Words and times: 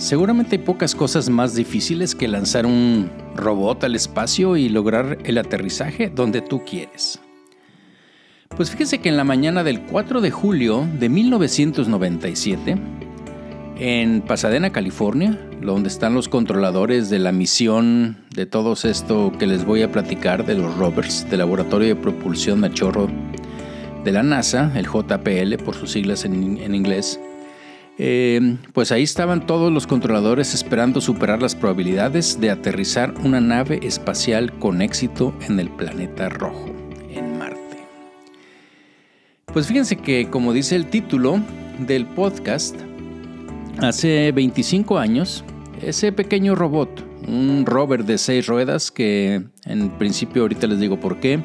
Seguramente 0.00 0.56
hay 0.56 0.62
pocas 0.62 0.94
cosas 0.94 1.28
más 1.28 1.54
difíciles 1.54 2.14
que 2.14 2.26
lanzar 2.26 2.64
un 2.64 3.10
robot 3.36 3.84
al 3.84 3.94
espacio 3.94 4.56
y 4.56 4.70
lograr 4.70 5.18
el 5.24 5.36
aterrizaje 5.36 6.08
donde 6.08 6.40
tú 6.40 6.64
quieres. 6.64 7.20
Pues 8.56 8.70
fíjese 8.70 9.00
que 9.00 9.10
en 9.10 9.18
la 9.18 9.24
mañana 9.24 9.62
del 9.62 9.82
4 9.82 10.22
de 10.22 10.30
julio 10.30 10.88
de 10.98 11.10
1997, 11.10 12.78
en 13.76 14.22
Pasadena, 14.22 14.72
California, 14.72 15.38
donde 15.60 15.90
están 15.90 16.14
los 16.14 16.30
controladores 16.30 17.10
de 17.10 17.18
la 17.18 17.30
misión 17.30 18.24
de 18.34 18.46
todo 18.46 18.72
esto 18.72 19.32
que 19.38 19.46
les 19.46 19.66
voy 19.66 19.82
a 19.82 19.92
platicar 19.92 20.46
de 20.46 20.54
los 20.54 20.74
rovers 20.78 21.28
del 21.28 21.40
Laboratorio 21.40 21.88
de 21.88 21.96
Propulsión 21.96 22.62
de 22.62 22.72
Chorro 22.72 23.10
de 24.02 24.12
la 24.12 24.22
NASA, 24.22 24.72
el 24.76 24.86
JPL 24.86 25.62
por 25.62 25.74
sus 25.74 25.92
siglas 25.92 26.24
en, 26.24 26.56
en 26.56 26.74
inglés, 26.74 27.20
eh, 28.02 28.56
pues 28.72 28.92
ahí 28.92 29.02
estaban 29.02 29.46
todos 29.46 29.70
los 29.70 29.86
controladores 29.86 30.54
esperando 30.54 31.02
superar 31.02 31.42
las 31.42 31.54
probabilidades 31.54 32.40
de 32.40 32.48
aterrizar 32.48 33.12
una 33.22 33.42
nave 33.42 33.78
espacial 33.82 34.58
con 34.58 34.80
éxito 34.80 35.34
en 35.46 35.60
el 35.60 35.68
planeta 35.68 36.30
rojo, 36.30 36.74
en 37.10 37.36
Marte. 37.36 37.84
Pues 39.52 39.66
fíjense 39.66 39.96
que, 39.96 40.30
como 40.30 40.54
dice 40.54 40.76
el 40.76 40.86
título 40.86 41.40
del 41.78 42.06
podcast, 42.06 42.74
hace 43.82 44.32
25 44.32 44.96
años, 44.96 45.44
ese 45.82 46.10
pequeño 46.10 46.54
robot, 46.54 47.04
un 47.28 47.66
rover 47.66 48.06
de 48.06 48.16
seis 48.16 48.46
ruedas 48.46 48.90
que 48.90 49.42
en 49.66 49.90
principio 49.98 50.40
ahorita 50.40 50.66
les 50.68 50.80
digo 50.80 50.98
por 50.98 51.20
qué, 51.20 51.38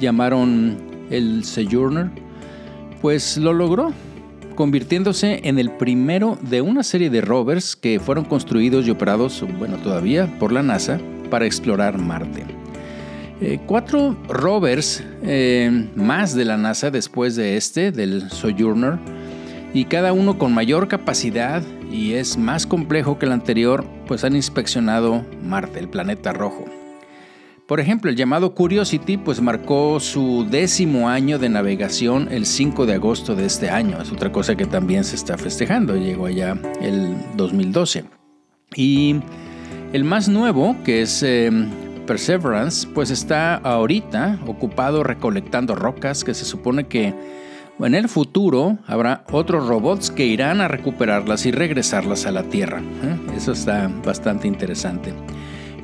llamaron 0.00 0.78
el 1.10 1.44
Sojourner, 1.44 2.10
pues 3.00 3.36
lo 3.36 3.52
logró 3.52 3.92
convirtiéndose 4.56 5.42
en 5.44 5.60
el 5.60 5.70
primero 5.70 6.36
de 6.40 6.62
una 6.62 6.82
serie 6.82 7.10
de 7.10 7.20
rovers 7.20 7.76
que 7.76 8.00
fueron 8.00 8.24
construidos 8.24 8.86
y 8.86 8.90
operados, 8.90 9.44
bueno, 9.58 9.76
todavía 9.76 10.26
por 10.40 10.50
la 10.50 10.64
NASA 10.64 10.98
para 11.30 11.46
explorar 11.46 11.98
Marte. 11.98 12.44
Eh, 13.40 13.60
cuatro 13.66 14.16
rovers 14.28 15.04
eh, 15.22 15.88
más 15.94 16.34
de 16.34 16.46
la 16.46 16.56
NASA 16.56 16.90
después 16.90 17.36
de 17.36 17.56
este, 17.56 17.92
del 17.92 18.30
Sojourner, 18.30 18.98
y 19.74 19.84
cada 19.84 20.12
uno 20.14 20.38
con 20.38 20.54
mayor 20.54 20.88
capacidad 20.88 21.62
y 21.92 22.14
es 22.14 22.38
más 22.38 22.66
complejo 22.66 23.18
que 23.18 23.26
el 23.26 23.32
anterior, 23.32 23.84
pues 24.06 24.24
han 24.24 24.34
inspeccionado 24.34 25.24
Marte, 25.42 25.78
el 25.78 25.88
planeta 25.88 26.32
rojo. 26.32 26.64
Por 27.66 27.80
ejemplo, 27.80 28.10
el 28.10 28.16
llamado 28.16 28.54
Curiosity 28.54 29.16
pues 29.16 29.40
marcó 29.40 29.98
su 29.98 30.46
décimo 30.48 31.08
año 31.08 31.40
de 31.40 31.48
navegación 31.48 32.28
el 32.30 32.46
5 32.46 32.86
de 32.86 32.94
agosto 32.94 33.34
de 33.34 33.46
este 33.46 33.70
año. 33.70 34.00
Es 34.00 34.12
otra 34.12 34.30
cosa 34.30 34.54
que 34.54 34.66
también 34.66 35.02
se 35.02 35.16
está 35.16 35.36
festejando. 35.36 35.96
Llegó 35.96 36.26
allá 36.26 36.56
el 36.80 37.16
2012. 37.34 38.04
Y 38.76 39.16
el 39.92 40.04
más 40.04 40.28
nuevo, 40.28 40.76
que 40.84 41.02
es 41.02 41.24
eh, 41.24 41.50
Perseverance, 42.06 42.86
pues 42.86 43.10
está 43.10 43.56
ahorita 43.56 44.38
ocupado 44.46 45.02
recolectando 45.02 45.74
rocas 45.74 46.22
que 46.22 46.34
se 46.34 46.44
supone 46.44 46.86
que 46.86 47.14
en 47.80 47.94
el 47.96 48.08
futuro 48.08 48.78
habrá 48.86 49.24
otros 49.32 49.66
robots 49.66 50.12
que 50.12 50.24
irán 50.24 50.60
a 50.60 50.68
recuperarlas 50.68 51.46
y 51.46 51.50
regresarlas 51.50 52.26
a 52.26 52.30
la 52.30 52.44
Tierra. 52.44 52.80
¿eh? 52.80 53.36
Eso 53.36 53.52
está 53.52 53.90
bastante 54.04 54.46
interesante. 54.46 55.12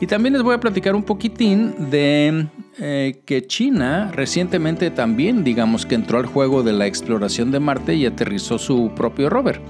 Y 0.03 0.08
también 0.08 0.33
les 0.33 0.42
voy 0.42 0.56
a 0.56 0.58
platicar 0.58 0.97
un 0.97 1.05
poquitín 1.05 1.89
de 1.89 2.48
eh, 2.81 3.22
que 3.25 3.47
China 3.47 4.11
recientemente 4.12 4.91
también, 4.91 5.44
digamos 5.44 5.86
que 5.86 5.94
entró 5.94 6.19
al 6.19 6.27
juego 6.27 6.64
de 6.64 6.72
la 6.72 6.89
exploración 6.89 7.53
de 7.53 7.61
Marte 7.61 7.94
y 7.94 8.05
aterrizó 8.05 8.59
su 8.59 8.91
propio 8.97 9.31
rover, 9.31 9.61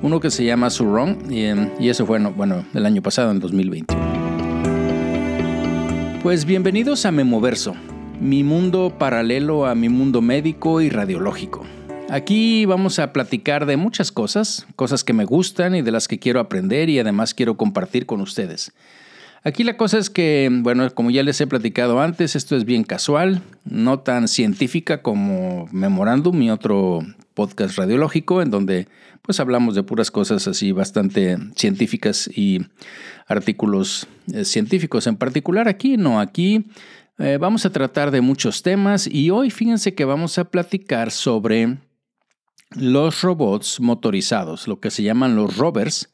uno 0.00 0.20
que 0.20 0.30
se 0.30 0.44
llama 0.44 0.70
Surong, 0.70 1.28
y, 1.28 1.46
y 1.84 1.88
eso 1.88 2.06
fue 2.06 2.20
bueno, 2.20 2.64
el 2.74 2.86
año 2.86 3.02
pasado, 3.02 3.32
en 3.32 3.40
2021. 3.40 4.00
Pues 6.22 6.44
bienvenidos 6.44 7.04
a 7.04 7.10
Memoverso, 7.10 7.74
mi 8.20 8.44
mundo 8.44 8.94
paralelo 8.96 9.66
a 9.66 9.74
mi 9.74 9.88
mundo 9.88 10.22
médico 10.22 10.80
y 10.80 10.90
radiológico. 10.90 11.66
Aquí 12.08 12.66
vamos 12.66 13.00
a 13.00 13.12
platicar 13.12 13.66
de 13.66 13.76
muchas 13.76 14.12
cosas, 14.12 14.64
cosas 14.76 15.02
que 15.02 15.12
me 15.12 15.24
gustan 15.24 15.74
y 15.74 15.82
de 15.82 15.90
las 15.90 16.06
que 16.06 16.20
quiero 16.20 16.38
aprender 16.38 16.88
y 16.88 17.00
además 17.00 17.34
quiero 17.34 17.56
compartir 17.56 18.06
con 18.06 18.20
ustedes. 18.20 18.72
Aquí 19.44 19.64
la 19.64 19.76
cosa 19.76 19.98
es 19.98 20.08
que, 20.08 20.48
bueno, 20.52 20.88
como 20.94 21.10
ya 21.10 21.24
les 21.24 21.40
he 21.40 21.48
platicado 21.48 22.00
antes, 22.00 22.36
esto 22.36 22.54
es 22.54 22.64
bien 22.64 22.84
casual, 22.84 23.42
no 23.64 23.98
tan 23.98 24.28
científica 24.28 25.02
como 25.02 25.68
Memorándum, 25.72 26.38
mi 26.38 26.48
otro 26.50 27.00
podcast 27.34 27.76
radiológico, 27.76 28.40
en 28.40 28.50
donde 28.50 28.86
pues 29.20 29.40
hablamos 29.40 29.74
de 29.74 29.82
puras 29.82 30.12
cosas 30.12 30.46
así 30.46 30.70
bastante 30.70 31.38
científicas 31.56 32.30
y 32.32 32.60
artículos 33.26 34.06
eh, 34.32 34.44
científicos. 34.44 35.08
En 35.08 35.16
particular 35.16 35.66
aquí, 35.66 35.96
no, 35.96 36.20
aquí 36.20 36.66
eh, 37.18 37.38
vamos 37.40 37.66
a 37.66 37.70
tratar 37.70 38.12
de 38.12 38.20
muchos 38.20 38.62
temas 38.62 39.08
y 39.08 39.30
hoy 39.30 39.50
fíjense 39.50 39.94
que 39.94 40.04
vamos 40.04 40.38
a 40.38 40.44
platicar 40.44 41.10
sobre 41.10 41.78
los 42.76 43.22
robots 43.22 43.80
motorizados, 43.80 44.68
lo 44.68 44.78
que 44.78 44.90
se 44.90 45.02
llaman 45.02 45.34
los 45.34 45.56
rovers, 45.56 46.12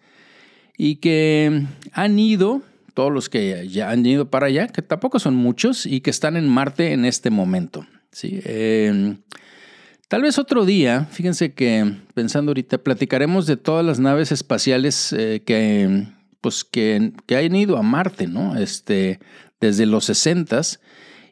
y 0.76 0.96
que 0.96 1.66
han 1.92 2.18
ido 2.18 2.62
todos 2.98 3.12
los 3.12 3.28
que 3.28 3.68
ya 3.68 3.90
han 3.90 4.04
ido 4.04 4.28
para 4.28 4.46
allá, 4.46 4.66
que 4.66 4.82
tampoco 4.82 5.20
son 5.20 5.36
muchos 5.36 5.86
y 5.86 6.00
que 6.00 6.10
están 6.10 6.36
en 6.36 6.48
Marte 6.48 6.92
en 6.92 7.04
este 7.04 7.30
momento. 7.30 7.86
¿sí? 8.10 8.40
Em, 8.44 9.18
tal 10.08 10.22
vez 10.22 10.36
otro 10.36 10.64
día, 10.64 11.06
fíjense 11.12 11.52
que 11.54 11.94
pensando 12.14 12.50
ahorita, 12.50 12.78
platicaremos 12.78 13.46
de 13.46 13.56
todas 13.56 13.86
las 13.86 14.00
naves 14.00 14.32
espaciales 14.32 15.12
eh, 15.16 15.44
que, 15.46 16.08
pues, 16.40 16.64
que, 16.64 17.12
que, 17.26 17.36
han 17.36 17.54
ido 17.54 17.76
a 17.76 17.82
Marte, 17.82 18.26
¿no? 18.26 18.56
Este, 18.56 19.20
desde 19.60 19.86
los 19.86 20.06
60 20.06 20.60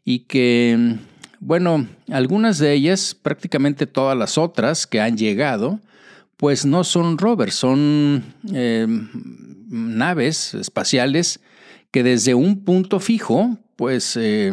y 0.05 0.21
que, 0.21 0.99
bueno, 1.41 1.89
algunas 2.13 2.59
de 2.61 2.75
ellas, 2.75 3.17
prácticamente 3.21 3.89
todas 3.89 4.17
las 4.17 4.39
otras 4.39 4.87
que 4.87 5.01
han 5.01 5.17
llegado, 5.17 5.81
pues 6.37 6.65
no 6.65 6.85
son 6.85 7.19
rovers, 7.19 7.57
son 7.57 8.23
em, 8.53 9.09
naves 9.69 10.55
espaciales 10.55 11.41
que 11.97 12.03
desde 12.03 12.35
un 12.35 12.63
punto 12.63 13.01
fijo, 13.01 13.57
pues 13.75 14.19
eh, 14.19 14.53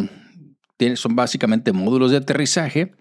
son 0.95 1.13
básicamente 1.17 1.73
módulos 1.73 2.11
de 2.11 2.15
aterrizaje. 2.15 2.93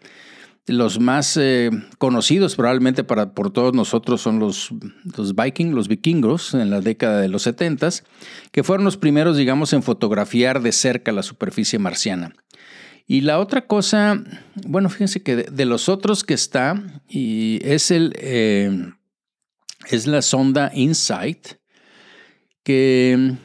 Los 0.67 0.99
más 0.99 1.37
eh, 1.37 1.71
conocidos 1.99 2.57
probablemente 2.57 3.05
para, 3.05 3.35
por 3.35 3.53
todos 3.53 3.73
nosotros 3.73 4.21
son 4.21 4.41
los, 4.41 4.71
los 5.17 5.37
Viking, 5.37 5.77
los 5.77 5.87
vikingos 5.87 6.55
en 6.55 6.71
la 6.71 6.81
década 6.81 7.21
de 7.21 7.29
los 7.29 7.43
70, 7.43 7.89
que 8.51 8.65
fueron 8.65 8.85
los 8.85 8.97
primeros, 8.97 9.37
digamos, 9.37 9.73
en 9.75 9.85
fotografiar 9.85 10.61
de 10.61 10.73
cerca 10.73 11.13
la 11.13 11.23
superficie 11.23 11.79
marciana. 11.79 12.35
Y 13.07 13.21
la 13.21 13.39
otra 13.39 13.69
cosa, 13.69 14.25
bueno, 14.67 14.89
fíjense 14.89 15.23
que 15.23 15.37
de, 15.37 15.65
los 15.67 15.89
otros 15.89 16.25
que 16.25 16.35
está, 16.35 16.83
y 17.09 17.61
es, 17.63 17.93
el, 17.93 18.13
eh, 18.19 18.91
es 19.89 20.09
la 20.09 20.21
sonda 20.21 20.73
InSight, 20.75 21.61
que 22.65 23.37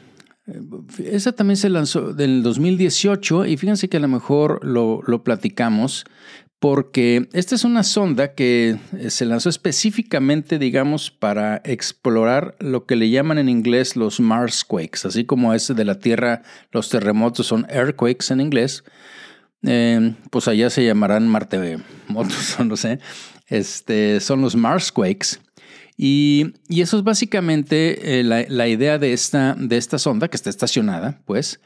esa 1.04 1.32
también 1.32 1.56
se 1.56 1.68
lanzó 1.68 2.10
en 2.10 2.20
el 2.20 2.42
2018 2.42 3.46
y 3.46 3.56
fíjense 3.56 3.88
que 3.88 3.98
a 3.98 4.00
lo 4.00 4.08
mejor 4.08 4.64
lo, 4.64 5.22
platicamos 5.22 6.04
porque 6.58 7.28
esta 7.32 7.54
es 7.54 7.64
una 7.64 7.84
sonda 7.84 8.34
que 8.34 8.78
eh, 8.96 9.10
se 9.10 9.24
lanzó 9.26 9.48
específicamente, 9.48 10.58
digamos, 10.58 11.10
para 11.10 11.60
explorar 11.64 12.56
lo 12.58 12.84
que 12.84 12.96
le 12.96 13.10
llaman 13.10 13.38
en 13.38 13.48
inglés 13.48 13.94
los 13.94 14.18
Marsquakes, 14.18 15.06
así 15.06 15.24
como 15.24 15.54
ese 15.54 15.74
de 15.74 15.84
la 15.84 16.00
Tierra, 16.00 16.42
los 16.72 16.88
terremotos 16.88 17.46
son 17.46 17.64
earthquakes 17.70 18.32
en 18.32 18.40
inglés, 18.40 18.82
eh, 19.62 20.14
pues 20.30 20.48
allá 20.48 20.68
se 20.70 20.84
llamarán 20.84 21.28
martemotos, 21.28 22.56
no 22.64 22.76
sé, 22.76 22.98
este, 23.46 24.18
son 24.20 24.40
los 24.40 24.56
Marsquakes. 24.56 25.38
Y, 26.00 26.54
eso 26.70 26.96
es 26.96 27.02
básicamente 27.02 28.20
eh, 28.20 28.22
la, 28.22 28.68
idea 28.68 28.98
de 28.98 29.12
esta, 29.12 29.56
de 29.58 29.76
esta 29.76 29.98
sonda 29.98 30.28
que 30.28 30.36
está 30.36 30.48
estacionada, 30.48 31.20
pues. 31.26 31.60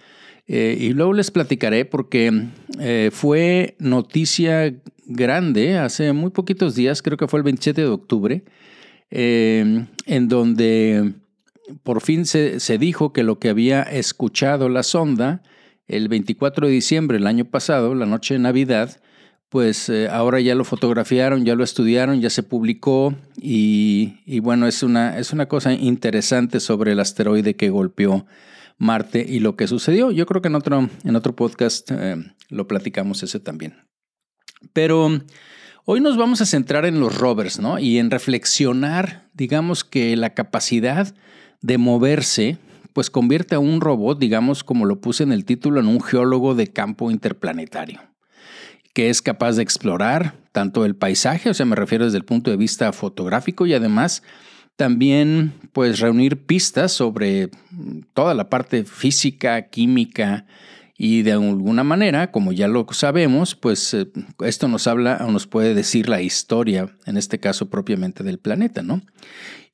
Eh, 0.49 0.77
y 0.81 0.95
luego 0.95 1.13
les 1.13 1.31
platicaré 1.31 1.85
porque 1.85 2.49
eh, 2.81 3.11
fue 3.13 3.77
noticia 3.79 4.75
grande 5.07 5.79
hace 5.79 6.13
muy 6.15 6.31
poquitos 6.31 6.75
días, 6.75 7.03
creo 7.03 7.19
que 7.19 7.29
fue 7.29 7.39
el 7.41 7.45
27 7.45 7.83
de 7.83 7.87
octubre, 7.87 8.43
en 9.11 10.29
donde 10.29 11.13
por 11.83 12.01
fin 12.01 12.25
se, 12.25 12.59
se, 12.61 12.79
dijo 12.79 13.13
que 13.13 13.23
lo 13.23 13.39
que 13.39 13.51
había 13.51 13.83
escuchado 13.83 14.71
la 14.71 14.83
sonda 14.83 15.43
el 15.87 16.09
24 16.09 16.67
de 16.67 16.73
diciembre 16.73 17.19
del 17.19 17.27
año 17.27 17.45
pasado, 17.45 17.95
la 17.95 18.07
noche 18.07 18.35
de 18.35 18.41
Navidad, 18.41 19.02
pues 19.53 19.91
eh, 19.91 20.09
ahora 20.09 20.41
ya 20.41 20.55
lo 20.55 20.65
fotografiaron, 20.65 21.45
ya 21.45 21.55
lo 21.55 21.63
estudiaron, 21.63 22.23
ya 22.23 22.31
se 22.31 22.43
publicó 22.43 23.15
y, 23.37 24.41
bueno, 24.41 24.67
es 24.67 24.83
una, 24.83 25.19
es 25.19 25.35
una 25.35 25.45
cosa 25.45 25.75
interesante 25.75 26.59
sobre 26.59 26.93
el 26.93 27.01
asteroide 27.01 27.55
que 27.55 27.69
golpeó 27.69 28.25
Marte 28.79 29.23
y 29.29 29.41
lo 29.41 29.55
que 29.55 29.69
sucedió. 29.69 30.11
Yo 30.11 30.25
creo 30.25 30.41
que 30.41 30.49
en 30.49 30.55
otro, 30.55 30.89
en 31.05 31.17
otro 31.17 31.37
podcast 31.37 31.91
eh, 31.91 32.17
lo 32.49 32.67
platicamos 32.67 33.23
ese 33.23 33.41
también. 33.41 33.77
Pero 34.73 35.21
hoy 35.85 36.01
nos 36.01 36.17
vamos 36.17 36.41
a 36.41 36.47
centrar 36.47 36.87
en 36.87 36.99
los 36.99 37.19
rovers, 37.19 37.61
¿no? 37.61 37.79
Y 37.79 37.99
en 37.99 38.11
reflexionar, 38.11 39.29
digamos 39.35 39.85
que 39.85 40.17
la 40.17 40.33
capacidad 40.33 41.15
de 41.61 41.77
moverse, 41.77 42.57
pues 42.95 43.11
convierte 43.11 43.55
a 43.55 43.59
un 43.59 43.83
robot, 43.83 44.19
digamos 44.19 44.65
como 44.65 44.87
lo 44.87 45.03
puse 45.03 45.25
en 45.25 45.33
el 45.33 45.45
título, 45.45 45.79
en 45.79 45.89
un 45.89 46.01
geólogo 46.01 46.55
de 46.55 46.69
campo 46.69 47.11
interplanetario, 47.11 48.01
que 48.93 49.11
es 49.11 49.23
capaz 49.23 49.57
de 49.57 49.63
explorar 49.63 50.35
tanto 50.53 50.85
el 50.85 50.97
paisaje, 50.97 51.51
o 51.51 51.55
sea, 51.55 51.67
me 51.67 51.77
refiero 51.77 52.05
desde 52.05 52.19
el 52.19 52.25
punto 52.25 52.51
de 52.51 52.57
vista 52.57 52.93
fotográfico 52.93 53.67
y 53.67 53.75
además 53.75 54.23
también 54.77 55.55
pues 55.73 56.01
reunir 56.01 56.45
pistas 56.45 56.93
sobre 56.93 57.51
toda 58.15 58.35
la 58.35 58.51
parte 58.51 58.85
física, 58.85 59.69
química 59.69 60.47
y 60.97 61.23
de 61.23 61.33
alguna 61.33 61.85
manera, 61.85 62.31
como 62.31 62.53
ya 62.53 62.69
lo 62.69 62.87
sabemos, 62.93 63.55
pues 63.55 63.93
eh, 63.95 64.09
esto 64.45 64.69
nos 64.69 64.87
habla 64.87 65.25
o 65.27 65.33
nos 65.33 65.47
puede 65.47 65.75
decir 65.75 66.09
la 66.09 66.23
historia, 66.23 66.95
en 67.07 67.17
este 67.17 67.41
caso 67.41 67.71
propiamente 67.71 68.23
del 68.23 68.39
planeta, 68.39 68.83
¿no? 68.83 69.03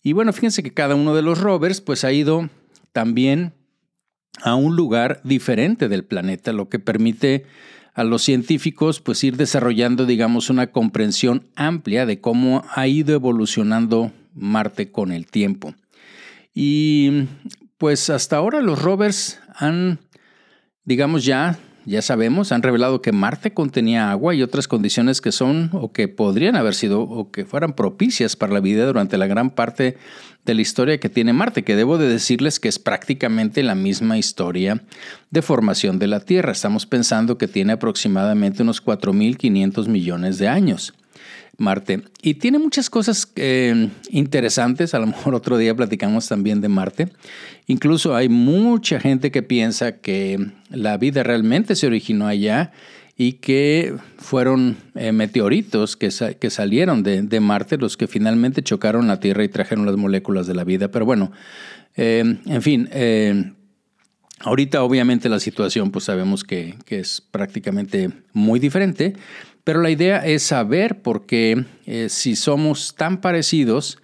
Y 0.02 0.12
bueno, 0.12 0.32
fíjense 0.32 0.62
que 0.62 0.72
cada 0.72 0.94
uno 0.94 1.14
de 1.14 1.22
los 1.22 1.38
rovers 1.38 1.80
pues 1.80 2.04
ha 2.04 2.12
ido 2.12 2.48
también 2.92 3.52
a 4.42 4.54
un 4.54 4.76
lugar 4.76 5.20
diferente 5.24 5.88
del 5.88 6.04
planeta, 6.04 6.52
lo 6.52 6.68
que 6.68 6.78
permite 6.78 7.44
a 7.98 8.04
los 8.04 8.22
científicos 8.22 9.00
pues 9.00 9.24
ir 9.24 9.36
desarrollando 9.36 10.06
digamos 10.06 10.50
una 10.50 10.68
comprensión 10.68 11.48
amplia 11.56 12.06
de 12.06 12.20
cómo 12.20 12.64
ha 12.72 12.86
ido 12.86 13.12
evolucionando 13.12 14.12
Marte 14.34 14.92
con 14.92 15.10
el 15.10 15.26
tiempo. 15.26 15.74
Y 16.54 17.24
pues 17.76 18.08
hasta 18.08 18.36
ahora 18.36 18.60
los 18.60 18.80
rovers 18.80 19.40
han 19.56 19.98
digamos 20.84 21.24
ya 21.24 21.58
ya 21.86 22.00
sabemos, 22.00 22.52
han 22.52 22.62
revelado 22.62 23.02
que 23.02 23.10
Marte 23.10 23.52
contenía 23.52 24.12
agua 24.12 24.34
y 24.34 24.42
otras 24.42 24.68
condiciones 24.68 25.20
que 25.20 25.32
son 25.32 25.70
o 25.72 25.90
que 25.90 26.06
podrían 26.06 26.54
haber 26.54 26.74
sido 26.74 27.00
o 27.00 27.32
que 27.32 27.46
fueran 27.46 27.72
propicias 27.72 28.36
para 28.36 28.52
la 28.52 28.60
vida 28.60 28.86
durante 28.86 29.16
la 29.16 29.26
gran 29.26 29.50
parte 29.50 29.96
de 30.48 30.54
la 30.54 30.62
historia 30.62 30.98
que 30.98 31.10
tiene 31.10 31.34
Marte, 31.34 31.62
que 31.62 31.76
debo 31.76 31.98
de 31.98 32.08
decirles 32.08 32.58
que 32.58 32.68
es 32.68 32.78
prácticamente 32.78 33.62
la 33.62 33.74
misma 33.74 34.16
historia 34.16 34.82
de 35.30 35.42
formación 35.42 35.98
de 35.98 36.06
la 36.06 36.20
Tierra. 36.20 36.52
Estamos 36.52 36.86
pensando 36.86 37.36
que 37.36 37.46
tiene 37.46 37.74
aproximadamente 37.74 38.62
unos 38.62 38.82
4.500 38.82 39.88
millones 39.88 40.38
de 40.38 40.48
años. 40.48 40.94
Marte. 41.58 42.02
Y 42.22 42.34
tiene 42.34 42.58
muchas 42.58 42.88
cosas 42.88 43.30
eh, 43.36 43.90
interesantes, 44.10 44.94
a 44.94 45.00
lo 45.00 45.08
mejor 45.08 45.34
otro 45.34 45.58
día 45.58 45.74
platicamos 45.74 46.28
también 46.28 46.60
de 46.60 46.68
Marte. 46.68 47.08
Incluso 47.66 48.14
hay 48.14 48.28
mucha 48.28 49.00
gente 49.00 49.30
que 49.30 49.42
piensa 49.42 49.96
que 49.96 50.52
la 50.70 50.96
vida 50.96 51.24
realmente 51.24 51.74
se 51.74 51.86
originó 51.86 52.26
allá 52.26 52.72
y 53.18 53.34
que 53.34 53.94
fueron 54.16 54.78
eh, 54.94 55.12
meteoritos 55.12 55.96
que, 55.96 56.08
que 56.40 56.50
salieron 56.50 57.02
de, 57.02 57.20
de, 57.20 57.40
Marte 57.40 57.76
los 57.76 57.98
que 57.98 58.06
finalmente 58.06 58.62
chocaron 58.62 59.08
la 59.08 59.20
Tierra 59.20 59.44
y 59.44 59.48
trajeron 59.48 59.84
las 59.84 59.96
moléculas 59.96 60.46
de 60.46 60.54
la 60.54 60.64
vida. 60.64 60.90
Pero 60.90 61.04
bueno, 61.04 61.30
eh, 61.96 62.38
en 62.46 62.62
fin, 62.62 62.88
ahorita 64.40 64.82
obviamente 64.82 65.28
la 65.28 65.40
situación 65.40 65.90
pues 65.90 66.06
sabemos 66.06 66.44
que, 66.44 66.76
que 66.86 67.00
es 67.00 67.20
prácticamente 67.20 68.10
muy 68.32 68.60
diferente, 68.60 69.14
pero 69.68 69.82
la 69.82 69.90
idea 69.90 70.24
es 70.24 70.44
saber 70.44 71.02
por 71.02 71.26
qué, 71.26 71.66
eh, 71.84 72.06
si 72.08 72.36
somos 72.36 72.94
tan 72.94 73.20
parecidos, 73.20 73.98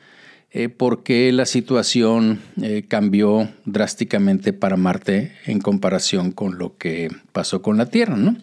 eh, 0.50 0.69
por 0.69 1.02
qué 1.02 1.32
la 1.32 1.46
situación 1.46 2.43
eh, 2.61 2.84
cambió 2.87 3.49
drásticamente 3.64 4.52
para 4.52 4.76
Marte 4.76 5.32
en 5.46 5.61
comparación 5.61 6.32
con 6.32 6.58
lo 6.58 6.76
que 6.76 7.08
pasó 7.32 7.62
con 7.62 7.78
la 7.78 7.87
Tierra. 7.87 8.14
¿no? 8.14 8.37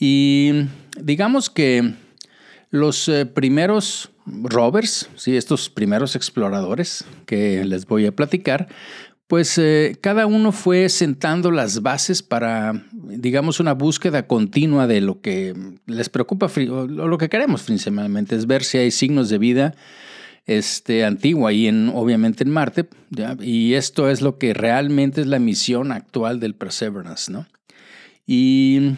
Y 0.00 0.66
digamos 1.00 1.50
que 1.50 1.94
los 2.70 3.10
primeros 3.34 4.10
rovers, 4.26 5.08
¿sí? 5.16 5.36
estos 5.36 5.68
primeros 5.68 6.16
exploradores 6.16 7.04
que 7.26 7.64
les 7.64 7.86
voy 7.86 8.06
a 8.06 8.12
platicar, 8.12 8.68
pues 9.30 9.58
eh, 9.58 9.96
cada 10.00 10.26
uno 10.26 10.50
fue 10.50 10.88
sentando 10.88 11.52
las 11.52 11.82
bases 11.82 12.20
para, 12.20 12.84
digamos, 12.92 13.60
una 13.60 13.74
búsqueda 13.74 14.26
continua 14.26 14.88
de 14.88 15.00
lo 15.00 15.20
que 15.20 15.54
les 15.86 16.08
preocupa, 16.08 16.46
o 16.46 16.86
lo 16.88 17.16
que 17.16 17.28
queremos 17.28 17.62
principalmente, 17.62 18.34
es 18.34 18.48
ver 18.48 18.64
si 18.64 18.78
hay 18.78 18.90
signos 18.90 19.28
de 19.28 19.38
vida 19.38 19.74
este, 20.46 21.04
antigua 21.04 21.52
y 21.52 21.68
en, 21.68 21.92
obviamente 21.94 22.42
en 22.42 22.50
Marte, 22.50 22.88
y 23.40 23.74
esto 23.74 24.10
es 24.10 24.20
lo 24.20 24.36
que 24.36 24.52
realmente 24.52 25.20
es 25.20 25.28
la 25.28 25.38
misión 25.38 25.92
actual 25.92 26.40
del 26.40 26.56
Perseverance, 26.56 27.30
¿no? 27.30 27.46
Y 28.26 28.94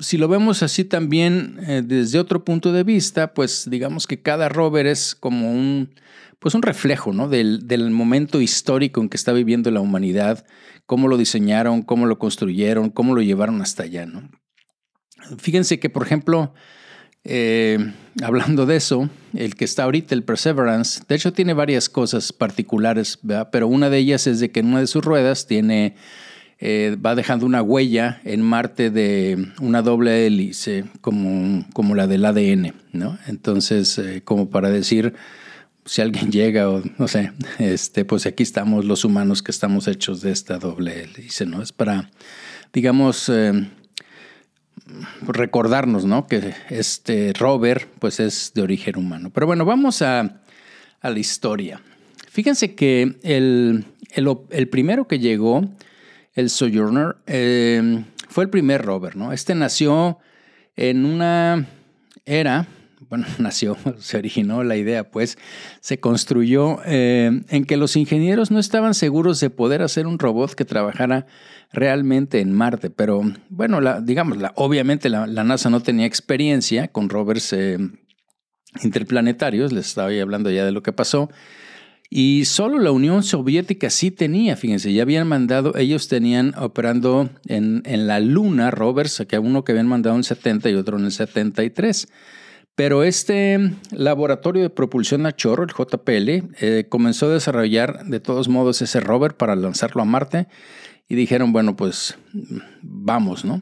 si 0.00 0.18
lo 0.18 0.28
vemos 0.28 0.62
así 0.62 0.84
también 0.84 1.58
eh, 1.66 1.82
desde 1.84 2.18
otro 2.18 2.44
punto 2.44 2.72
de 2.72 2.84
vista, 2.84 3.32
pues 3.34 3.68
digamos 3.70 4.06
que 4.06 4.20
cada 4.20 4.48
rover 4.48 4.86
es 4.86 5.14
como 5.14 5.50
un 5.50 5.90
pues 6.38 6.54
un 6.54 6.62
reflejo 6.62 7.12
¿no? 7.12 7.28
del, 7.28 7.66
del, 7.66 7.90
momento 7.90 8.40
histórico 8.40 9.00
en 9.00 9.08
que 9.08 9.16
está 9.16 9.32
viviendo 9.32 9.70
la 9.72 9.80
humanidad, 9.80 10.46
cómo 10.86 11.08
lo 11.08 11.16
diseñaron, 11.16 11.82
cómo 11.82 12.06
lo 12.06 12.18
construyeron, 12.18 12.90
cómo 12.90 13.14
lo 13.14 13.22
llevaron 13.22 13.60
hasta 13.60 13.82
allá. 13.82 14.06
Fíjense 15.38 15.80
que, 15.80 15.90
por 15.90 16.04
ejemplo, 16.04 16.54
eh, 17.24 17.92
hablando 18.22 18.66
de 18.66 18.76
eso, 18.76 19.10
el 19.34 19.56
que 19.56 19.64
está 19.64 19.82
ahorita, 19.82 20.14
el 20.14 20.22
Perseverance, 20.22 21.02
de 21.08 21.16
hecho 21.16 21.32
tiene 21.32 21.54
varias 21.54 21.88
cosas 21.88 22.32
particulares, 22.32 23.18
pero 23.50 23.66
una 23.66 23.90
de 23.90 23.98
ellas 23.98 24.28
es 24.28 24.38
de 24.38 24.50
que 24.52 24.60
en 24.60 24.66
una 24.66 24.80
de 24.80 24.86
sus 24.86 25.04
ruedas 25.04 25.46
tiene... 25.46 25.96
Eh, 26.60 26.96
va 27.04 27.14
dejando 27.14 27.46
una 27.46 27.62
huella 27.62 28.20
en 28.24 28.42
Marte 28.42 28.90
de 28.90 29.52
una 29.60 29.80
doble 29.80 30.26
hélice 30.26 30.86
como, 31.00 31.64
como 31.72 31.94
la 31.94 32.08
del 32.08 32.24
ADN, 32.24 32.74
¿no? 32.92 33.16
Entonces, 33.28 33.96
eh, 33.98 34.22
como 34.24 34.50
para 34.50 34.68
decir, 34.68 35.14
si 35.84 36.02
alguien 36.02 36.30
llega 36.32 36.68
o 36.68 36.82
no 36.98 37.06
sé, 37.08 37.32
este, 37.58 38.04
pues 38.04 38.26
aquí 38.26 38.42
estamos 38.42 38.84
los 38.84 39.04
humanos 39.04 39.42
que 39.42 39.52
estamos 39.52 39.86
hechos 39.86 40.20
de 40.20 40.32
esta 40.32 40.58
doble 40.58 41.04
hélice, 41.04 41.46
¿no? 41.46 41.62
Es 41.62 41.72
para, 41.72 42.10
digamos, 42.72 43.28
eh, 43.28 43.68
recordarnos, 45.22 46.04
¿no? 46.04 46.26
Que 46.26 46.54
este 46.70 47.32
rover, 47.34 47.88
pues 47.98 48.20
es 48.20 48.52
de 48.54 48.62
origen 48.62 48.96
humano. 48.96 49.30
Pero 49.32 49.46
bueno, 49.46 49.64
vamos 49.64 50.02
a, 50.02 50.40
la 51.02 51.18
historia. 51.18 51.80
Fíjense 52.28 52.74
que 52.74 53.16
el, 53.22 53.84
el, 54.10 54.68
primero 54.68 55.06
que 55.06 55.18
llegó, 55.18 55.68
el 56.38 56.50
Sojourner, 56.50 57.16
eh, 57.26 58.04
fue 58.28 58.44
el 58.44 58.50
primer 58.50 58.82
rover, 58.82 59.16
¿no? 59.16 59.32
Este 59.32 59.56
nació 59.56 60.18
en 60.76 61.04
una 61.04 61.66
era 62.24 62.68
bueno, 63.08 63.26
nació, 63.38 63.76
se 63.98 64.18
originó 64.18 64.62
la 64.62 64.76
idea, 64.76 65.10
pues 65.10 65.36
se 65.80 65.98
construyó 65.98 66.78
eh, 66.84 67.42
en 67.48 67.64
que 67.64 67.76
los 67.76 67.96
ingenieros 67.96 68.50
no 68.50 68.58
estaban 68.58 68.94
seguros 68.94 69.40
de 69.40 69.50
poder 69.50 69.82
hacer 69.82 70.06
un 70.06 70.18
robot 70.18 70.54
que 70.54 70.64
trabajara 70.64 71.26
realmente 71.72 72.40
en 72.40 72.52
Marte, 72.52 72.90
pero 72.90 73.22
bueno, 73.48 73.80
la, 73.80 74.00
digamos, 74.00 74.38
la, 74.38 74.52
obviamente 74.54 75.08
la, 75.08 75.26
NASA 75.26 75.70
no 75.70 75.80
tenía 75.80 76.06
experiencia 76.06 76.88
con 76.88 77.08
rovers 77.08 77.52
eh, 77.52 77.78
interplanetarios, 78.82 79.72
les 79.72 79.86
estaba 79.86 80.10
hablando 80.20 80.50
ya 80.50 80.64
de 80.64 80.72
lo 80.72 80.82
que 80.82 80.92
pasó, 80.92 81.30
y 82.10 82.44
solo 82.46 82.78
la 82.78 82.90
Unión 82.90 83.22
Soviética 83.22 83.90
sí 83.90 84.10
tenía, 84.10 84.56
fíjense, 84.56 84.92
ya 84.92 85.02
habían 85.02 85.28
mandado, 85.28 85.76
ellos 85.76 86.08
tenían 86.08 86.54
operando 86.56 87.30
en, 87.46 87.82
en 87.84 88.06
la 88.06 88.20
Luna 88.20 88.70
rovers, 88.70 89.24
que 89.28 89.38
uno 89.38 89.64
que 89.64 89.72
habían 89.72 89.88
mandado 89.88 90.14
en 90.14 90.20
el 90.20 90.24
70 90.24 90.70
y 90.70 90.74
otro 90.74 90.98
en 90.98 91.04
el 91.04 91.12
73. 91.12 92.08
Pero 92.78 93.02
este 93.02 93.72
laboratorio 93.90 94.62
de 94.62 94.70
propulsión 94.70 95.26
a 95.26 95.34
chorro, 95.34 95.64
el 95.64 95.70
JPL, 95.70 96.54
eh, 96.60 96.86
comenzó 96.88 97.26
a 97.26 97.34
desarrollar 97.34 98.04
de 98.04 98.20
todos 98.20 98.48
modos 98.48 98.80
ese 98.82 99.00
rover 99.00 99.36
para 99.36 99.56
lanzarlo 99.56 100.00
a 100.00 100.04
Marte 100.04 100.46
y 101.08 101.16
dijeron, 101.16 101.52
bueno, 101.52 101.74
pues 101.74 102.16
vamos, 102.80 103.44
¿no? 103.44 103.60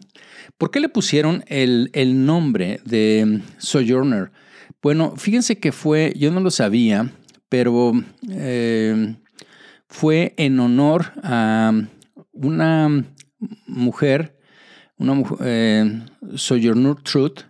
¿Por 0.59 0.71
qué 0.71 0.81
le 0.81 0.91
pusieron 0.91 1.45
el, 1.47 1.91
nombre 2.27 2.81
de 2.85 3.41
Sojourner? 3.57 4.33
Bueno, 4.83 5.15
fíjense 5.17 5.59
que 5.59 5.73
fue, 5.73 6.13
yo 6.15 6.31
no 6.31 6.41
lo 6.41 6.51
sabía, 6.51 7.11
pero 7.49 7.93
eh, 8.29 9.17
fue 9.89 10.35
en 10.37 10.61
honor 10.61 11.13
a 11.23 11.73
una 12.33 13.05
mujer, 13.67 14.39
una 14.99 15.23
eh, 15.41 16.03
Sojourner 16.35 16.97
Truth, 17.03 17.41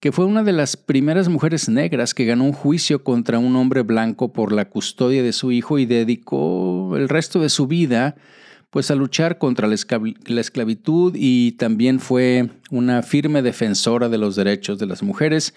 que 0.00 0.12
fue 0.12 0.26
una 0.26 0.44
de 0.44 0.52
las 0.52 0.76
primeras 0.76 1.28
mujeres 1.28 1.68
negras 1.68 2.14
que 2.14 2.24
ganó 2.24 2.44
un 2.44 2.52
juicio 2.52 3.02
contra 3.02 3.38
un 3.38 3.56
hombre 3.56 3.82
blanco 3.82 4.32
por 4.32 4.52
la 4.52 4.68
custodia 4.68 5.22
de 5.22 5.32
su 5.32 5.50
hijo 5.50 5.78
y 5.78 5.86
dedicó 5.86 6.96
el 6.96 7.08
resto 7.08 7.40
de 7.40 7.48
su 7.48 7.66
vida 7.66 8.16
pues 8.70 8.90
a 8.90 8.94
luchar 8.94 9.38
contra 9.38 9.66
la, 9.66 9.74
esclavitud 9.74 11.14
y 11.16 11.52
también 11.52 12.00
fue 12.00 12.50
una 12.70 13.02
firme 13.02 13.40
defensora 13.40 14.10
de 14.10 14.18
los 14.18 14.36
derechos 14.36 14.78
de 14.78 14.86
las 14.86 15.02
mujeres. 15.02 15.54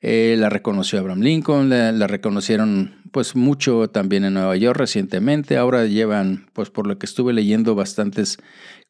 Eh, 0.00 0.36
la 0.38 0.48
reconoció 0.48 0.98
Abraham 0.98 1.20
Lincoln, 1.20 1.68
la, 1.68 2.06
reconocieron 2.06 3.03
pues 3.14 3.36
mucho 3.36 3.86
también 3.86 4.24
en 4.24 4.34
Nueva 4.34 4.56
York 4.56 4.76
recientemente. 4.76 5.56
Ahora 5.56 5.86
llevan, 5.86 6.46
pues 6.52 6.70
por 6.70 6.88
lo 6.88 6.98
que 6.98 7.06
estuve 7.06 7.32
leyendo, 7.32 7.76
bastantes 7.76 8.38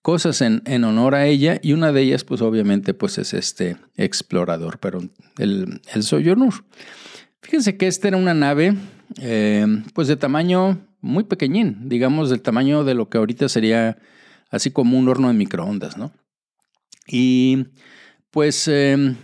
cosas 0.01 0.41
en, 0.41 0.63
en, 0.65 0.85
honor 0.85 1.15
a 1.15 1.27
ella 1.27 1.61
y 1.63 1.75
una 1.75 1.93
de 1.93 2.01
ellas 2.01 2.25
pues 2.25 2.41
obviamente 2.41 2.95
pues 2.95 3.19
es 3.19 3.35
este 3.35 3.77
explorador, 3.97 4.79
pero 4.79 5.01
el, 5.37 5.83
el 5.93 6.03
Sojourner. 6.03 6.55
Fíjense 7.43 7.77
que 7.77 7.87
esta 7.87 8.09
era 8.09 8.17
una 8.17 8.33
nave 8.33 8.75
eh, 9.21 9.67
pues 9.93 10.09
de 10.09 10.17
tamaño 10.17 10.79
muy 11.03 11.25
pequeñín, 11.25 11.91
digamos 11.91 12.31
del 12.31 12.41
tamaño 12.41 12.83
de 12.83 12.95
lo 12.95 13.11
que 13.11 13.19
ahorita 13.19 13.51
sería 13.51 13.99
así 14.51 14.71
como 14.71 14.99
un 14.99 15.07
horno 15.07 15.29
de 15.29 15.35
microondas, 15.35 15.99
¿no? 15.99 16.13
Y 17.07 17.67
pues 18.31 18.69
em, 18.69 19.17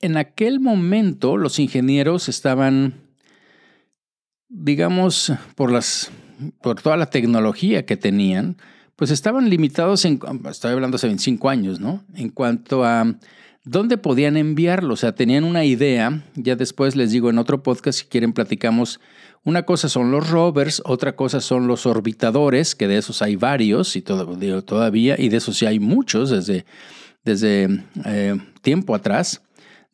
en 0.00 0.16
aquel 0.16 0.60
momento 0.60 1.36
los 1.36 1.58
ingenieros 1.58 2.28
estaban, 2.28 3.07
digamos, 4.48 5.32
por, 5.54 5.70
las, 5.70 6.10
por 6.62 6.80
toda 6.80 6.96
la 6.96 7.06
tecnología 7.06 7.84
que 7.84 7.96
tenían, 7.96 8.56
pues 8.96 9.10
estaban 9.10 9.48
limitados 9.48 10.04
en, 10.04 10.18
estoy 10.50 10.72
hablando 10.72 10.96
hace 10.96 11.06
25 11.06 11.48
años, 11.48 11.80
¿no? 11.80 12.02
En 12.14 12.30
cuanto 12.30 12.84
a 12.84 13.14
dónde 13.64 13.98
podían 13.98 14.36
enviarlo, 14.36 14.94
o 14.94 14.96
sea, 14.96 15.14
tenían 15.14 15.44
una 15.44 15.64
idea, 15.64 16.24
ya 16.34 16.56
después 16.56 16.96
les 16.96 17.12
digo 17.12 17.30
en 17.30 17.38
otro 17.38 17.62
podcast, 17.62 18.00
si 18.00 18.06
quieren 18.06 18.32
platicamos, 18.32 19.00
una 19.44 19.62
cosa 19.62 19.88
son 19.88 20.10
los 20.10 20.28
rovers, 20.28 20.82
otra 20.84 21.14
cosa 21.14 21.40
son 21.40 21.66
los 21.66 21.86
orbitadores, 21.86 22.74
que 22.74 22.88
de 22.88 22.98
esos 22.98 23.22
hay 23.22 23.36
varios 23.36 23.94
y 23.94 24.02
todavía, 24.02 25.14
y 25.18 25.28
de 25.28 25.36
esos 25.36 25.56
sí 25.58 25.66
hay 25.66 25.78
muchos 25.78 26.30
desde, 26.30 26.64
desde 27.24 27.84
eh, 28.04 28.36
tiempo 28.62 28.94
atrás 28.94 29.42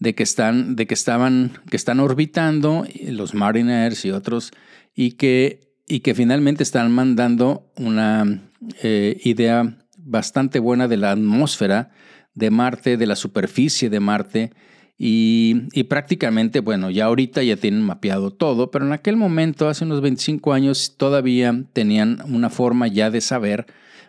de 0.04 0.14
que 0.14 0.22
están, 0.22 0.76
de 0.76 0.86
que 0.86 0.92
estaban, 0.92 1.52
que 1.70 1.78
están 1.78 1.98
orbitando 1.98 2.86
los 3.06 3.32
Mariners 3.34 4.04
y 4.04 4.10
otros, 4.10 4.52
y 4.94 5.12
que, 5.12 5.72
y 5.88 6.00
que 6.00 6.14
finalmente 6.14 6.62
están 6.62 6.92
mandando 6.92 7.72
una 7.76 8.42
eh, 8.82 9.18
idea 9.24 9.78
bastante 9.96 10.58
buena 10.58 10.88
de 10.88 10.98
la 10.98 11.12
atmósfera 11.12 11.90
de 12.34 12.50
Marte, 12.50 12.98
de 12.98 13.06
la 13.06 13.16
superficie 13.16 13.88
de 13.88 14.00
Marte, 14.00 14.50
y, 14.98 15.54
prácticamente, 15.84 16.60
bueno, 16.60 16.90
ya 16.90 17.06
ahorita 17.06 17.42
ya 17.42 17.56
tienen 17.56 17.82
mapeado 17.82 18.30
todo, 18.30 18.70
pero 18.70 18.84
en 18.84 18.92
aquel 18.92 19.16
momento, 19.16 19.68
hace 19.68 19.84
unos 19.84 20.02
25 20.02 20.52
años, 20.52 20.96
todavía 20.98 21.64
tenían 21.72 22.22
una 22.26 22.50
forma 22.50 22.88
ya 22.88 23.10
de 23.10 23.22
saber, 23.22 23.66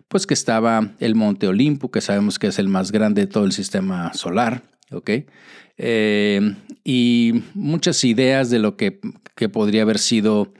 pues 0.09 0.27
que 0.27 0.33
estaba 0.33 0.91
el 0.99 1.15
Monte 1.15 1.47
Olimpo, 1.47 1.89
que 1.89 2.01
sabemos 2.01 2.37
que 2.37 2.47
es 2.47 2.59
el 2.59 2.67
más 2.67 2.91
grande 2.91 3.21
de 3.21 3.27
todo 3.27 3.45
el 3.45 3.53
sistema 3.53 4.13
solar, 4.13 4.63
¿ok? 4.91 5.09
Eh, 5.77 6.55
y 6.83 7.43
muchas 7.53 8.03
ideas 8.03 8.49
de 8.49 8.59
lo 8.59 8.77
que, 8.77 8.99
podría 9.51 9.81
haber 9.81 9.99
sido 9.99 10.53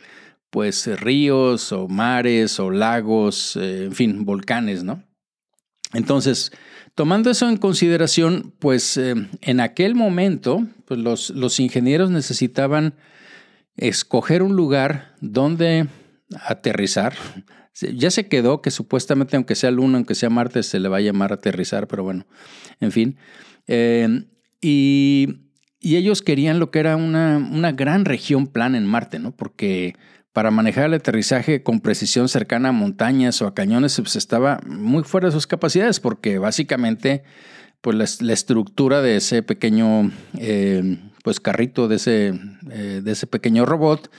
pues 0.50 0.88
ríos 1.00 1.72
o 1.72 1.88
mares 1.88 2.60
o 2.60 2.72
lagos, 2.72 3.56
eh, 3.56 3.86
en 3.86 3.94
fin, 3.94 4.26
volcanes, 4.26 4.84
¿no? 4.84 5.04
Entonces, 5.94 6.52
tomando 6.94 7.30
eso 7.30 7.48
en 7.50 7.58
consideración, 7.58 8.54
pues 8.60 8.98
eh, 8.98 9.16
en 9.42 9.60
aquel 9.60 9.96
momento, 9.96 10.66
pues 10.86 11.00
los, 11.00 11.30
los 11.30 11.60
ingenieros 11.60 12.10
necesitaban 12.10 12.96
escoger 13.78 14.44
un 14.44 14.56
lugar 14.56 15.16
donde 15.22 15.88
aterrizar. 16.46 17.16
Ya 17.94 18.10
se 18.10 18.28
quedó 18.28 18.62
que 18.62 18.72
supuestamente, 18.72 19.36
aunque 19.36 19.56
sea 19.56 19.72
Luna, 19.72 19.98
aunque 19.98 20.16
sea 20.16 20.30
Marte, 20.30 20.64
se 20.64 20.80
le 20.80 20.88
va 20.88 20.98
a 20.98 21.02
llamar 21.02 21.34
aterrizar, 21.34 21.88
pero 21.88 22.04
bueno, 22.04 22.26
en 22.80 22.92
fin. 22.92 23.18
Y, 24.66 25.42
ellos 25.82 26.24
querían 26.24 26.58
lo 26.58 26.72
que 26.72 26.80
era 26.80 26.96
una, 26.96 27.38
una, 27.38 27.72
gran 27.72 28.06
región 28.06 28.48
plana 28.48 28.80
en 28.80 28.88
Marte, 28.88 29.20
¿no? 29.20 29.36
Porque 29.36 29.94
para 30.34 30.50
manejar 30.50 30.86
el 30.86 30.96
aterrizaje 30.96 31.62
con 31.62 31.80
precisión 31.80 32.28
cercana 32.28 32.70
a 32.70 32.72
montañas 32.72 33.40
o 33.44 33.48
a 33.48 33.54
cañones, 33.54 33.96
pues 33.98 34.16
estaba 34.16 34.60
muy 34.66 35.04
fuera 35.04 35.28
de 35.28 35.32
sus 35.32 35.46
capacidades, 35.46 36.00
porque 36.00 36.40
básicamente, 36.40 37.24
pues 37.82 38.20
la, 38.20 38.34
estructura 38.34 39.04
de 39.04 39.18
ese 39.18 39.44
pequeño, 39.44 40.12
eh, 40.40 40.98
pues 41.24 41.40
carrito, 41.40 41.88
de 41.88 41.98
ese, 41.98 42.34
eh, 42.72 43.02
de 43.04 43.12
ese 43.12 43.28
pequeño 43.28 43.68
robot, 43.68 44.10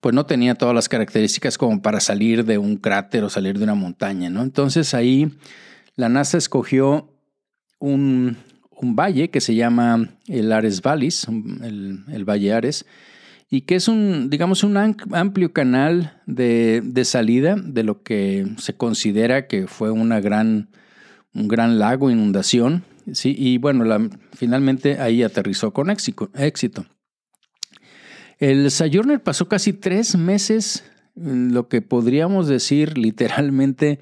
pues 0.00 0.14
no 0.14 0.24
tenía 0.24 0.54
todas 0.54 0.74
las 0.74 0.88
características 0.88 1.58
como 1.58 1.82
para 1.82 2.00
salir 2.00 2.46
de 2.46 2.56
un 2.56 2.76
cráter 2.78 3.24
o 3.24 3.28
salir 3.28 3.58
de 3.58 3.64
una 3.64 3.74
montaña, 3.74 4.30
¿no? 4.30 4.42
Entonces 4.42 4.94
ahí 4.94 5.36
la 5.96 6.08
NASA 6.08 6.38
escogió 6.38 7.12
un, 7.78 8.38
un 8.82 8.96
valle 8.96 9.30
que 9.30 9.40
se 9.40 9.54
llama 9.54 10.10
el 10.26 10.52
Ares 10.52 10.82
Vallis, 10.82 11.26
el, 11.28 12.24
Valle 12.24 12.52
Ares, 12.52 12.86
y 13.48 13.62
que 13.62 13.74
es 13.74 13.88
un, 13.88 14.30
digamos, 14.30 14.62
un 14.64 14.76
amplio 14.76 15.52
canal 15.52 16.20
de, 16.26 17.02
salida 17.04 17.56
de 17.56 17.82
lo 17.82 18.02
que 18.02 18.46
se 18.58 18.74
considera 18.74 19.46
que 19.46 19.66
fue 19.66 19.90
una 19.90 20.20
gran, 20.20 20.70
un 21.34 21.48
gran 21.48 21.78
lago, 21.78 22.10
inundación, 22.10 22.84
¿sí? 23.12 23.34
y 23.36 23.58
bueno, 23.58 24.10
finalmente 24.32 25.00
ahí 25.00 25.22
aterrizó 25.22 25.72
con 25.72 25.90
éxito. 25.90 26.86
El 28.38 28.70
Sojourner 28.70 29.22
pasó 29.22 29.48
casi 29.48 29.74
tres 29.74 30.16
meses, 30.16 30.84
lo 31.14 31.68
que 31.68 31.82
podríamos 31.82 32.48
decir 32.48 32.96
literalmente 32.96 34.00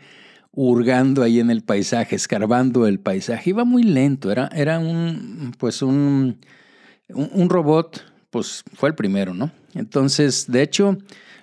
hurgando 0.53 1.23
ahí 1.23 1.41
en 1.41 1.51
el 1.51 1.63
paisaje, 1.63 2.17
escarbando 2.17 2.87
el 2.87 3.01
paisaje. 3.01 3.51
Iba 3.51 3.65
muy 3.65 3.83
lento, 3.83 4.31
era, 4.31 4.49
era 4.55 4.79
un, 4.79 5.55
pues 5.59 5.83
un, 5.83 6.39
un, 7.09 7.49
robot, 7.49 8.05
pues 8.31 8.65
fue 8.75 8.89
el 8.89 8.95
primero, 8.95 9.35
¿no? 9.35 9.51
Entonces, 9.75 10.47
de 10.51 10.63
hecho, 10.63 10.99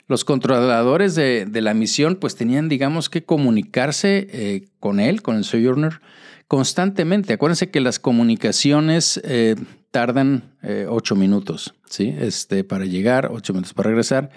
los 0.07 0.25
controladores 0.25 1.15
de, 1.15 1.47
la 1.53 1.73
misión 1.73 2.15
pues 2.15 2.35
tenían, 2.35 2.69
digamos, 2.69 3.09
que 3.09 3.23
comunicarse 3.23 4.27
eh, 4.31 4.67
con 4.79 4.99
él, 4.99 5.21
con 5.21 5.37
el 5.37 5.43
Sojourner, 5.43 6.01
constantemente. 6.47 7.33
Acuérdense 7.33 7.71
que 7.71 7.81
las 7.81 7.99
comunicaciones 7.99 9.19
eh, 9.23 9.55
tardan 9.91 10.55
eh, 10.61 10.87
ocho 10.89 11.15
minutos, 11.15 11.73
¿sí? 11.89 12.13
Este, 12.19 12.63
para 12.63 12.85
llegar, 12.85 13.29
ocho 13.31 13.53
minutos 13.53 13.73
para 13.73 13.89
regresar. 13.89 14.29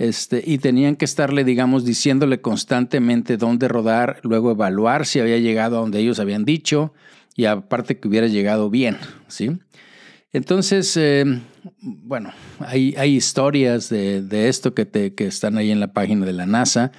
Este, 0.00 0.42
y 0.46 0.56
tenían 0.56 0.96
que 0.96 1.04
estarle, 1.04 1.44
digamos, 1.44 1.84
diciéndole 1.84 2.40
constantemente 2.40 3.36
dónde 3.36 3.68
rodar, 3.68 4.18
luego 4.22 4.50
evaluar 4.50 5.04
si 5.04 5.20
había 5.20 5.36
llegado 5.36 5.76
a 5.76 5.80
donde 5.80 5.98
ellos 5.98 6.18
habían 6.18 6.46
dicho 6.46 6.94
y 7.36 7.44
aparte 7.44 7.98
que 7.98 8.08
hubiera 8.08 8.26
llegado 8.26 8.70
bien, 8.70 8.96
¿sí? 9.28 9.58
Entonces, 10.32 10.96
eh, 10.96 11.26
bueno, 11.82 12.32
hay, 12.60 12.94
hay 12.96 13.14
historias 13.14 13.90
de, 13.90 14.22
de 14.22 14.48
esto 14.48 14.72
que, 14.72 14.86
te, 14.86 15.12
que 15.12 15.26
están 15.26 15.58
ahí 15.58 15.70
en 15.70 15.80
la 15.80 15.92
página 15.92 16.24
de 16.24 16.32
la 16.32 16.46
NASA 16.46 16.92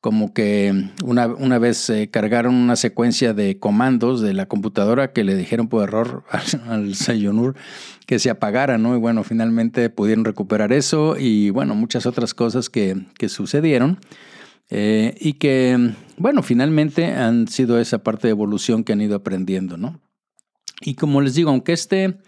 como 0.00 0.32
que 0.32 0.88
una, 1.04 1.26
una 1.26 1.58
vez 1.58 1.92
cargaron 2.10 2.54
una 2.54 2.76
secuencia 2.76 3.34
de 3.34 3.58
comandos 3.58 4.20
de 4.22 4.32
la 4.32 4.46
computadora 4.46 5.12
que 5.12 5.24
le 5.24 5.36
dijeron 5.36 5.68
por 5.68 5.82
error 5.82 6.24
al, 6.30 6.68
al 6.68 6.94
que 8.10 8.18
se 8.18 8.28
apagara, 8.28 8.76
¿no? 8.76 8.96
Y 8.96 8.98
bueno, 8.98 9.22
finalmente 9.22 9.88
pudieron 9.88 10.24
recuperar 10.24 10.72
eso 10.72 11.16
y 11.16 11.50
bueno, 11.50 11.76
muchas 11.76 12.06
otras 12.06 12.34
cosas 12.34 12.68
que, 12.68 13.06
sucedieron. 13.28 14.00
Eh, 14.68 15.14
y 15.20 15.34
que, 15.34 15.94
bueno, 16.16 16.42
finalmente 16.42 17.06
han 17.06 17.46
sido 17.46 17.78
esa 17.78 18.02
parte 18.02 18.26
de 18.26 18.32
evolución 18.32 18.82
que 18.82 18.92
han 18.92 19.00
ido 19.00 19.14
aprendiendo, 19.14 19.76
¿no? 19.76 20.00
Y 20.80 20.94
como 20.94 21.20
les 21.20 21.34
digo, 21.34 21.50
aunque 21.50 21.72
este 21.72 22.18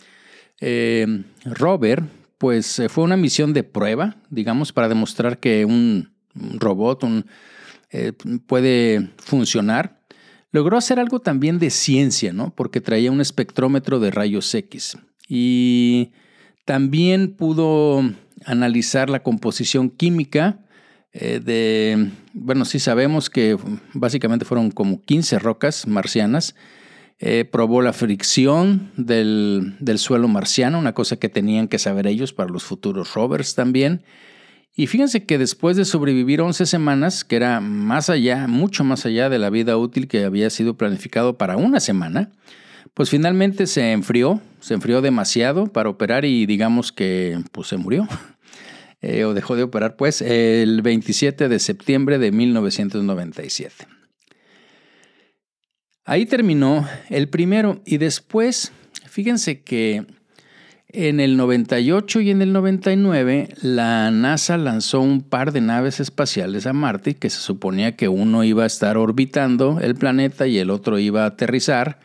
eh, 0.61 1.25
rover, 1.45 2.05
pues 2.39 2.79
eh, 2.79 2.89
fue 2.89 3.03
una 3.03 3.17
misión 3.17 3.53
de 3.53 3.65
prueba, 3.65 4.17
digamos, 4.31 4.73
para 4.73 4.89
demostrar 4.89 5.39
que 5.39 5.65
un 5.65 6.13
robot, 6.35 7.03
un, 7.03 7.27
eh, 7.93 8.13
puede 8.47 9.11
funcionar. 9.19 10.01
Logró 10.51 10.77
hacer 10.77 10.99
algo 10.99 11.21
también 11.21 11.59
de 11.59 11.71
ciencia, 11.71 12.33
¿no? 12.33 12.53
Porque 12.55 12.81
traía 12.81 13.13
un 13.13 13.21
espectrómetro 13.21 14.01
de 14.01 14.11
rayos 14.11 14.55
X. 14.55 14.99
Y 15.29 16.11
también 16.65 17.35
pudo 17.35 18.03
analizar 18.45 19.09
la 19.09 19.23
composición 19.23 19.89
química 19.91 20.59
eh, 21.13 21.41
de, 21.45 22.11
bueno, 22.33 22.65
sí 22.65 22.79
sabemos 22.79 23.29
que 23.29 23.57
básicamente 23.93 24.45
fueron 24.47 24.71
como 24.71 25.03
15 25.03 25.39
rocas 25.39 25.87
marcianas. 25.87 26.55
Eh, 27.19 27.45
probó 27.45 27.83
la 27.83 27.93
fricción 27.93 28.91
del, 28.97 29.77
del, 29.79 29.99
suelo 29.99 30.27
marciano, 30.27 30.79
una 30.79 30.93
cosa 30.93 31.17
que 31.17 31.29
tenían 31.29 31.69
que 31.69 31.79
saber 31.79 32.09
ellos 32.09 32.33
para 32.33 32.51
los 32.51 32.65
futuros 32.65 33.15
rovers 33.15 33.55
también. 33.55 34.03
Y 34.75 34.87
fíjense 34.87 35.25
que 35.25 35.37
después 35.37 35.77
de 35.77 35.85
sobrevivir 35.85 36.41
11 36.41 36.65
semanas, 36.65 37.25
que 37.25 37.37
era 37.37 37.61
más 37.61 38.09
allá, 38.09 38.47
mucho 38.47 38.85
más 38.85 39.05
allá 39.05 39.29
de 39.29 39.39
la 39.39 39.51
vida 39.51 39.77
útil 39.77 40.09
que 40.09 40.25
había 40.25 40.49
sido 40.49 40.77
planificado 40.79 41.37
para 41.37 41.59
una 41.59 41.79
semana, 41.79 42.33
pues 42.95 43.11
finalmente 43.11 43.67
se 43.67 43.93
enfrió, 43.93 44.41
se 44.61 44.75
enfrió 44.75 45.03
demasiado 45.03 45.67
para 45.67 45.91
operar 45.91 46.25
y 46.25 46.47
digamos 46.47 46.91
que 46.91 47.39
pues 47.53 47.69
se 47.69 47.77
murió. 47.77 48.09
Eh, 49.05 49.25
o 49.25 49.35
dejó 49.35 49.57
de 49.57 49.65
operar 49.65 49.97
pues 49.97 50.23
el 50.23 50.81
27 50.81 51.49
de 51.49 51.59
septiembre 51.59 52.19
de 52.21 52.31
1997. 52.31 53.89
Ahí 56.05 56.25
terminó 56.25 56.87
el 57.11 57.29
primero 57.29 57.83
y 57.85 57.97
después, 57.99 58.71
fíjense 59.09 59.63
que 59.63 60.07
en 60.93 61.21
el 61.21 61.37
98 61.37 62.21
y 62.21 62.31
en 62.31 62.43
el 62.43 62.53
99, 62.53 63.49
la 63.63 64.11
NASA 64.11 64.59
lanzó 64.59 65.01
un 65.01 65.23
par 65.23 65.53
de 65.53 65.61
naves 65.61 66.01
espaciales 66.01 66.67
a 66.67 66.73
Marte, 66.73 67.15
que 67.15 67.31
se 67.31 67.41
suponía 67.41 67.97
que 67.97 68.09
uno 68.09 68.45
iba 68.45 68.65
a 68.65 68.67
estar 68.67 68.99
orbitando 68.99 69.79
el 69.81 69.95
planeta 69.95 70.47
y 70.47 70.59
el 70.59 70.71
otro 70.71 70.99
iba 70.99 71.25
a 71.25 71.29
aterrizar, 71.29 71.99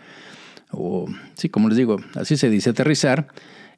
o 0.72 1.08
sí, 1.36 1.50
como 1.50 1.70
les 1.70 1.78
digo, 1.78 1.98
así 2.16 2.38
se 2.38 2.50
dice 2.50 2.70
aterrizar. 2.70 3.28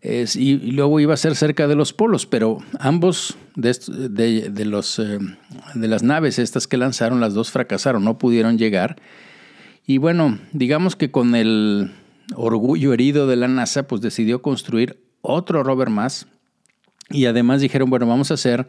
y, 0.01 0.71
luego 0.71 0.99
iba 0.99 1.13
a 1.13 1.17
ser 1.17 1.35
cerca 1.35 1.67
de 1.67 1.75
los 1.75 1.91
polos, 1.91 2.25
pero 2.25 2.59
ambos 2.79 3.35
de, 3.55 3.73
de, 4.09 4.65
los, 4.65 4.99
eh, 4.99 5.17
de 5.73 5.87
las 5.87 6.03
naves 6.03 6.39
estas 6.39 6.67
que 6.67 6.77
lanzaron, 6.77 7.19
las 7.19 7.33
dos 7.33 7.51
fracasaron, 7.51 8.03
no 8.03 8.17
pudieron 8.17 8.57
llegar. 8.57 8.97
Y 9.87 9.97
bueno, 9.97 10.37
digamos 10.53 10.95
que 10.95 11.09
con 11.09 11.33
el 11.33 11.91
orgullo 12.35 12.93
herido 12.93 13.27
de 13.27 13.35
la 13.35 13.47
NASA, 13.47 13.83
pues 13.83 14.01
decidió 14.01 14.41
construir 14.41 15.01
otro 15.21 15.63
rover 15.63 15.89
más. 15.89 16.27
Y 17.09 17.25
además 17.25 17.61
dijeron, 17.61 17.89
bueno, 17.89 18.05
vamos 18.05 18.31
a 18.31 18.35
hacer 18.35 18.67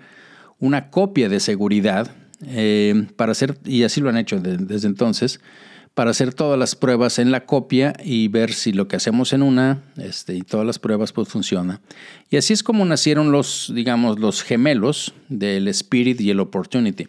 una 0.58 0.90
copia 0.90 1.28
de 1.28 1.40
seguridad 1.40 2.10
eh, 2.46 3.06
para 3.16 3.32
hacer, 3.32 3.58
y 3.64 3.82
así 3.82 4.00
lo 4.00 4.08
han 4.08 4.16
hecho 4.16 4.40
desde 4.40 4.88
entonces, 4.88 5.40
para 5.94 6.12
hacer 6.12 6.32
todas 6.32 6.58
las 6.58 6.76
pruebas 6.76 7.18
en 7.18 7.30
la 7.30 7.44
copia 7.44 7.94
y 8.02 8.28
ver 8.28 8.52
si 8.52 8.72
lo 8.72 8.88
que 8.88 8.96
hacemos 8.96 9.32
en 9.32 9.42
una 9.42 9.82
este, 9.96 10.34
y 10.34 10.42
todas 10.42 10.66
las 10.66 10.78
pruebas 10.78 11.12
pues 11.12 11.28
funciona. 11.28 11.80
Y 12.30 12.36
así 12.36 12.52
es 12.52 12.62
como 12.62 12.84
nacieron 12.84 13.32
los, 13.32 13.72
digamos, 13.74 14.18
los 14.18 14.42
gemelos 14.42 15.12
del 15.28 15.68
Spirit 15.68 16.20
y 16.20 16.30
el 16.30 16.40
Opportunity. 16.40 17.08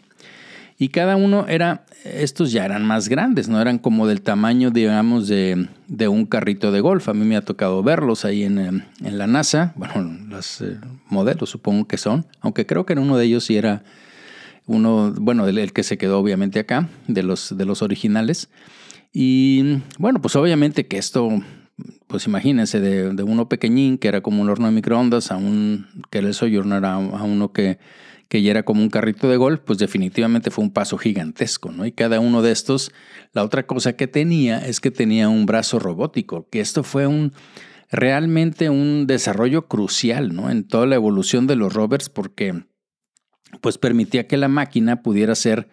Y 0.82 0.90
cada 0.90 1.16
uno 1.16 1.46
era, 1.48 1.86
estos 2.04 2.52
ya 2.52 2.66
eran 2.66 2.84
más 2.88 3.08
grandes, 3.08 3.48
no 3.48 3.62
eran 3.62 3.78
como 3.78 4.08
del 4.08 4.24
tamaño, 4.24 4.72
digamos, 4.72 5.28
de, 5.28 5.68
de 5.88 6.08
un 6.08 6.26
carrito 6.26 6.72
de 6.72 6.82
golf. 6.82 7.08
A 7.08 7.14
mí 7.14 7.24
me 7.24 7.38
ha 7.38 7.46
tocado 7.46 7.84
verlos 7.84 8.26
ahí 8.26 8.42
en, 8.42 8.58
en 8.58 9.18
la 9.20 9.28
NASA, 9.28 9.74
bueno, 9.76 10.18
los 10.28 10.60
eh, 10.62 10.80
modelos 11.08 11.52
supongo 11.52 11.86
que 11.86 12.00
son, 12.00 12.26
aunque 12.40 12.66
creo 12.66 12.88
que 12.88 12.94
en 12.94 13.00
uno 13.00 13.16
de 13.16 13.26
ellos 13.26 13.44
sí 13.44 13.58
era 13.58 13.84
uno, 14.66 15.14
bueno, 15.16 15.48
el, 15.48 15.72
que 15.72 15.84
se 15.84 16.00
quedó 16.00 16.18
obviamente 16.18 16.58
acá, 16.58 16.90
de 17.08 17.22
los, 17.22 17.56
de 17.56 17.66
los 17.66 17.84
originales. 17.84 18.50
Y 19.14 19.84
bueno, 20.00 20.20
pues 20.20 20.36
obviamente 20.36 20.88
que 20.88 20.98
esto, 20.98 21.30
pues 22.08 22.26
imagínense, 22.26 22.80
de, 22.80 23.22
uno 23.22 23.48
pequeñín 23.48 24.00
que 24.00 24.08
era 24.08 24.22
como 24.22 24.42
un 24.42 24.50
horno 24.50 24.66
de 24.66 24.74
microondas 24.74 25.32
a 25.32 25.38
un, 25.38 25.86
que 26.10 26.18
el 26.18 26.34
Sojourner, 26.34 26.84
a, 26.86 26.96
a 26.96 27.24
uno 27.24 27.52
que, 27.54 27.78
que 28.32 28.42
ya 28.42 28.52
era 28.52 28.64
como 28.64 28.82
un 28.82 28.90
carrito 28.90 29.28
de 29.28 29.36
golf, 29.36 29.60
pues 29.66 29.78
definitivamente 29.78 30.52
fue 30.52 30.64
un 30.64 30.72
paso 30.72 30.98
gigantesco, 30.98 31.74
¿no? 31.74 31.86
Y 31.86 31.92
cada 31.92 32.22
uno 32.22 32.42
de 32.42 32.54
estos, 32.54 32.94
la 33.34 33.44
otra 33.44 33.68
cosa 33.68 33.98
que 33.98 34.08
tenía 34.08 34.66
es 34.66 34.80
que 34.80 34.90
tenía 34.90 35.28
un 35.28 35.46
brazo 35.46 35.80
robótico, 35.80 36.48
que 36.50 36.62
esto 36.62 36.84
fue 36.84 37.08
un 37.08 37.34
realmente 37.90 38.70
un 38.70 39.06
desarrollo 39.06 39.68
crucial, 39.68 40.34
¿no? 40.34 40.50
En 40.50 40.66
toda 40.66 40.86
la 40.86 40.96
evolución 40.96 41.46
de 41.46 41.58
los 41.58 41.74
rovers, 41.74 42.08
porque 42.08 42.64
pues 43.60 43.78
permitía 43.78 44.28
que 44.28 44.38
la 44.38 44.48
máquina 44.48 45.02
pudiera 45.02 45.36
ser, 45.36 45.68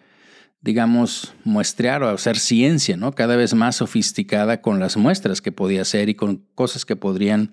digamos, 0.61 1.33
muestrear 1.45 2.03
o 2.03 2.09
hacer 2.09 2.37
ciencia, 2.37 2.97
¿no? 2.97 3.13
Cada 3.13 3.35
vez 3.35 3.53
más 3.53 3.77
sofisticada 3.77 4.61
con 4.61 4.79
las 4.79 4.97
muestras 4.97 5.41
que 5.41 5.51
podía 5.51 5.83
hacer 5.83 6.09
y 6.09 6.15
con 6.15 6.43
cosas 6.55 6.85
que 6.85 6.95
podrían 6.95 7.51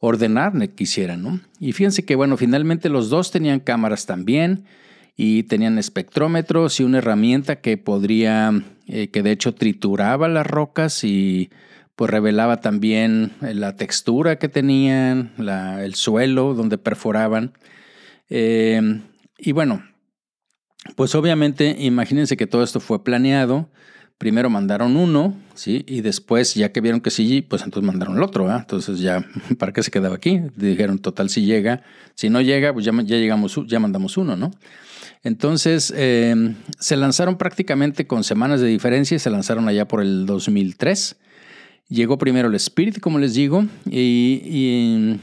ordenar 0.00 0.52
que 0.58 0.74
quisieran, 0.74 1.22
¿no? 1.22 1.40
Y 1.58 1.72
fíjense 1.72 2.04
que, 2.04 2.16
bueno, 2.16 2.36
finalmente 2.36 2.88
los 2.88 3.08
dos 3.08 3.30
tenían 3.30 3.60
cámaras 3.60 4.04
también 4.04 4.64
y 5.16 5.44
tenían 5.44 5.78
espectrómetros 5.78 6.80
y 6.80 6.84
una 6.84 6.98
herramienta 6.98 7.60
que 7.60 7.78
podría, 7.78 8.52
eh, 8.86 9.08
que 9.08 9.22
de 9.22 9.32
hecho 9.32 9.54
trituraba 9.54 10.28
las 10.28 10.46
rocas 10.46 11.04
y 11.04 11.50
pues 11.96 12.10
revelaba 12.10 12.60
también 12.60 13.32
la 13.40 13.76
textura 13.76 14.36
que 14.36 14.48
tenían, 14.48 15.32
el 15.38 15.94
suelo 15.94 16.54
donde 16.54 16.76
perforaban. 16.76 17.52
Eh, 18.28 19.00
y 19.38 19.52
bueno, 19.52 19.84
pues 20.96 21.14
obviamente 21.14 21.76
imagínense 21.78 22.36
que 22.36 22.46
todo 22.46 22.62
esto 22.62 22.80
fue 22.80 23.02
planeado. 23.02 23.68
Primero 24.18 24.48
mandaron 24.48 24.96
uno, 24.96 25.34
¿sí? 25.54 25.84
Y 25.88 26.00
después, 26.00 26.54
ya 26.54 26.70
que 26.70 26.80
vieron 26.80 27.00
que 27.00 27.10
sí, 27.10 27.42
pues 27.42 27.62
entonces 27.62 27.86
mandaron 27.86 28.16
el 28.16 28.22
otro, 28.22 28.48
¿ah? 28.48 28.58
Entonces 28.60 29.00
ya, 29.00 29.26
¿para 29.58 29.72
qué 29.72 29.82
se 29.82 29.90
quedaba 29.90 30.14
aquí? 30.14 30.40
Dijeron, 30.56 30.98
total, 30.98 31.30
si 31.30 31.44
llega. 31.44 31.82
Si 32.14 32.30
no 32.30 32.40
llega, 32.40 32.72
pues 32.72 32.84
ya, 32.84 32.92
ya 32.92 33.16
llegamos, 33.16 33.58
ya 33.66 33.80
mandamos 33.80 34.16
uno, 34.16 34.36
¿no? 34.36 34.52
Entonces, 35.24 35.92
em, 35.96 36.54
se 36.78 36.96
lanzaron 36.96 37.38
prácticamente 37.38 38.06
con 38.06 38.24
semanas 38.24 38.60
de 38.60 38.68
diferencia 38.68 39.16
y 39.16 39.18
se 39.18 39.30
lanzaron 39.30 39.66
allá 39.68 39.88
por 39.88 40.00
el 40.00 40.26
2003. 40.26 41.16
Llegó 41.88 42.16
primero 42.18 42.48
el 42.48 42.54
Spirit, 42.54 43.00
como 43.00 43.18
les 43.18 43.34
digo, 43.34 43.66
y, 43.90 45.18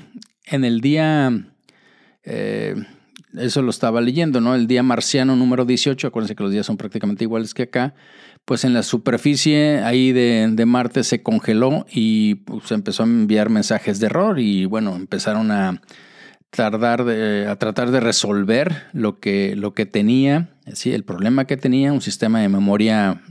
en 0.48 0.64
el 0.64 0.82
día... 0.82 1.46
Eh, 2.24 2.76
eso 3.38 3.62
lo 3.62 3.70
estaba 3.70 4.02
leyendo, 4.02 4.42
¿no? 4.42 4.56
El 4.56 4.68
día 4.68 4.84
marciano 4.84 5.36
número 5.36 5.66
18, 5.66 6.08
acuérdense 6.08 6.36
que 6.36 6.44
los 6.44 6.52
días 6.52 6.66
son 6.66 6.78
prácticamente 6.78 7.24
iguales 7.24 7.54
que 7.54 7.64
acá, 7.64 7.94
pues 8.46 8.64
en 8.64 8.74
la 8.74 8.84
superficie 8.84 9.80
ahí 9.80 10.12
de, 10.12 10.66
Marte 10.66 11.04
se 11.04 11.22
congeló 11.22 11.86
y 11.92 12.36
pues, 12.36 12.72
empezó 12.72 13.04
a 13.04 13.06
enviar 13.06 13.50
mensajes 13.50 14.00
de 14.00 14.08
error 14.08 14.40
y 14.40 14.66
bueno, 14.66 14.96
empezaron 14.96 15.52
a 15.52 15.82
tardar 16.50 17.06
de, 17.06 17.48
a 17.48 17.56
tratar 17.58 17.92
de 17.92 18.00
resolver 18.00 18.84
lo 18.94 19.20
que, 19.20 19.56
lo 19.56 19.74
que 19.74 19.86
tenía, 19.86 20.50
¿sí? 20.74 20.92
el 20.92 21.04
problema 21.04 21.46
que 21.46 21.58
tenía, 21.58 21.94
un 21.94 22.02
sistema 22.02 22.42
de 22.42 22.50
memoria 22.50 23.22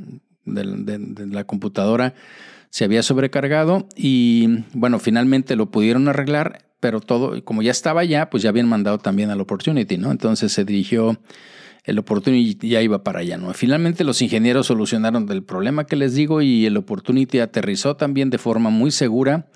de 0.45 1.27
la 1.27 1.45
computadora 1.45 2.15
se 2.71 2.85
había 2.85 3.03
sobrecargado 3.03 3.89
y 3.97 4.65
bueno, 4.73 4.99
finalmente 4.99 5.57
lo 5.57 5.71
pudieron 5.71 6.09
arreglar 6.09 6.70
pero 6.81 7.01
todo, 7.01 7.43
como 7.45 7.63
ya 7.63 7.71
estaba 7.71 8.01
allá, 8.01 8.31
pues 8.31 8.43
ya 8.43 8.49
habían 8.49 8.69
mandado 8.69 8.99
también 8.99 9.31
al 9.31 9.41
Opportunity, 9.41 9.99
¿no? 9.99 10.11
Entonces 10.11 10.53
se 10.53 10.65
dirigió, 10.65 11.21
el 11.85 11.99
Opportunity 11.99 12.69
ya 12.69 12.83
iba 12.83 13.05
para 13.05 13.21
allá, 13.21 13.37
¿no? 13.37 13.53
Finalmente 13.53 14.05
los 14.05 14.21
ingenieros 14.23 14.67
solucionaron 14.67 15.31
el 15.31 15.43
problema 15.43 15.85
que 15.85 15.97
les 15.97 16.15
digo 16.15 16.43
y 16.43 16.67
el 16.67 16.77
Opportunity 16.77 17.39
aterrizó 17.39 17.97
también 17.97 18.31
de 18.31 18.39
forma 18.39 18.71
muy 18.71 18.91
segura 18.91 19.47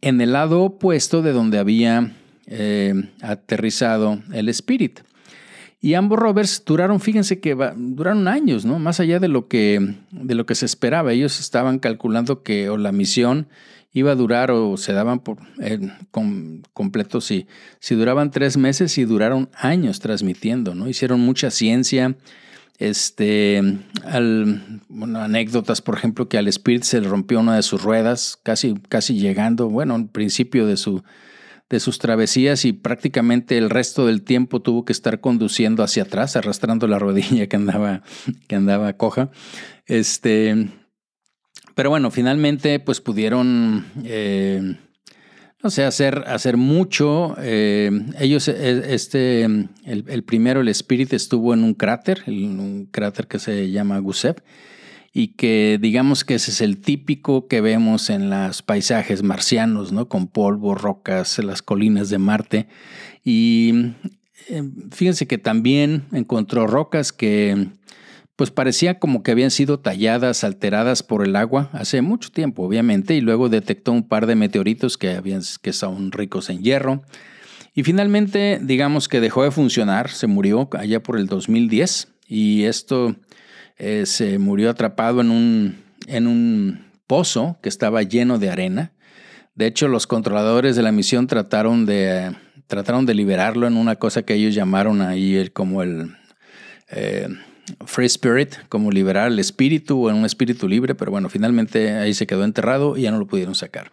en 0.00 0.20
el 0.20 0.32
lado 0.32 0.62
opuesto 0.62 1.22
de 1.22 1.32
donde 1.32 1.58
había 1.58 2.12
eh, 2.46 2.94
aterrizado 3.22 4.20
el 4.32 4.48
Spirit. 4.48 5.00
Y 5.80 5.94
ambos 5.94 6.18
rovers 6.18 6.64
duraron, 6.64 6.98
fíjense 6.98 7.38
que 7.38 7.54
duraron 7.76 8.26
años, 8.26 8.64
¿no? 8.64 8.80
Más 8.80 8.98
allá 8.98 9.20
de 9.20 9.28
lo 9.28 9.46
que, 9.46 9.94
de 10.10 10.34
lo 10.34 10.44
que 10.44 10.56
se 10.56 10.66
esperaba. 10.66 11.12
Ellos 11.12 11.38
estaban 11.38 11.78
calculando 11.78 12.42
que 12.42 12.68
o 12.68 12.76
la 12.76 12.90
misión 12.90 13.46
iba 13.92 14.12
a 14.12 14.14
durar 14.14 14.50
o 14.50 14.76
se 14.76 14.92
daban 14.92 15.20
por 15.20 15.38
eh, 15.60 15.78
completo 16.72 17.20
si, 17.20 17.46
si 17.80 17.94
duraban 17.94 18.30
tres 18.30 18.56
meses 18.56 18.98
y 18.98 19.04
duraron 19.04 19.50
años 19.54 20.00
transmitiendo, 20.00 20.74
¿no? 20.74 20.88
Hicieron 20.88 21.20
mucha 21.20 21.50
ciencia, 21.50 22.16
este, 22.78 23.62
al, 24.04 24.82
bueno, 24.88 25.20
anécdotas, 25.20 25.82
por 25.82 25.96
ejemplo, 25.96 26.28
que 26.28 26.38
al 26.38 26.48
Spirit 26.48 26.84
se 26.84 27.00
le 27.00 27.08
rompió 27.08 27.40
una 27.40 27.56
de 27.56 27.62
sus 27.62 27.82
ruedas, 27.82 28.38
casi, 28.42 28.74
casi 28.88 29.18
llegando, 29.18 29.68
bueno, 29.68 29.94
al 29.94 30.08
principio 30.08 30.66
de, 30.66 30.76
su, 30.76 31.02
de 31.70 31.80
sus 31.80 31.98
travesías 31.98 32.64
y 32.64 32.72
prácticamente 32.72 33.58
el 33.58 33.70
resto 33.70 34.06
del 34.06 34.22
tiempo 34.22 34.60
tuvo 34.60 34.84
que 34.84 34.92
estar 34.92 35.20
conduciendo 35.20 35.82
hacia 35.82 36.04
atrás, 36.04 36.36
arrastrando 36.36 36.86
la 36.86 36.98
rodilla 37.00 37.48
que 37.48 37.56
andaba, 37.56 38.02
que 38.46 38.54
andaba 38.54 38.92
coja. 38.92 39.30
Este, 39.86 40.68
pero 41.78 41.90
bueno, 41.90 42.10
finalmente 42.10 42.80
pues 42.80 43.00
pudieron, 43.00 43.86
eh, 44.02 44.74
no 45.62 45.70
sé, 45.70 45.84
hacer, 45.84 46.24
hacer 46.26 46.56
mucho. 46.56 47.36
Eh, 47.40 47.88
ellos, 48.18 48.48
eh, 48.48 48.82
este, 48.88 49.44
el, 49.44 50.24
primero, 50.24 50.60
el 50.60 50.66
Spirit, 50.70 51.12
estuvo 51.12 51.54
en 51.54 51.62
un 51.62 51.74
cráter, 51.74 52.24
un 52.26 52.88
cráter 52.90 53.28
que 53.28 53.38
se 53.38 53.70
llama 53.70 54.00
Gusev, 54.00 54.42
y 55.12 55.36
que 55.36 55.78
digamos 55.80 56.24
que 56.24 56.34
ese 56.34 56.50
es 56.50 56.62
el 56.62 56.78
típico 56.78 57.46
que 57.46 57.60
vemos 57.60 58.10
en 58.10 58.28
los 58.28 58.62
paisajes 58.62 59.22
marcianos, 59.22 59.92
¿no? 59.92 60.08
Con 60.08 60.26
polvo, 60.26 60.74
rocas, 60.74 61.38
las 61.38 61.62
colinas 61.62 62.10
de 62.10 62.18
Marte. 62.18 62.66
Y 63.24 63.92
fíjense 64.90 65.28
que 65.28 65.38
también 65.38 66.06
encontró 66.10 66.66
rocas 66.66 67.12
que 67.12 67.68
pues 68.38 68.52
parecía 68.52 69.00
como 69.00 69.24
que 69.24 69.32
habían 69.32 69.50
sido 69.50 69.80
talladas, 69.80 70.44
alteradas 70.44 71.02
por 71.02 71.26
el 71.26 71.34
agua 71.34 71.70
hace 71.72 72.02
mucho 72.02 72.30
tiempo, 72.30 72.62
obviamente, 72.62 73.16
y 73.16 73.20
luego 73.20 73.48
detectó 73.48 73.90
un 73.90 74.06
par 74.06 74.26
de 74.28 74.36
meteoritos 74.36 74.96
que, 74.96 75.10
habían, 75.10 75.42
que 75.60 75.72
son 75.72 76.12
ricos 76.12 76.48
en 76.48 76.62
hierro. 76.62 77.02
Y 77.74 77.82
finalmente, 77.82 78.60
digamos 78.62 79.08
que 79.08 79.20
dejó 79.20 79.42
de 79.42 79.50
funcionar, 79.50 80.10
se 80.10 80.28
murió 80.28 80.68
allá 80.78 81.02
por 81.02 81.18
el 81.18 81.26
2010, 81.26 82.12
y 82.28 82.62
esto 82.62 83.16
eh, 83.76 84.06
se 84.06 84.38
murió 84.38 84.70
atrapado 84.70 85.20
en 85.20 85.32
un, 85.32 85.82
en 86.06 86.28
un 86.28 86.84
pozo 87.08 87.58
que 87.60 87.68
estaba 87.68 88.04
lleno 88.04 88.38
de 88.38 88.50
arena. 88.50 88.92
De 89.56 89.66
hecho, 89.66 89.88
los 89.88 90.06
controladores 90.06 90.76
de 90.76 90.82
la 90.84 90.92
misión 90.92 91.26
trataron 91.26 91.86
de, 91.86 92.36
trataron 92.68 93.04
de 93.04 93.14
liberarlo 93.14 93.66
en 93.66 93.76
una 93.76 93.96
cosa 93.96 94.22
que 94.22 94.34
ellos 94.34 94.54
llamaron 94.54 95.02
ahí 95.02 95.50
como 95.52 95.82
el... 95.82 96.14
Eh, 96.92 97.26
Free 97.86 98.06
Spirit, 98.06 98.54
como 98.68 98.90
liberar 98.90 99.30
el 99.30 99.38
espíritu 99.38 100.06
o 100.06 100.10
en 100.10 100.16
un 100.16 100.24
espíritu 100.24 100.68
libre, 100.68 100.94
pero 100.94 101.10
bueno, 101.10 101.28
finalmente 101.28 101.92
ahí 101.92 102.14
se 102.14 102.26
quedó 102.26 102.44
enterrado 102.44 102.96
y 102.96 103.02
ya 103.02 103.10
no 103.10 103.18
lo 103.18 103.26
pudieron 103.26 103.54
sacar. 103.54 103.92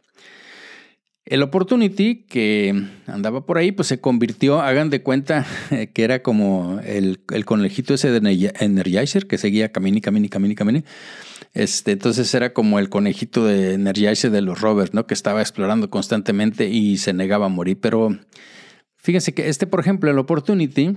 El 1.25 1.41
Opportunity 1.41 2.23
que 2.29 2.85
andaba 3.07 3.47
por 3.47 3.57
ahí, 3.57 3.71
pues 3.71 3.87
se 3.87 3.99
convirtió, 3.99 4.61
hagan 4.61 4.91
de 4.91 5.01
cuenta 5.01 5.47
que 5.93 6.03
era 6.03 6.21
como 6.21 6.79
el, 6.85 7.19
conejito 7.45 7.95
ese 7.95 8.11
de 8.11 8.51
Energizer 8.59 9.25
que 9.25 9.39
seguía 9.39 9.71
camine, 9.71 10.01
camine, 10.01 10.29
camine, 10.29 10.53
camine. 10.53 10.83
Este, 11.55 11.93
entonces 11.93 12.31
era 12.35 12.53
como 12.53 12.77
el 12.77 12.89
conejito 12.89 13.43
de 13.43 13.73
Energize 13.73 14.29
de 14.29 14.41
los 14.41 14.61
rovers, 14.61 14.93
¿no? 14.93 15.07
Que 15.07 15.15
estaba 15.15 15.41
explorando 15.41 15.89
constantemente 15.89 16.69
y 16.69 16.97
se 16.97 17.11
negaba 17.13 17.47
a 17.47 17.49
morir. 17.49 17.79
Pero 17.81 18.19
fíjense 18.97 19.33
que 19.33 19.49
este, 19.49 19.65
por 19.65 19.79
ejemplo, 19.79 20.11
el 20.11 20.19
Opportunity, 20.19 20.95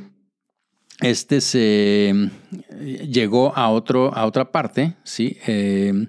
este 1.00 1.40
se 1.40 2.30
llegó 2.80 3.56
a, 3.56 3.70
otro, 3.70 4.14
a 4.14 4.26
otra 4.26 4.50
parte, 4.50 4.94
¿sí? 5.04 5.38
Eh, 5.46 6.08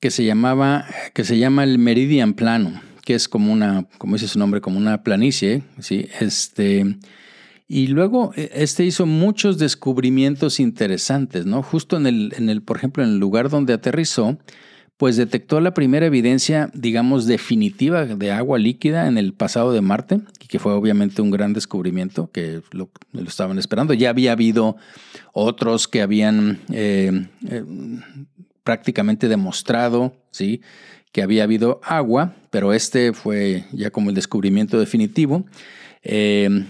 que 0.00 0.10
se 0.10 0.24
llamaba, 0.24 0.86
que 1.14 1.24
se 1.24 1.38
llama 1.38 1.64
el 1.64 1.78
Meridian 1.78 2.34
Plano, 2.34 2.80
que 3.04 3.14
es 3.14 3.28
como 3.28 3.52
una, 3.52 3.86
como 3.98 4.14
dice 4.14 4.28
su 4.28 4.38
nombre, 4.38 4.60
como 4.60 4.78
una 4.78 5.02
planicie, 5.02 5.62
¿sí? 5.80 6.08
Este 6.20 6.96
y 7.66 7.86
luego 7.86 8.32
e, 8.36 8.50
este 8.54 8.84
hizo 8.84 9.06
muchos 9.06 9.58
descubrimientos 9.58 10.60
interesantes, 10.60 11.46
¿no? 11.46 11.62
Justo 11.62 11.96
en 11.96 12.06
el, 12.06 12.34
en 12.36 12.50
el, 12.50 12.62
por 12.62 12.76
ejemplo, 12.76 13.02
en 13.02 13.10
el 13.10 13.18
lugar 13.18 13.48
donde 13.48 13.72
aterrizó, 13.72 14.38
pues 14.96 15.16
detectó 15.16 15.60
la 15.60 15.74
primera 15.74 16.06
evidencia, 16.06 16.70
digamos, 16.72 17.26
definitiva 17.26 18.04
de 18.04 18.30
agua 18.30 18.58
líquida 18.58 19.08
en 19.08 19.18
el 19.18 19.32
pasado 19.32 19.72
de 19.72 19.80
Marte, 19.80 20.20
y 20.40 20.46
que 20.46 20.58
fue 20.58 20.72
obviamente 20.72 21.20
un 21.20 21.30
gran 21.30 21.52
descubrimiento 21.52 22.30
que 22.30 22.62
lo, 22.70 22.90
estaban 23.26 23.58
esperando. 23.58 23.92
Ya 23.94 24.10
había 24.10 24.32
habido 24.32 24.76
otros 25.32 25.88
que 25.88 26.00
habían 26.00 26.60
eh, 26.72 27.26
eh, 27.48 27.64
prácticamente 28.62 29.28
demostrado, 29.28 30.14
¿sí? 30.30 30.62
que 31.10 31.22
había 31.22 31.44
habido 31.44 31.80
agua, 31.84 32.34
pero 32.50 32.72
este 32.72 33.12
fue 33.12 33.64
ya 33.72 33.90
como 33.90 34.10
el 34.10 34.16
descubrimiento 34.16 34.78
definitivo. 34.78 35.44
Eh, 36.02 36.66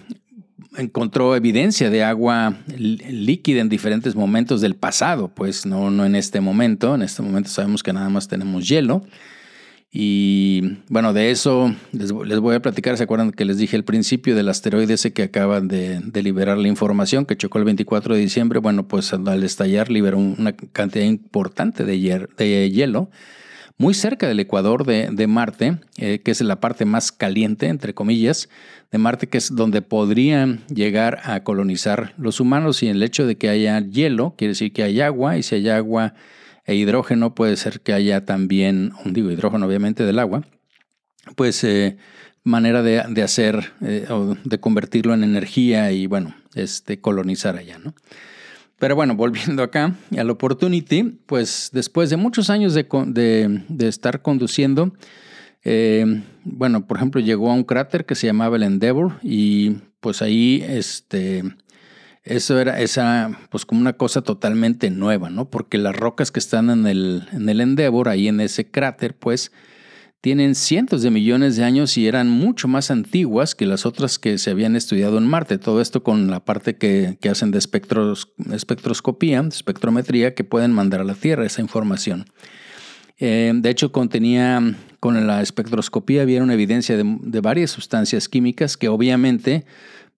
encontró 0.77 1.37
evidencia 1.37 1.91
de 1.91 2.03
agua 2.03 2.57
líquida 2.77 3.61
en 3.61 3.69
diferentes 3.69 4.15
momentos 4.15 4.61
del 4.61 4.75
pasado, 4.75 5.29
pues 5.29 5.67
no, 5.67 5.91
no 5.91 6.05
en 6.05 6.17
este 6.17 6.41
momento. 6.41 6.95
En 6.95 7.03
este 7.03 7.23
momento 7.23 7.51
sabemos 7.51 7.83
que 7.83 7.93
nada 7.93 8.09
más 8.09 8.29
tenemos 8.29 8.69
hielo. 8.69 9.03
Y 9.97 10.79
bueno, 10.89 11.13
de 11.13 11.31
eso 11.31 11.73
les, 11.93 12.11
voy 12.13 12.57
a 12.57 12.61
platicar. 12.61 12.97
¿Se 12.97 13.05
acuerdan 13.05 13.31
que 13.31 13.45
les 13.45 13.59
dije 13.59 13.77
al 13.77 13.85
principio 13.85 14.35
del 14.35 14.49
asteroide 14.49 14.95
ese 14.95 15.13
que 15.13 15.23
acaban 15.23 15.69
de, 15.69 16.03
liberar 16.21 16.59
la 16.59 16.67
información, 16.67 17.27
que 17.27 17.37
chocó 17.37 17.59
el 17.59 17.65
24 17.65 18.15
de 18.15 18.21
diciembre? 18.21 18.59
Bueno, 18.59 18.89
pues 18.89 19.13
al 19.13 19.45
estallar 19.45 19.91
liberó 19.91 20.19
una 20.19 20.53
cantidad 20.53 21.05
importante 21.05 21.85
de 21.85 22.01
hielo 22.71 23.09
muy 23.77 23.95
cerca 23.95 24.29
del 24.29 24.41
ecuador 24.41 24.85
de, 24.87 25.27
Marte, 25.27 25.79
eh, 25.97 26.21
que 26.21 26.31
es 26.31 26.41
la 26.41 26.61
parte 26.61 26.85
más 26.85 27.11
caliente, 27.11 27.67
entre 27.67 27.95
comillas, 27.95 28.49
de 28.93 28.99
Marte, 28.99 29.29
que 29.29 29.39
es 29.39 29.55
donde 29.55 29.83
podrían 29.83 30.65
llegar 30.69 31.21
a 31.25 31.43
colonizar 31.43 32.15
los 32.17 32.39
humanos. 32.41 32.83
Y 32.83 32.89
el 32.89 33.03
hecho 33.03 33.27
de 33.27 33.37
que 33.37 33.49
haya 33.49 33.81
hielo 33.81 34.35
quiere 34.37 34.53
decir 34.53 34.73
que 34.73 34.85
hay 34.85 35.01
agua, 35.01 35.37
y 35.37 35.43
si 35.43 35.57
hay 35.57 35.69
agua 35.69 36.15
e 36.67 36.77
hidrógeno, 36.77 37.35
puede 37.35 37.57
ser 37.57 37.81
que 37.81 37.93
haya 37.93 38.25
también, 38.25 38.93
digo, 39.05 39.31
hidrógeno 39.31 39.67
obviamente 39.67 40.05
del 40.05 40.21
agua, 40.21 40.45
pues 41.37 41.65
eh, 41.65 41.97
manera 42.45 42.83
de, 42.83 43.23
hacer 43.23 43.73
eh, 43.81 44.07
o 44.11 44.37
de 44.45 44.61
convertirlo 44.61 45.15
en 45.15 45.25
energía 45.25 45.91
y 45.93 46.07
bueno, 46.07 46.35
este, 46.55 47.01
colonizar 47.01 47.57
allá, 47.57 47.79
¿no? 47.79 47.95
Pero 48.85 48.97
bueno, 48.97 49.17
volviendo 49.17 49.63
acá 49.63 49.95
al 50.15 50.29
Opportunity, 50.29 51.05
pues 51.25 51.71
después 51.73 52.11
de 52.11 52.19
muchos 52.19 52.51
años 52.51 52.75
de, 52.75 53.63
estar 53.79 54.21
conduciendo, 54.21 54.93
eh, 55.65 56.23
bueno, 56.45 56.87
por 56.87 56.99
ejemplo, 56.99 57.23
llegó 57.23 57.51
a 57.51 57.55
un 57.55 57.65
cráter 57.65 58.05
que 58.05 58.15
se 58.15 58.27
llamaba 58.27 58.57
el 58.57 58.63
Endeavor 58.63 59.13
y 59.23 59.79
pues 60.01 60.21
ahí, 60.21 60.63
este, 60.69 61.45
eso 62.25 62.61
era 62.61 62.79
esa, 62.79 63.31
pues 63.49 63.65
como 63.65 63.81
una 63.81 63.95
cosa 63.95 64.21
totalmente 64.21 64.91
nueva, 64.91 65.31
¿no? 65.31 65.49
Porque 65.49 65.79
las 65.79 65.97
rocas 65.97 66.31
que 66.31 66.41
están 66.41 66.69
en 66.69 66.87
el, 66.87 67.27
en 67.33 67.49
el 67.49 67.63
Endeavor, 67.63 68.11
ahí 68.11 68.29
en 68.29 68.39
ese 68.39 68.71
cráter, 68.71 69.17
pues 69.17 69.51
tienen 70.25 70.55
cientos 70.55 71.03
de 71.03 71.11
millones 71.11 71.57
de 71.57 71.65
años 71.65 71.99
y 71.99 72.09
eran 72.09 72.31
mucho 72.31 72.67
más 72.67 72.91
antiguas 72.91 73.55
que 73.55 73.67
las 73.67 73.85
otras 73.85 74.19
que 74.19 74.39
se 74.39 74.51
habían 74.51 74.75
estudiado 74.75 75.19
en 75.19 75.27
Marte. 75.27 75.59
Todo 75.59 75.83
esto 75.83 76.03
con 76.03 76.31
la 76.31 76.43
parte 76.43 76.77
que, 76.79 77.19
hacen 77.31 77.51
de 77.51 77.59
espectros, 77.59 78.33
espectroscopía, 78.51 79.45
espectrometría, 79.47 80.35
que 80.35 80.43
pueden 80.43 80.73
mandar 80.73 81.03
a 81.03 81.05
la 81.05 81.13
Tierra 81.13 81.45
esa 81.45 81.61
información. 81.61 82.25
Eh, 83.19 83.53
de 83.55 83.69
hecho, 83.69 83.93
contenía, 83.93 84.63
con 84.99 85.27
la 85.27 85.43
espectroscopía, 85.43 86.25
vieron 86.25 86.51
evidencia 86.51 86.97
de, 86.97 87.41
varias 87.41 87.73
sustancias 87.73 88.27
químicas 88.27 88.79
que 88.79 88.89
obviamente, 88.89 89.67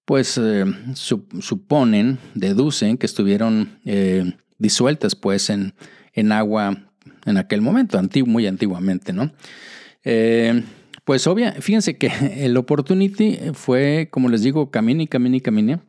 pues, 0.04 0.38
eh, 0.38 0.66
suponen, 0.94 2.18
deducen 2.34 2.96
que 2.96 3.06
estuvieron 3.06 3.80
eh, 3.84 4.36
disueltas, 4.58 5.16
pues, 5.16 5.50
en, 5.50 5.74
en 6.12 6.30
agua 6.30 6.76
en 7.24 7.38
aquel 7.38 7.60
momento, 7.60 8.00
muy 8.24 8.46
antiguamente, 8.46 9.12
¿no? 9.12 9.32
Eh, 10.08 10.62
pues 11.04 11.26
obvia, 11.26 11.52
fíjense 11.60 11.98
que 11.98 12.06
el 12.36 12.56
Opportunity 12.56 13.38
fue, 13.52 14.08
como 14.10 14.28
les 14.28 14.42
digo, 14.42 14.70
camina 14.70 15.02
y 15.02 15.08
camina 15.08 15.36
y 15.36 15.40
camina. 15.40 15.80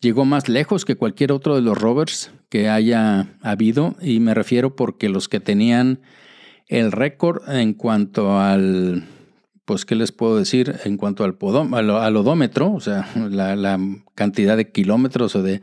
llegó 0.00 0.24
más 0.24 0.48
lejos 0.48 0.84
que 0.84 0.96
cualquier 0.96 1.32
otro 1.32 1.56
de 1.56 1.62
los 1.62 1.76
rovers 1.76 2.30
que 2.48 2.68
haya 2.68 3.28
habido 3.42 3.96
y 4.00 4.20
me 4.20 4.34
refiero 4.34 4.76
porque 4.76 5.08
los 5.08 5.28
que 5.28 5.40
tenían 5.40 6.00
el 6.68 6.92
récord 6.92 7.48
en 7.50 7.74
cuanto 7.74 8.38
al, 8.38 9.04
pues, 9.64 9.84
¿qué 9.84 9.96
les 9.96 10.12
puedo 10.12 10.36
decir? 10.36 10.76
En 10.84 10.96
cuanto 10.96 11.24
al, 11.24 11.36
al, 11.74 12.16
odómetro, 12.16 12.72
o 12.72 12.80
sea, 12.80 13.08
la, 13.16 13.80
cantidad 14.14 14.56
de 14.56 14.70
kilómetros 14.70 15.34
o 15.34 15.42
de 15.42 15.60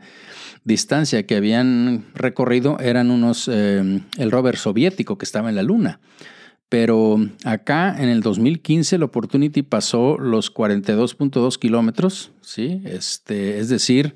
distancia 0.64 1.24
que 1.26 1.36
habían 1.36 2.04
recorrido 2.14 2.78
eran 2.80 3.10
unos, 3.10 3.48
eh, 3.50 4.02
el 4.18 4.30
rover 4.30 4.56
soviético 4.56 5.16
que 5.16 5.24
estaba 5.24 5.48
en 5.48 5.56
la 5.56 5.62
luna. 5.62 6.00
Pero 6.70 7.18
acá 7.44 8.00
en 8.00 8.08
el 8.08 8.20
2015 8.22 8.96
el 8.96 9.02
Opportunity 9.02 9.62
pasó 9.62 10.16
los 10.18 10.54
42.2 10.54 11.58
kilómetros, 11.58 12.30
¿sí? 12.42 12.80
Este, 12.84 13.58
es 13.58 13.68
decir, 13.68 14.14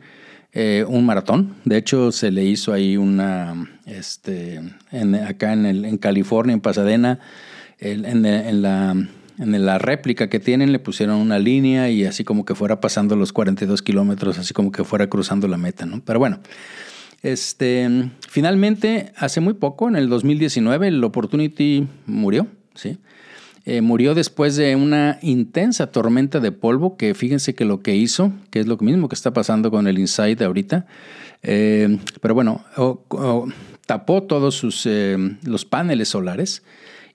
eh, 0.53 0.85
un 0.87 1.05
maratón. 1.05 1.57
De 1.65 1.77
hecho, 1.77 2.13
se 2.13 2.31
le 2.31 2.45
hizo 2.45 2.73
ahí 2.73 2.97
una, 2.97 3.81
este, 3.87 4.61
acá 5.27 5.53
en, 5.53 5.67
el, 5.67 5.85
en, 5.85 5.99
California, 5.99 6.55
en 6.55 6.61
Pasadena, 6.61 7.19
en, 7.81 8.63
la, 8.63 8.93
en 8.93 9.67
la 9.67 9.79
réplica 9.79 10.31
que 10.31 10.39
tienen 10.39 10.71
le 10.71 10.79
pusieron 10.79 11.17
una 11.17 11.41
línea 11.41 11.91
y 11.91 12.05
así 12.05 12.23
como 12.23 12.45
que 12.45 12.55
fuera 12.55 12.79
pasando 12.81 13.17
los 13.17 13.33
42 13.33 13.83
kilómetros, 13.83 14.39
así 14.39 14.55
como 14.55 14.71
que 14.71 14.85
fuera 14.85 15.09
cruzando 15.09 15.49
la 15.49 15.57
meta, 15.57 15.87
¿no? 15.87 16.01
Pero 16.05 16.21
bueno, 16.21 16.39
este, 17.25 17.89
finalmente, 18.29 19.13
hace 19.17 19.41
muy 19.41 19.55
poco, 19.55 19.89
en 19.89 19.97
el 19.97 20.11
2019, 20.11 20.89
el 20.89 21.03
Opportunity 21.03 21.89
murió, 22.05 22.47
¿sí? 22.75 22.99
Eh, 23.65 23.81
murió 23.81 24.15
después 24.15 24.57
de 24.57 24.77
una 24.77 25.19
intensa 25.23 25.87
tormenta 25.87 26.39
de 26.39 26.53
polvo 26.53 26.99
que 26.99 27.15
fíjense 27.15 27.55
que 27.55 27.65
lo 27.65 27.81
que 27.81 27.97
hizo, 27.97 28.31
que 28.51 28.61
es 28.61 28.67
lo 28.67 28.77
mismo 28.77 29.09
que 29.09 29.15
está 29.15 29.33
pasando 29.33 29.71
con 29.71 29.87
el 29.87 29.99
Insight 29.99 30.43
ahorita, 30.43 30.85
eh, 31.43 31.99
pero 32.21 32.35
bueno, 32.35 32.63
tapó 33.87 34.25
todos 34.25 34.55
sus, 34.55 34.85
eh, 34.85 35.17
los 35.45 35.65
paneles 35.65 36.11
solares 36.11 36.63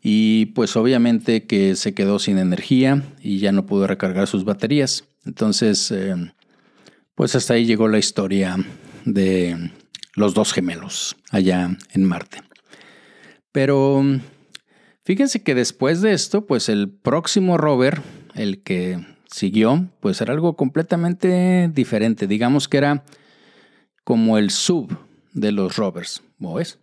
y 0.02 0.48
pues 0.48 0.76
obviamente 0.76 1.44
que 1.44 1.76
se 1.76 1.94
quedó 1.94 2.18
sin 2.18 2.40
energía 2.40 3.04
y 3.22 3.38
ya 3.38 3.52
no 3.52 3.68
pudo 3.68 3.86
recargar 3.86 4.26
sus 4.26 4.44
baterías. 4.44 5.04
Entonces, 5.28 5.94
pues 7.14 7.36
hasta 7.36 7.54
ahí 7.54 7.66
llegó 7.66 7.88
la 7.88 8.00
historia 8.00 8.58
de 9.06 9.70
los 10.16 10.34
dos 10.34 10.54
gemelos 10.54 11.16
allá 11.32 11.78
en 11.92 12.06
Marte. 12.06 12.42
Pero 13.52 14.04
fíjense 15.04 15.44
que 15.44 15.56
después 15.56 16.02
de 16.02 16.14
esto, 16.14 16.46
pues 16.46 16.70
el 16.70 16.90
próximo 16.90 17.58
rover, 17.58 18.02
el 18.36 18.62
que 18.62 19.06
siguió, 19.32 19.90
pues 20.00 20.22
era 20.22 20.34
algo 20.34 20.56
completamente 20.56 21.70
diferente. 21.74 22.28
Digamos 22.28 22.68
que 22.68 22.78
era 22.78 23.04
como 24.04 24.38
el 24.38 24.50
sub 24.50 24.98
de 25.34 25.52
los 25.52 25.76
rovers, 25.78 26.24
¿ves? 26.38 26.80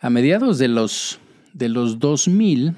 A 0.00 0.10
mediados 0.10 0.58
de 0.58 0.68
los, 0.68 1.20
de 1.52 1.68
los 1.68 1.98
2000, 1.98 2.74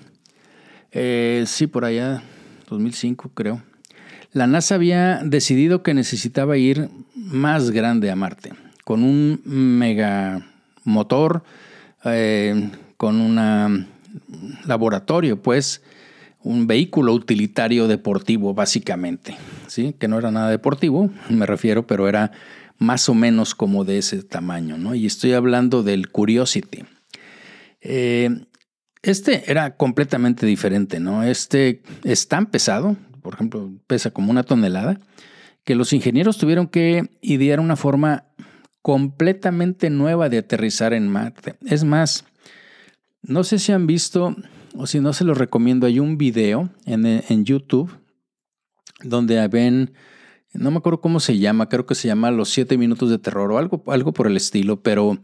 eh, 0.92 1.44
sí, 1.46 1.66
por 1.66 1.84
allá, 1.84 2.22
2005 2.68 3.30
creo, 3.34 3.62
la 4.32 4.46
NASA 4.46 4.74
había 4.74 5.22
decidido 5.24 5.82
que 5.82 5.94
necesitaba 5.94 6.56
ir 6.56 6.88
más 7.14 7.70
grande 7.70 8.10
a 8.10 8.16
Marte 8.16 8.52
con 8.84 9.02
un 9.02 9.40
mega 9.44 10.46
motor, 10.84 11.42
eh, 12.04 12.70
con 12.96 13.20
un 13.20 13.86
laboratorio, 14.66 15.42
pues 15.42 15.82
un 16.42 16.66
vehículo 16.66 17.14
utilitario 17.14 17.88
deportivo 17.88 18.52
básicamente, 18.54 19.36
¿sí? 19.66 19.94
que 19.98 20.08
no 20.08 20.18
era 20.18 20.30
nada 20.30 20.50
deportivo, 20.50 21.10
me 21.30 21.46
refiero, 21.46 21.86
pero 21.86 22.06
era 22.06 22.30
más 22.78 23.08
o 23.08 23.14
menos 23.14 23.54
como 23.54 23.84
de 23.84 23.98
ese 23.98 24.22
tamaño, 24.22 24.76
¿no? 24.76 24.94
Y 24.94 25.06
estoy 25.06 25.32
hablando 25.32 25.82
del 25.82 26.10
Curiosity. 26.10 26.84
Eh, 27.80 28.30
este 29.02 29.50
era 29.50 29.76
completamente 29.76 30.44
diferente, 30.44 31.00
¿no? 31.00 31.22
Este 31.22 31.82
es 32.02 32.28
tan 32.28 32.46
pesado, 32.46 32.96
por 33.22 33.34
ejemplo, 33.34 33.70
pesa 33.86 34.10
como 34.10 34.30
una 34.30 34.42
tonelada, 34.42 34.98
que 35.64 35.74
los 35.74 35.92
ingenieros 35.92 36.36
tuvieron 36.36 36.66
que 36.66 37.08
idear 37.22 37.60
una 37.60 37.76
forma 37.76 38.24
completamente 38.84 39.88
nueva 39.88 40.28
de 40.28 40.36
aterrizar 40.36 40.92
en 40.92 41.08
Marte. 41.08 41.54
Es 41.64 41.84
más, 41.84 42.26
no 43.22 43.42
sé 43.42 43.58
si 43.58 43.72
han 43.72 43.86
visto 43.86 44.36
o 44.76 44.86
si 44.86 45.00
no 45.00 45.14
se 45.14 45.24
los 45.24 45.38
recomiendo, 45.38 45.86
hay 45.86 46.00
un 46.00 46.18
video 46.18 46.68
en, 46.84 47.06
en 47.06 47.44
YouTube 47.46 47.90
donde 49.02 49.48
ven, 49.48 49.94
no 50.52 50.70
me 50.70 50.76
acuerdo 50.76 51.00
cómo 51.00 51.18
se 51.18 51.38
llama, 51.38 51.70
creo 51.70 51.86
que 51.86 51.94
se 51.94 52.08
llama 52.08 52.30
Los 52.30 52.50
siete 52.50 52.76
minutos 52.76 53.08
de 53.08 53.18
terror 53.18 53.52
o 53.52 53.56
algo, 53.56 53.82
algo 53.86 54.12
por 54.12 54.26
el 54.26 54.36
estilo, 54.36 54.82
pero 54.82 55.18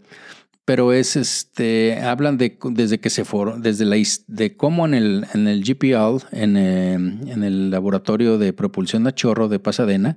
pero 0.65 0.95
es 0.95 1.17
este 1.17 2.01
hablan 2.01 2.39
de 2.39 2.57
desde 2.71 2.99
que 2.99 3.11
se 3.11 3.27
fueron 3.27 3.61
desde 3.61 3.85
la 3.85 3.97
de 4.27 4.57
cómo 4.57 4.87
en 4.87 4.95
el 4.95 5.27
en 5.35 5.49
el 5.49 5.63
GPL 5.63 6.25
en, 6.33 6.57
eh, 6.57 6.95
en, 6.95 7.43
el 7.43 7.71
laboratorio 7.71 8.39
de 8.39 8.55
propulsión 8.55 9.07
a 9.07 9.15
chorro 9.15 9.49
de 9.49 9.59
Pasadena 9.59 10.17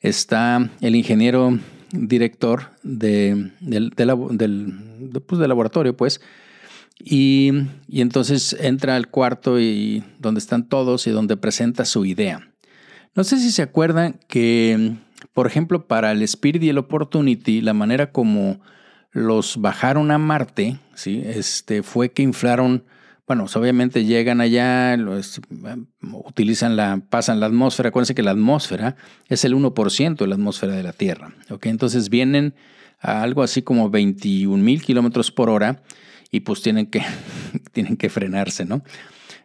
está 0.00 0.70
el 0.80 0.94
ingeniero 0.94 1.58
director 1.92 2.70
de, 2.82 3.52
del, 3.60 3.90
del, 3.90 5.22
pues, 5.26 5.40
laboratorio 5.40 5.96
pues 5.96 6.20
y, 7.02 7.52
y, 7.88 8.02
entonces 8.02 8.54
entra 8.60 8.96
al 8.96 9.08
cuarto 9.08 9.58
y 9.58 10.04
donde 10.18 10.38
están 10.38 10.68
todos 10.68 11.06
y 11.06 11.10
donde 11.10 11.36
presenta 11.36 11.84
su 11.84 12.04
idea 12.04 12.52
no 13.14 13.24
sé 13.24 13.38
si 13.38 13.50
se 13.50 13.62
acuerdan 13.62 14.20
que 14.28 14.96
por 15.32 15.46
ejemplo 15.46 15.86
para 15.86 16.12
el 16.12 16.22
Spirit 16.22 16.62
y 16.62 16.68
el 16.68 16.78
Opportunity 16.78 17.60
la 17.60 17.74
manera 17.74 18.12
como 18.12 18.60
los 19.12 19.60
bajaron 19.60 20.10
a 20.10 20.18
Marte, 20.18 20.78
¿sí? 20.94 21.22
este, 21.24 21.82
fue 21.82 22.12
que 22.12 22.22
inflaron, 22.22 22.84
bueno, 23.30 23.44
pues, 23.44 23.54
obviamente 23.54 24.04
llegan 24.06 24.40
allá, 24.40 24.98
utilizan 26.10 26.74
la, 26.74 27.00
pasan 27.10 27.38
la 27.38 27.46
atmósfera, 27.46 27.90
acuérdense 27.90 28.16
que 28.16 28.24
la 28.24 28.32
atmósfera 28.32 28.96
es 29.28 29.44
el 29.44 29.54
1% 29.54 30.16
de 30.16 30.26
la 30.26 30.34
atmósfera 30.34 30.72
de 30.74 30.82
la 30.82 30.92
Tierra, 30.92 31.32
¿ok? 31.48 31.66
Entonces 31.66 32.10
vienen 32.10 32.56
a 32.98 33.22
algo 33.22 33.44
así 33.44 33.62
como 33.62 33.88
21 33.88 34.60
mil 34.60 34.82
kilómetros 34.82 35.30
por 35.30 35.48
hora 35.48 35.80
y 36.32 36.40
pues 36.40 36.60
tienen 36.60 36.86
que, 36.86 37.02
tienen 37.72 37.96
que 37.96 38.08
frenarse, 38.08 38.64
¿no? 38.64 38.82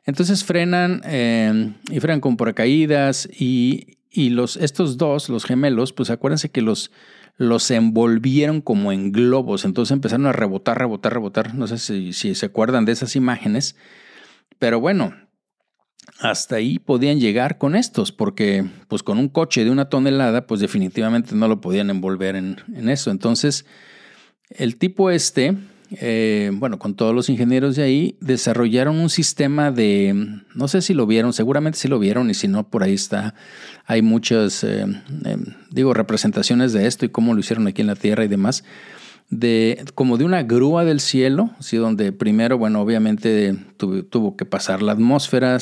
Entonces 0.08 0.44
frenan 0.44 1.04
eh, 1.06 1.74
y 1.92 2.00
frenan 2.00 2.22
con 2.22 2.38
paracaídas 2.38 3.30
y, 3.38 4.00
y 4.10 4.32
los, 4.32 4.58
estos 4.58 4.98
dos, 4.98 5.30
los 5.30 5.46
gemelos, 5.46 5.94
pues 5.94 6.10
acuérdense 6.10 6.50
que 6.50 6.64
los, 6.64 6.90
los 7.38 7.70
envolvieron 7.72 8.62
como 8.62 8.92
en 8.92 9.12
globos. 9.12 9.66
Entonces 9.66 9.94
empezaron 9.94 10.26
a 10.28 10.32
rebotar, 10.32 10.78
rebotar, 10.78 11.14
rebotar. 11.14 11.56
No 11.56 11.68
sé 11.68 11.78
si, 11.78 12.14
se 12.14 12.46
acuerdan 12.46 12.86
de 12.86 12.94
esas 12.94 13.16
imágenes. 13.16 13.76
Pero 14.60 14.80
bueno, 14.80 15.14
hasta 16.20 16.56
ahí 16.56 16.80
podían 16.80 17.20
llegar 17.20 17.58
con 17.58 17.76
estos, 17.76 18.12
porque 18.12 18.66
pues 18.88 19.04
con 19.04 19.18
un 19.18 19.30
coche 19.30 19.66
de 19.66 19.72
una 19.72 19.90
tonelada, 19.90 20.48
pues 20.48 20.62
definitivamente 20.62 21.36
no 21.36 21.48
lo 21.48 21.62
podían 21.62 21.90
envolver 21.90 22.36
en, 22.36 22.58
en 22.74 22.90
eso. 22.90 23.12
Entonces, 23.12 23.66
el 24.50 24.78
tipo 24.78 25.10
este 25.10 25.56
eh, 26.02 26.52
bueno, 26.54 26.80
con 26.80 26.96
todos 26.96 27.14
los 27.14 27.30
ingenieros 27.30 27.76
de 27.76 27.84
ahí, 27.84 28.18
desarrollaron 28.22 28.98
un 28.98 29.10
sistema 29.10 29.72
de, 29.72 30.42
no 30.54 30.68
sé 30.68 30.82
si 30.82 30.94
lo 30.94 31.06
vieron, 31.06 31.34
seguramente 31.34 31.78
sí 31.78 31.88
lo 31.88 32.00
vieron 32.00 32.30
y 32.30 32.34
si 32.34 32.48
no, 32.48 32.70
por 32.70 32.84
ahí 32.84 32.94
está, 32.94 33.36
hay 33.86 34.02
muchas, 34.02 34.64
eh, 34.64 34.82
em, 34.82 35.46
digo, 35.72 35.94
representaciones 35.94 36.74
de 36.74 36.88
esto 36.88 37.06
y 37.06 37.10
cómo 37.10 37.34
lo 37.34 37.40
hicieron 37.40 37.68
aquí 37.68 37.82
en 37.82 37.88
la 37.88 37.96
Tierra 37.96 38.26
y 38.26 38.28
demás, 38.28 38.64
de 39.30 39.84
como 39.96 40.18
de 40.18 40.26
una 40.26 40.44
grúa 40.44 40.86
del 40.86 41.00
cielo, 41.00 41.50
¿sí? 41.60 41.78
donde 41.78 42.12
primero, 42.12 42.58
bueno, 42.58 42.82
obviamente 42.82 43.58
tuvo, 43.78 44.36
que 44.36 44.46
pasar 44.46 44.82
la 44.82 44.92
atmósfera, 44.92 45.58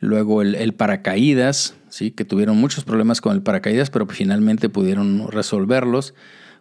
luego 0.00 0.42
el, 0.42 0.54
el, 0.54 0.74
paracaídas, 0.74 1.74
¿sí? 1.88 2.10
que 2.10 2.24
tuvieron 2.24 2.58
muchos 2.58 2.84
problemas 2.84 3.20
con 3.20 3.34
el 3.34 3.42
paracaídas, 3.42 3.90
pero 3.90 4.06
finalmente 4.06 4.68
pudieron 4.68 5.28
resolverlos 5.30 6.14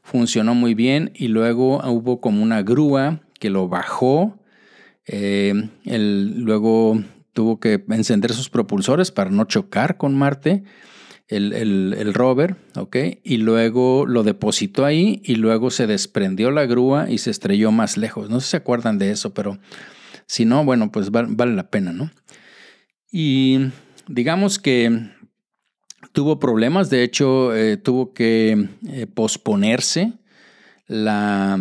funcionó 0.06 0.54
muy 0.54 0.76
bien 0.76 1.12
y 1.16 1.30
luego 1.30 1.82
hubo 1.84 2.22
como 2.22 2.44
una 2.44 2.62
grúa 2.62 3.22
que 3.40 3.50
lo 3.50 3.68
bajó. 3.68 4.40
Eh, 5.08 5.70
luego 5.84 7.02
tuvo 7.34 7.60
que 7.60 7.84
encender 7.90 8.32
sus 8.32 8.50
propulsores 8.50 9.12
para 9.12 9.32
no 9.32 9.46
chocar 9.46 9.98
con 9.98 10.16
Marte, 10.16 10.64
el, 11.28 11.54
el, 11.54 12.14
rover, 12.14 12.56
¿ok? 12.76 12.98
Y 13.24 13.38
luego 13.38 14.06
lo 14.06 14.22
depositó 14.22 14.86
ahí 14.86 15.24
y 15.26 15.36
luego 15.36 15.72
se 15.72 15.88
desprendió 15.88 16.52
la 16.52 16.68
grúa 16.68 17.10
y 17.10 17.18
se 17.18 17.32
estrelló 17.32 17.72
más 17.72 17.98
lejos. 17.98 18.30
No 18.30 18.40
sé 18.40 18.46
si 18.46 18.52
se 18.52 18.58
acuerdan 18.58 19.00
de 19.00 19.10
eso, 19.10 19.34
pero 19.34 19.58
si 20.28 20.46
no, 20.46 20.64
bueno, 20.64 20.92
pues 20.92 21.10
vale 21.10 21.56
la 21.56 21.72
pena, 21.72 21.92
¿no? 21.94 22.12
Y 23.12 23.72
digamos 24.08 24.60
que 24.60 25.10
tuvo 26.16 26.40
problemas, 26.40 26.90
de 26.90 27.04
hecho 27.04 27.54
eh, 27.54 27.78
tuvo 27.78 28.14
que 28.14 28.70
eh, 28.88 29.06
posponerse 29.06 30.14
la, 30.88 31.60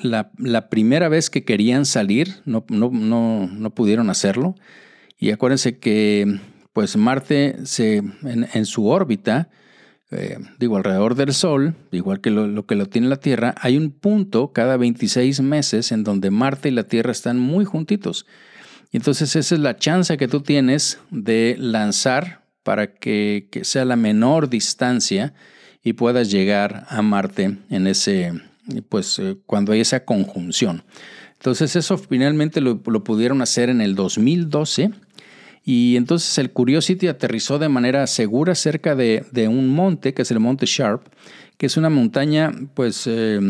la, 0.00 0.68
primera 0.70 1.08
vez 1.08 1.28
que 1.28 1.44
querían 1.44 1.84
salir, 1.84 2.36
no, 2.46 2.64
no, 2.68 2.90
no, 2.90 3.70
pudieron 3.74 4.08
hacerlo. 4.08 4.54
Y 5.18 5.32
acuérdense 5.32 5.78
que 5.78 6.38
pues 6.72 6.96
Marte 6.96 7.56
se, 7.64 8.02
en, 8.22 8.66
su 8.66 8.86
órbita, 8.86 9.50
eh, 10.12 10.38
digo, 10.58 10.76
alrededor 10.76 11.16
del 11.16 11.34
Sol, 11.34 11.74
igual 11.90 12.20
que 12.20 12.30
lo, 12.30 12.46
lo, 12.46 12.66
que 12.66 12.76
lo 12.76 12.86
tiene 12.86 13.08
la 13.08 13.16
Tierra, 13.16 13.54
hay 13.58 13.76
un 13.76 13.90
punto 13.90 14.52
cada 14.52 14.76
26 14.76 15.40
meses 15.40 15.90
en 15.90 16.04
donde 16.04 16.30
Marte 16.30 16.68
y 16.68 16.72
la 16.72 16.84
Tierra 16.84 17.10
están 17.10 17.40
muy 17.40 17.64
juntitos. 17.64 18.26
Y 18.92 18.98
entonces 18.98 19.34
esa 19.34 19.54
es 19.54 19.60
la 19.60 19.76
chance 19.76 20.16
que 20.16 20.28
tú 20.28 20.40
tienes 20.40 21.00
de 21.10 21.56
lanzar 21.58 22.41
para 22.62 22.94
que, 22.94 23.48
sea 23.62 23.84
la 23.84 23.96
menor 23.96 24.48
distancia 24.48 25.34
y 25.82 25.94
puedas 25.94 26.30
llegar 26.30 26.86
a 26.88 27.02
Marte 27.02 27.58
en 27.70 27.86
ese, 27.86 28.32
pues 28.88 29.18
eh, 29.18 29.36
cuando 29.46 29.72
hay 29.72 29.80
esa 29.80 30.04
conjunción. 30.04 30.84
Entonces 31.34 31.74
eso 31.74 31.98
finalmente 31.98 32.60
lo, 32.60 32.80
pudieron 32.82 33.42
hacer 33.42 33.68
en 33.68 33.80
el 33.80 33.96
2012 33.96 34.92
y 35.64 35.96
entonces 35.96 36.38
el 36.38 36.52
Curiosity 36.52 37.08
aterrizó 37.08 37.58
de 37.58 37.68
manera 37.68 38.06
segura 38.06 38.54
cerca 38.54 38.94
de, 38.94 39.24
un 39.48 39.68
monte, 39.68 40.14
que 40.14 40.22
es 40.22 40.30
el 40.30 40.40
Monte 40.40 40.66
Sharp, 40.66 41.02
que 41.56 41.66
es 41.66 41.76
una 41.76 41.90
montaña, 41.90 42.52
pues 42.74 43.04
eh, 43.06 43.40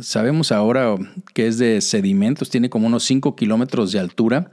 sabemos 0.00 0.52
ahora 0.52 0.96
que 1.34 1.46
es 1.46 1.58
de 1.58 1.80
sedimentos, 1.80 2.50
tiene 2.50 2.70
como 2.70 2.86
unos 2.86 3.04
5 3.04 3.36
kilómetros 3.36 3.92
de 3.92 4.00
altura 4.00 4.50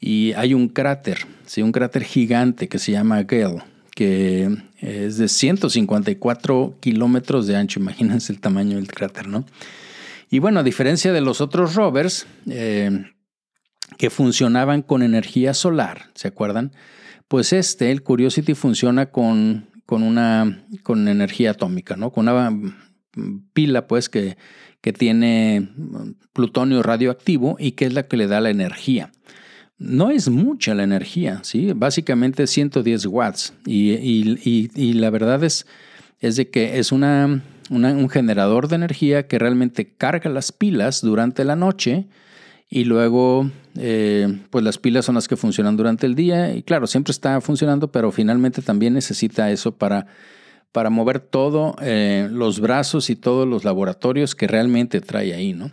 y 0.00 0.32
hay 0.34 0.54
un 0.54 0.68
cráter, 0.68 1.26
¿sí? 1.46 1.62
un 1.62 1.72
cráter 1.72 2.04
gigante 2.04 2.68
que 2.68 2.78
se 2.78 2.92
llama 2.92 3.22
Gale, 3.22 3.62
que 3.94 4.48
es 4.80 5.18
de 5.18 5.28
154 5.28 6.76
kilómetros 6.80 7.46
de 7.46 7.56
ancho. 7.56 7.80
Imagínense 7.80 8.32
el 8.32 8.40
tamaño 8.40 8.76
del 8.76 8.86
cráter, 8.86 9.26
¿no? 9.26 9.44
Y 10.30 10.38
bueno, 10.38 10.60
a 10.60 10.62
diferencia 10.62 11.12
de 11.12 11.20
los 11.20 11.40
otros 11.40 11.74
rovers 11.74 12.26
eh, 12.48 13.10
que 13.96 14.10
funcionaban 14.10 14.82
con 14.82 15.02
energía 15.02 15.54
solar, 15.54 16.10
¿se 16.14 16.28
acuerdan? 16.28 16.72
Pues 17.26 17.52
este, 17.52 17.90
el 17.90 18.02
Curiosity, 18.02 18.54
funciona 18.54 19.06
con, 19.06 19.68
con 19.84 20.02
una 20.02 20.64
con 20.82 21.08
energía 21.08 21.52
atómica, 21.52 21.96
¿no? 21.96 22.12
Con 22.12 22.28
una 22.28 22.56
pila, 23.52 23.86
pues, 23.88 24.08
que, 24.08 24.36
que 24.80 24.92
tiene 24.92 25.70
plutonio 26.34 26.82
radioactivo 26.82 27.56
y 27.58 27.72
que 27.72 27.86
es 27.86 27.94
la 27.94 28.06
que 28.06 28.16
le 28.16 28.28
da 28.28 28.40
la 28.40 28.50
energía 28.50 29.10
no 29.78 30.10
es 30.10 30.28
mucha 30.28 30.74
la 30.74 30.82
energía, 30.82 31.40
¿sí? 31.42 31.72
Básicamente 31.74 32.46
110 32.46 33.06
watts. 33.06 33.52
Y, 33.64 34.92
la 34.94 35.10
verdad 35.10 35.42
es, 35.44 35.66
es, 36.20 36.36
de 36.36 36.50
que 36.50 36.78
es 36.78 36.90
una, 36.92 37.42
un 37.70 38.08
generador 38.08 38.68
de 38.68 38.76
energía 38.76 39.26
que 39.26 39.38
realmente 39.38 39.94
carga 39.96 40.30
las 40.30 40.52
pilas 40.52 41.00
durante 41.00 41.44
la 41.44 41.56
noche 41.56 42.06
y 42.70 42.84
luego, 42.84 43.50
eh, 43.78 44.40
pues 44.50 44.62
las 44.62 44.76
pilas 44.78 45.06
son 45.06 45.14
las 45.14 45.26
que 45.26 45.36
funcionan 45.36 45.76
durante 45.76 46.06
el 46.06 46.14
día. 46.14 46.54
Y 46.54 46.62
claro, 46.62 46.86
siempre 46.86 47.12
está 47.12 47.40
funcionando, 47.40 47.90
pero 47.90 48.12
finalmente 48.12 48.60
también 48.60 48.94
necesita 48.94 49.50
eso 49.50 49.72
para, 49.72 50.06
para 50.72 50.90
mover 50.90 51.20
todos 51.20 51.76
eh, 51.80 52.28
los 52.30 52.60
brazos 52.60 53.08
y 53.08 53.16
todos 53.16 53.48
los 53.48 53.64
laboratorios 53.64 54.34
que 54.34 54.46
realmente 54.46 55.00
trae 55.00 55.32
ahí, 55.32 55.54
¿no? 55.54 55.70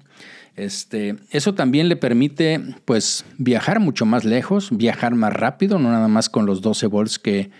Este, 0.55 1.17
eso 1.31 1.53
también 1.53 1.89
le 1.89 1.97
permite 1.97 2.61
pues, 2.85 3.25
viajar 3.37 3.79
mucho 3.79 4.05
más 4.05 4.23
lejos, 4.23 4.69
viajar 4.71 5.13
más 5.13 5.33
rápido, 5.33 5.79
no 5.79 5.91
nada 5.91 6.07
más 6.07 6.29
con 6.29 6.45
los 6.45 6.61
12 6.61 6.87
volts 6.87 7.19
que, 7.19 7.51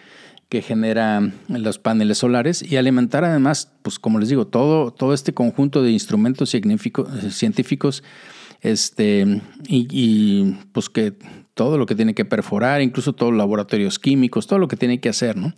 que 0.48 0.62
genera 0.62 1.30
los 1.50 1.78
paneles 1.78 2.20
solares 2.20 2.64
y 2.64 2.78
alimentar 2.78 3.26
además, 3.26 3.72
pues 3.82 4.00
como 4.00 4.20
les 4.20 4.30
digo, 4.30 4.48
todo, 4.48 4.92
todo 4.92 5.14
este 5.14 5.34
conjunto 5.34 5.84
de 5.84 5.92
instrumentos 5.92 6.50
científicos 6.52 8.04
este, 8.62 9.42
y, 9.68 10.56
pues 10.72 10.90
que 10.90 11.14
todo 11.54 11.78
lo 11.78 11.86
que 11.86 11.96
tiene 11.96 12.14
que 12.14 12.26
perforar, 12.26 12.82
incluso 12.82 13.14
todos 13.14 13.34
los 13.34 13.38
laboratorios 13.38 14.00
químicos, 14.00 14.48
todo 14.48 14.60
lo 14.60 14.68
que 14.68 14.78
tiene 14.78 15.00
que 15.00 15.10
hacer, 15.10 15.36
¿no? 15.36 15.54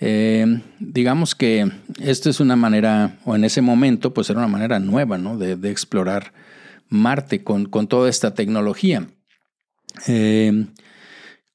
Eh, 0.00 0.60
digamos 0.78 1.34
que 1.34 1.70
esto 2.00 2.30
es 2.30 2.40
una 2.40 2.56
manera, 2.56 3.18
o 3.24 3.34
en 3.34 3.44
ese 3.44 3.62
momento, 3.62 4.14
pues 4.14 4.30
era 4.30 4.38
una 4.38 4.48
manera 4.48 4.78
nueva, 4.78 5.18
¿no? 5.18 5.36
De 5.36 5.70
explorar 5.70 6.32
Marte 6.88 7.44
con, 7.44 7.66
con 7.66 7.86
toda 7.86 8.08
esta 8.08 8.34
tecnología. 8.34 9.08
Eh, 10.06 10.66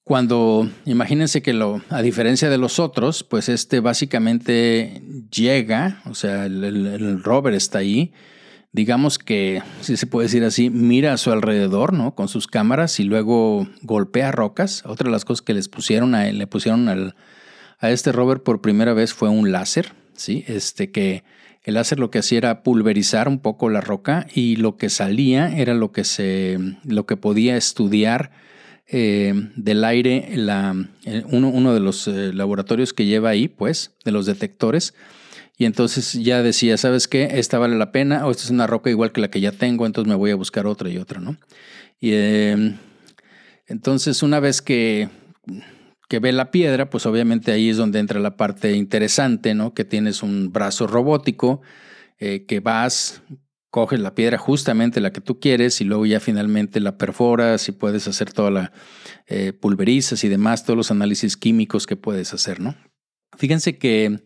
Cuando, 0.03 0.69
imagínense 0.83 1.41
que 1.41 1.53
lo, 1.53 1.81
a 1.89 2.01
diferencia 2.01 2.49
de 2.49 2.57
los 2.57 2.77
otros, 2.77 3.23
pues 3.23 3.47
este 3.47 3.79
básicamente 3.79 5.01
llega, 5.31 6.01
o 6.09 6.13
sea, 6.13 6.45
el, 6.45 7.23
rover 7.23 7.53
está 7.53 7.77
ahí, 7.77 8.11
digamos 8.73 9.17
que, 9.17 9.63
si 9.79 9.95
se 9.95 10.05
puede 10.05 10.25
decir 10.25 10.43
así, 10.43 10.69
mira 10.69 11.13
a 11.13 11.17
su 11.17 11.31
alrededor, 11.31 11.93
¿no? 11.93 12.15
Con 12.15 12.27
sus 12.27 12.47
cámaras 12.47 12.99
y 12.99 13.05
luego 13.05 13.65
golpea 13.81 14.33
rocas. 14.33 14.83
Otra 14.85 15.05
de 15.05 15.11
las 15.11 15.23
cosas 15.23 15.41
que 15.41 15.53
les 15.53 15.69
pusieron 15.69 16.15
a, 16.15 16.25
le 16.25 16.47
pusieron 16.47 16.89
al, 16.89 17.15
a 17.79 17.89
este 17.89 18.11
rover 18.11 18.43
por 18.43 18.59
primera 18.59 18.93
vez 18.93 19.13
fue 19.13 19.29
un 19.29 19.53
láser, 19.53 19.93
¿sí? 20.17 20.43
Este 20.47 20.91
que 20.91 21.23
el 21.63 21.75
láser 21.75 21.99
lo 21.99 22.11
que 22.11 22.19
hacía 22.19 22.39
era 22.39 22.63
pulverizar 22.63 23.27
un 23.27 23.39
poco 23.39 23.69
la 23.69 23.81
roca 23.81 24.27
y 24.33 24.57
lo 24.57 24.77
que 24.77 24.89
salía 24.89 25.55
era 25.55 25.73
lo 25.73 25.91
que 25.91 26.03
se, 26.03 26.57
lo 26.83 27.05
que 27.05 27.17
podía 27.17 27.55
estudiar 27.55 28.31
eh, 28.87 29.33
del 29.55 29.83
aire, 29.85 30.29
uno, 31.29 31.49
uno, 31.49 31.73
de 31.73 31.79
los 31.79 32.07
eh, 32.07 32.33
laboratorios 32.33 32.93
que 32.93 33.05
lleva 33.05 33.29
ahí, 33.29 33.47
pues, 33.47 33.95
de 34.03 34.11
los 34.11 34.25
detectores, 34.25 34.93
y 35.57 35.65
entonces 35.65 36.13
ya 36.13 36.43
decía, 36.43 36.77
¿sabes 36.77 37.07
qué? 37.07 37.29
Esta 37.39 37.59
vale 37.59 37.77
la 37.77 37.91
pena 37.91 38.25
o 38.25 38.31
esta 38.31 38.43
es 38.43 38.49
una 38.49 38.67
roca 38.67 38.89
igual 38.89 39.11
que 39.11 39.21
la 39.21 39.29
que 39.29 39.39
ya 39.39 39.51
tengo, 39.51 39.85
entonces 39.85 40.09
me 40.09 40.15
voy 40.15 40.31
a 40.31 40.35
buscar 40.35 40.67
otra 40.67 40.89
y 40.89 40.97
otra, 40.97 41.21
¿no? 41.21 41.37
Y 41.99 42.13
em, 42.13 42.77
entonces 43.67 44.23
una 44.23 44.39
vez 44.39 44.61
que, 44.61 45.09
que 46.09 46.19
ve 46.19 46.31
la 46.31 46.51
piedra, 46.51 46.89
pues 46.89 47.05
obviamente 47.05 47.51
ahí 47.51 47.69
es 47.69 47.77
donde 47.77 47.99
entra 47.99 48.19
la 48.19 48.37
parte 48.37 48.73
interesante, 48.73 49.55
¿no? 49.55 49.73
Que 49.73 49.85
tienes 49.85 50.23
un 50.23 50.51
brazo 50.51 50.87
robótico, 50.87 51.61
eh, 52.19 52.45
que 52.45 52.59
vas, 52.59 53.21
coges 53.69 53.99
la 53.99 54.13
piedra 54.13 54.37
justamente 54.37 55.01
la 55.01 55.11
que 55.11 55.21
tú 55.21 55.39
quieres 55.39 55.81
y 55.81 55.85
luego 55.85 56.05
ya 56.05 56.19
finalmente 56.19 56.79
la 56.79 56.97
perforas 56.97 57.67
y 57.69 57.71
puedes 57.71 58.07
hacer 58.07 58.31
toda 58.31 58.51
la 58.51 58.71
eh, 59.27 59.53
pulverizas 59.53 60.23
y 60.23 60.29
demás, 60.29 60.63
todos 60.65 60.77
los 60.77 60.91
análisis 60.91 61.37
químicos 61.37 61.87
que 61.87 61.95
puedes 61.95 62.33
hacer, 62.33 62.59
¿no? 62.59 62.75
Fíjense 63.37 63.77
que 63.77 64.19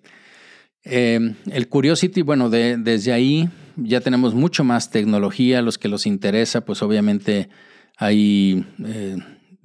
Em, 0.90 1.36
el 1.52 1.68
Curiosity, 1.68 2.22
bueno, 2.22 2.50
desde 2.50 3.12
ahí 3.12 3.50
ya 3.76 4.00
tenemos 4.00 4.34
mucho 4.34 4.64
más 4.64 4.90
tecnología. 4.90 5.62
Los 5.62 5.78
que 5.78 5.90
los 5.90 6.06
interesa, 6.06 6.62
pues 6.62 6.82
obviamente 6.82 7.50
hay, 7.98 8.66
eh, 8.86 9.18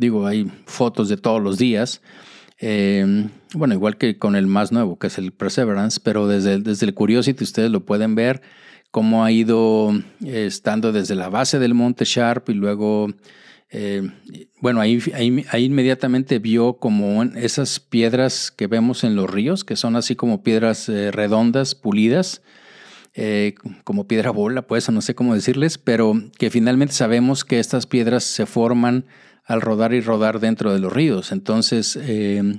digo, 0.03 0.27
hay 0.27 0.51
fotos 0.67 1.09
de 1.09 1.17
todos 1.17 1.43
los 1.43 1.57
días. 1.57 2.03
Em, 2.59 3.31
bueno, 3.55 3.75
igual 3.75 3.97
que 3.97 4.19
con 4.19 4.37
el 4.37 4.47
más 4.47 4.73
nuevo, 4.73 4.99
que 4.99 5.07
es 5.07 5.19
el 5.19 5.33
Perseverance, 5.33 6.01
pero 6.03 6.29
desde, 6.29 6.59
desde 6.59 6.87
el 6.87 6.95
Curiosity 6.95 7.43
ustedes 7.43 7.71
lo 7.71 7.85
pueden 7.85 8.15
ver 8.15 8.43
cómo 8.91 9.25
ha 9.25 9.33
ido 9.33 9.93
eh, 10.25 10.47
estando 10.47 10.93
desde 10.93 11.15
la 11.15 11.29
base 11.29 11.59
del 11.59 11.75
monte 11.75 12.05
Sharp 12.05 12.51
y 12.51 12.55
luego 12.55 13.09
eh, 13.75 14.03
bueno, 14.61 14.83
ahí, 14.83 15.01
ahí, 15.15 15.65
inmediatamente 15.65 16.39
vio 16.39 16.75
como 16.75 17.23
esas 17.23 17.81
piedras 17.81 18.51
que 18.51 18.67
vemos 18.67 19.03
en 19.03 19.17
los 19.17 19.31
ríos, 19.31 19.65
que 19.65 19.77
son 19.77 19.97
así 19.97 20.15
como 20.15 20.43
piedras 20.43 20.91
eh, 20.91 21.11
redondas, 21.11 21.75
pulidas, 21.75 22.43
eh, 23.15 23.55
como 23.85 24.07
piedra 24.07 24.31
bola, 24.31 24.63
pues, 24.63 24.91
no 24.91 25.01
sé 25.01 25.15
cómo 25.15 25.35
decirles, 25.35 25.79
pero 25.79 26.13
que 26.39 26.51
finalmente 26.51 26.93
sabemos 26.93 27.47
que 27.47 27.61
estas 27.61 27.87
piedras 27.87 28.25
se 28.25 28.45
forman 28.45 29.07
al 29.53 29.61
rodar 29.61 29.93
y 29.93 30.01
rodar 30.01 30.41
dentro 30.41 30.73
de 30.73 30.79
los 30.79 30.93
ríos. 30.93 31.33
Entonces, 31.33 31.99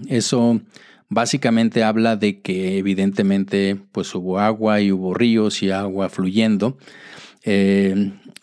eso 0.08 0.62
básicamente 1.10 1.84
habla 1.84 2.16
de 2.16 2.42
que 2.42 2.78
evidentemente 2.78 3.78
pues 3.92 4.14
hubo 4.16 4.40
agua 4.40 4.82
y 4.82 4.92
hubo 4.92 5.14
ríos 5.14 5.64
y 5.64 5.72
agua 5.72 6.10
fluyendo. 6.10 6.78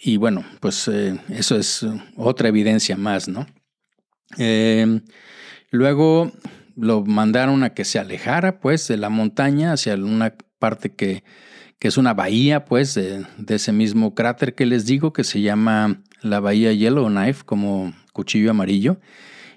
Y 0.03 0.17
bueno, 0.17 0.45
pues 0.61 0.89
eh, 0.89 1.21
eso 1.29 1.57
es 1.57 1.87
otra 2.17 2.49
evidencia 2.49 2.97
más, 2.97 3.29
¿no? 3.29 3.47
Eh, 4.39 5.03
luego 5.71 6.33
lo 6.75 7.05
mandaron 7.05 7.63
a 7.65 7.75
que 7.75 7.85
se 7.85 7.99
alejara, 7.99 8.61
pues, 8.61 8.89
de 8.89 8.97
la 8.97 9.11
montaña 9.11 9.75
hacia 9.75 9.97
una 9.97 10.35
parte 10.59 10.95
que, 10.95 11.23
que 11.79 11.89
es 11.89 11.99
una 11.99 12.15
bahía, 12.15 12.65
pues, 12.65 12.95
de, 12.95 13.27
ese 13.49 13.73
mismo 13.73 14.15
cráter 14.15 14.55
que 14.55 14.65
les 14.65 14.87
digo, 14.87 15.13
que 15.13 15.25
se 15.25 15.43
llama 15.43 16.03
la 16.23 16.41
bahía 16.41 16.73
Yellowknife, 16.73 17.45
como 17.45 17.93
cuchillo 18.21 18.51
amarillo. 18.51 19.01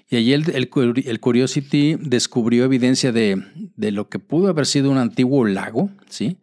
Y 0.08 0.16
allí 0.16 0.32
el, 0.32 0.50
el, 0.54 1.20
Curiosity 1.20 1.96
descubrió 2.00 2.64
evidencia 2.64 3.12
de, 3.12 3.42
de, 3.76 3.90
lo 3.90 4.08
que 4.08 4.18
pudo 4.18 4.48
haber 4.48 4.66
sido 4.66 4.90
un 4.90 4.98
antiguo 4.98 5.44
lago, 5.46 5.90
¿sí? 6.08 6.38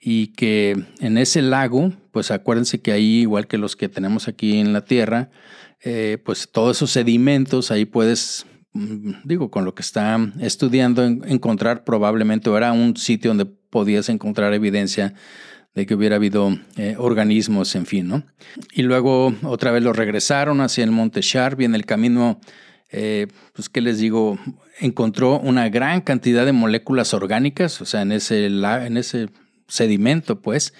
y 0.00 0.28
que 0.28 0.76
en 1.00 1.18
ese 1.18 1.42
lago, 1.42 1.92
pues 2.12 2.30
acuérdense 2.30 2.80
que 2.80 2.92
ahí, 2.92 3.20
igual 3.20 3.46
que 3.46 3.58
los 3.58 3.76
que 3.76 3.88
tenemos 3.88 4.28
aquí 4.28 4.58
en 4.58 4.72
la 4.72 4.84
Tierra, 4.84 5.30
eh, 5.82 6.18
pues 6.24 6.50
todos 6.50 6.76
esos 6.76 6.90
sedimentos, 6.90 7.70
ahí 7.70 7.84
puedes, 7.84 8.46
mm, 8.72 9.12
digo, 9.24 9.50
con 9.50 9.64
lo 9.64 9.74
que 9.74 9.82
está 9.82 10.18
estudiando, 10.40 11.04
encontrar 11.04 11.84
probablemente, 11.84 12.50
era 12.50 12.72
un 12.72 12.96
sitio 12.96 13.30
donde 13.30 13.46
podías 13.46 14.08
encontrar 14.08 14.54
evidencia 14.54 15.14
de 15.78 15.86
que 15.86 15.94
hubiera 15.94 16.16
habido 16.16 16.58
eh, 16.76 16.96
organismos, 16.98 17.76
en 17.76 17.86
fin, 17.86 18.08
¿no? 18.08 18.24
Y 18.72 18.82
luego 18.82 19.32
otra 19.44 19.70
vez 19.70 19.80
lo 19.84 19.92
regresaron 19.92 20.60
hacia 20.60 20.82
el 20.82 20.90
Monte 20.90 21.20
Sharp 21.22 21.60
y 21.60 21.66
en 21.66 21.76
el 21.76 21.86
camino, 21.86 22.40
eh, 22.90 23.28
pues, 23.52 23.68
¿qué 23.68 23.80
les 23.80 23.98
digo? 23.98 24.40
Encontró 24.80 25.38
una 25.38 25.68
gran 25.68 26.00
cantidad 26.00 26.44
de 26.44 26.50
moléculas 26.50 27.14
orgánicas, 27.14 27.80
o 27.80 27.84
sea, 27.84 28.02
en 28.02 28.10
ese, 28.10 28.46
en 28.46 28.96
ese 28.96 29.28
sedimento, 29.68 30.40
pues. 30.40 30.74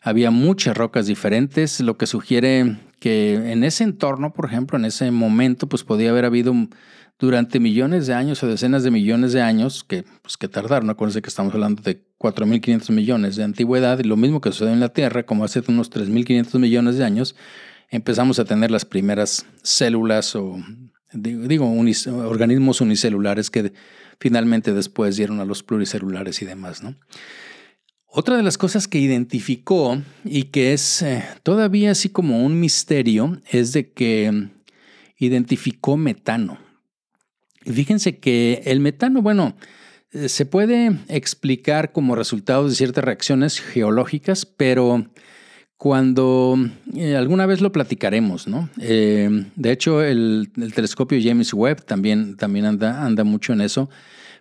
Había 0.00 0.30
muchas 0.30 0.76
rocas 0.76 1.06
diferentes, 1.06 1.80
lo 1.80 1.98
que 1.98 2.06
sugiere 2.06 2.78
que 3.00 3.34
en 3.34 3.64
ese 3.64 3.84
entorno, 3.84 4.32
por 4.32 4.46
ejemplo, 4.46 4.78
en 4.78 4.84
ese 4.84 5.10
momento, 5.10 5.68
pues 5.68 5.84
podía 5.84 6.10
haber 6.10 6.24
habido 6.24 6.54
durante 7.18 7.58
millones 7.58 8.06
de 8.06 8.14
años 8.14 8.42
o 8.42 8.46
decenas 8.46 8.84
de 8.84 8.90
millones 8.90 9.32
de 9.32 9.42
años, 9.42 9.84
que, 9.84 10.04
pues, 10.22 10.36
que 10.36 10.48
tardaron. 10.48 10.88
Acuérdense 10.88 11.20
que 11.20 11.28
estamos 11.28 11.52
hablando 11.52 11.82
de 11.82 12.00
4.500 12.18 12.90
millones 12.92 13.36
de 13.36 13.44
antigüedad 13.44 13.98
y 13.98 14.04
lo 14.04 14.16
mismo 14.16 14.40
que 14.40 14.50
sucedió 14.52 14.72
en 14.72 14.80
la 14.80 14.90
Tierra, 14.90 15.24
como 15.24 15.44
hace 15.44 15.62
unos 15.66 15.90
3.500 15.90 16.58
millones 16.58 16.96
de 16.96 17.04
años, 17.04 17.34
empezamos 17.90 18.38
a 18.38 18.44
tener 18.44 18.70
las 18.70 18.84
primeras 18.84 19.46
células 19.62 20.36
o, 20.36 20.58
digo, 21.12 21.68
organismos 22.24 22.80
unicelulares 22.80 23.50
que 23.50 23.72
finalmente 24.20 24.72
después 24.72 25.16
dieron 25.16 25.40
a 25.40 25.44
los 25.44 25.62
pluricelulares 25.62 26.40
y 26.42 26.44
demás, 26.44 26.82
¿no? 26.82 26.94
Otra 28.10 28.38
de 28.38 28.42
las 28.42 28.56
cosas 28.56 28.88
que 28.88 28.98
identificó 28.98 30.00
y 30.24 30.44
que 30.44 30.72
es 30.72 31.02
eh, 31.02 31.22
todavía 31.42 31.90
así 31.90 32.08
como 32.08 32.42
un 32.42 32.58
misterio 32.58 33.38
es 33.50 33.74
de 33.74 33.92
que 33.92 34.48
identificó 35.18 35.98
metano. 35.98 36.58
Fíjense 37.66 38.18
que 38.18 38.62
el 38.64 38.80
metano, 38.80 39.20
bueno, 39.20 39.56
eh, 40.12 40.30
se 40.30 40.46
puede 40.46 40.98
explicar 41.08 41.92
como 41.92 42.14
resultado 42.14 42.66
de 42.66 42.74
ciertas 42.74 43.04
reacciones 43.04 43.60
geológicas, 43.60 44.46
pero 44.46 45.06
cuando 45.76 46.56
eh, 46.94 47.14
alguna 47.14 47.44
vez 47.44 47.60
lo 47.60 47.72
platicaremos, 47.72 48.48
¿no? 48.48 48.70
de 48.76 49.70
hecho, 49.70 50.02
el, 50.02 50.50
telescopio 50.74 51.20
James 51.22 51.52
Webb 51.52 51.84
también, 51.84 52.38
también 52.38 52.64
anda, 52.64 53.04
anda 53.04 53.22
mucho 53.22 53.52
en 53.52 53.60
eso, 53.60 53.90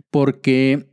porque 0.09 0.87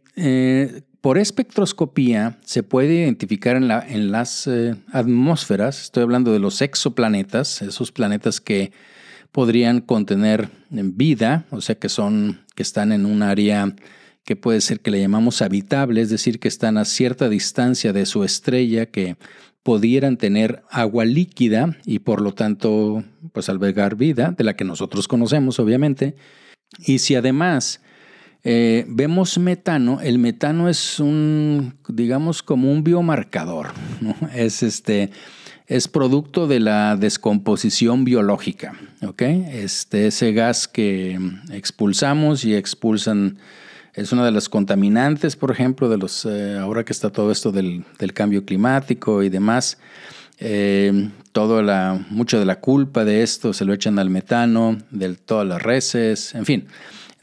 por 1.05 1.19
espectroscopía 1.19 2.39
se 2.47 2.63
puede 2.63 2.95
identificar 2.95 3.57
en, 3.57 3.69
la, 3.69 3.87
en 3.87 4.11
las 4.11 4.47
eh, 4.47 4.75
atmósferas, 4.91 5.83
estoy 5.83 6.03
hablando 6.03 6.33
de 6.33 6.39
los 6.39 6.63
exoplanetas, 6.63 7.61
esos 7.61 7.93
planetas 7.93 8.41
que 8.41 8.73
podrían 9.31 9.83
contener 9.83 10.49
vida, 10.71 11.45
o 11.51 11.61
sea 11.61 11.75
que 11.75 11.91
son 11.91 12.41
que 12.55 12.63
están 12.63 12.91
en 12.91 13.05
un 13.05 13.23
área 13.23 13.77
que 14.25 14.35
puede 14.35 14.63
ser 14.63 14.81
que 14.81 14.91
le 14.91 14.99
llamamos 14.99 15.43
habitable, 15.43 16.01
es 16.01 16.09
decir, 16.09 16.41
que 16.41 16.49
están 16.49 16.79
a 16.79 16.87
cierta 16.87 17.29
distancia 17.29 17.93
de 17.93 18.07
su 18.07 18.25
estrella, 18.25 18.87
que 18.87 19.19
pudieran 19.63 20.17
tener 20.17 20.63
agua 20.71 21.05
líquida 21.05 21.77
y 21.85 21.99
por 21.99 22.23
lo 22.23 22.33
tanto 22.33 23.05
pues 23.35 23.51
albergar 23.51 23.97
vida, 23.97 24.35
de 24.35 24.45
la 24.45 24.57
que 24.57 24.65
nosotros 24.65 25.07
conocemos 25.07 25.61
obviamente. 25.61 26.17
Y 26.79 27.01
si 27.01 27.15
además 27.15 27.83
eh, 28.47 28.85
vemos 28.89 29.39
metano, 29.39 30.03
el 30.03 30.19
metano 30.19 30.69
es 30.69 31.01
un, 31.01 31.75
digamos, 31.89 32.43
como 32.43 32.71
un 32.71 32.85
biomarcador, 32.85 33.69
es, 34.35 34.63
este, 34.63 35.11
es 35.67 35.89
producto 35.89 36.47
de 36.47 36.61
la 36.61 36.97
descomposición 36.97 38.05
biológica, 38.05 38.75
¿ok? 39.03 39.23
Este, 39.23 40.09
ese 40.09 40.33
gas 40.35 40.69
que 40.69 41.19
expulsamos 41.53 42.45
y 42.45 42.55
expulsan, 42.55 43.39
es 43.95 44.13
una 44.13 44.27
de 44.27 44.33
las 44.33 44.51
contaminantes, 44.51 45.37
por 45.37 45.51
ejemplo, 45.51 45.89
de 45.89 45.97
los, 45.97 46.27
eh, 46.27 46.59
ahora 46.59 46.85
que 46.85 46.93
está 46.93 47.09
todo 47.09 47.33
esto 47.33 47.51
del, 47.51 47.85
cambio 48.13 48.45
climático 48.45 49.23
y 49.23 49.31
demás, 49.31 49.79
eh, 50.39 51.09
la, 51.33 52.05
mucho 52.11 52.39
de 52.39 52.45
la 52.45 52.61
culpa 52.61 53.07
de 53.07 53.23
esto 53.23 53.55
se 53.55 53.65
lo 53.65 53.73
echan 53.73 53.99
al 53.99 54.11
metano, 54.11 54.77
de 54.91 55.15
todas 55.15 55.49
las 55.49 55.63
reses, 55.63 56.35
en 56.35 56.45
fin. 56.45 56.67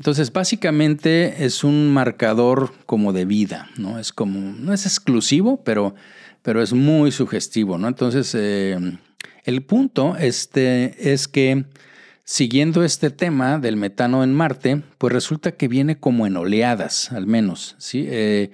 Entonces, 0.02 0.34
básicamente 0.34 1.45
es 1.45 1.64
un 1.64 1.93
marcador 1.93 2.74
como 2.88 3.14
de 3.14 3.26
vida, 3.26 3.70
¿no? 3.78 3.99
Es 3.99 4.12
como, 4.12 4.39
no 4.39 4.74
es 4.74 4.88
exclusivo, 4.88 5.64
pero, 5.64 5.93
pero 6.41 6.64
es 6.64 6.74
muy 6.74 7.12
sugestivo, 7.12 7.78
¿no? 7.78 7.88
Entonces, 7.88 8.34
eh, 8.34 8.80
el 9.43 9.62
punto 9.62 10.16
este, 10.18 11.14
es 11.14 11.28
que 11.28 11.66
siguiendo 12.24 12.84
este 12.84 13.12
tema 13.12 13.60
del 13.60 13.78
metano 13.78 14.24
en 14.24 14.34
Marte, 14.34 14.82
pues 14.97 15.14
resulta 15.14 15.52
que 15.52 15.68
viene 15.68 15.99
como 15.99 16.26
en 16.26 16.36
oleadas, 16.36 17.12
al 17.12 17.28
menos. 17.28 17.76
¿sí? 17.78 18.08
Eh, 18.10 18.49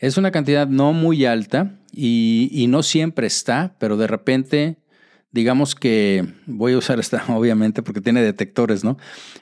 es 0.00 0.18
una 0.18 0.30
cantidad 0.30 0.68
no 0.68 0.92
muy 0.92 1.24
alta 1.24 1.78
y, 1.92 2.66
no 2.68 2.82
siempre 2.82 3.26
está, 3.26 3.74
pero 3.78 3.96
de 3.96 4.06
repente, 4.06 4.76
digamos 5.32 5.74
que 5.74 6.26
voy 6.46 6.72
a 6.72 6.78
usar 6.78 6.98
esta 6.98 7.24
obviamente 7.28 7.82
porque 7.82 8.00
tiene 8.00 8.22
detectores, 8.22 8.84
¿no? 8.84 8.96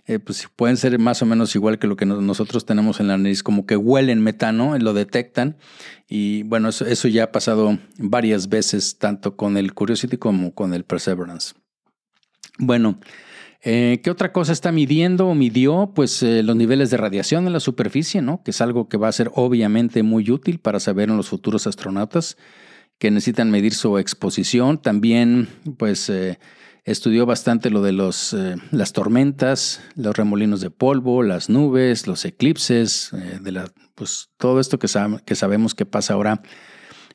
Eh, 0.06 0.18
pues 0.18 0.48
pueden 0.54 0.76
ser 0.76 0.98
más 0.98 1.22
o 1.22 1.26
menos 1.26 1.54
igual 1.54 1.78
que 1.78 1.86
lo 1.86 1.96
que 1.96 2.06
nosotros 2.06 2.66
tenemos 2.66 3.00
en 3.00 3.08
la 3.08 3.16
nariz, 3.16 3.42
como 3.42 3.66
que 3.66 3.76
huelen 3.76 4.22
metano, 4.22 4.76
lo 4.78 4.92
detectan 4.92 5.56
y 6.08 6.42
bueno, 6.44 6.68
eso, 6.68 7.08
ya 7.08 7.24
ha 7.24 7.32
pasado 7.32 7.78
varias 7.98 8.48
veces, 8.48 8.98
tanto 8.98 9.36
con 9.36 9.56
el 9.56 9.74
Curiosity 9.74 10.16
como 10.16 10.54
con 10.54 10.74
el 10.74 10.84
Perseverance. 10.84 11.54
Bueno, 12.58 12.98
eh, 13.60 14.00
¿Qué 14.04 14.10
otra 14.10 14.32
cosa 14.32 14.52
está 14.52 14.70
midiendo 14.70 15.26
o 15.26 15.34
midió? 15.34 15.90
Pues 15.92 16.22
eh, 16.22 16.44
los 16.44 16.54
niveles 16.54 16.90
de 16.90 16.96
radiación 16.96 17.44
en 17.48 17.52
la 17.52 17.58
superficie, 17.58 18.22
¿no? 18.22 18.40
Que 18.44 18.52
es 18.52 18.60
algo 18.60 18.88
que 18.88 18.96
va 18.96 19.08
a 19.08 19.12
ser 19.12 19.32
obviamente 19.34 20.04
muy 20.04 20.30
útil 20.30 20.60
para 20.60 20.78
saber 20.78 21.10
en 21.10 21.16
los 21.16 21.28
futuros 21.28 21.66
astronautas 21.66 22.36
que 22.98 23.10
necesitan 23.10 23.50
medir 23.50 23.74
su 23.74 23.98
exposición. 23.98 24.78
También, 24.78 25.48
pues, 25.76 26.08
eh, 26.10 26.38
estudió 26.84 27.26
bastante 27.26 27.70
lo 27.70 27.82
de 27.82 27.92
los, 27.92 28.34
las 28.70 28.92
tormentas, 28.92 29.80
los 29.94 30.16
remolinos 30.16 30.60
de 30.60 30.70
polvo, 30.70 31.22
las 31.22 31.48
nubes, 31.50 32.06
los 32.06 32.24
eclipses, 32.24 33.10
de 33.40 33.52
la, 33.52 33.70
pues 33.94 34.30
todo 34.38 34.58
esto 34.58 34.78
que, 34.78 34.88
que 35.26 35.34
sabemos 35.34 35.74
que 35.74 35.84
pasa 35.84 36.14
ahora 36.14 36.40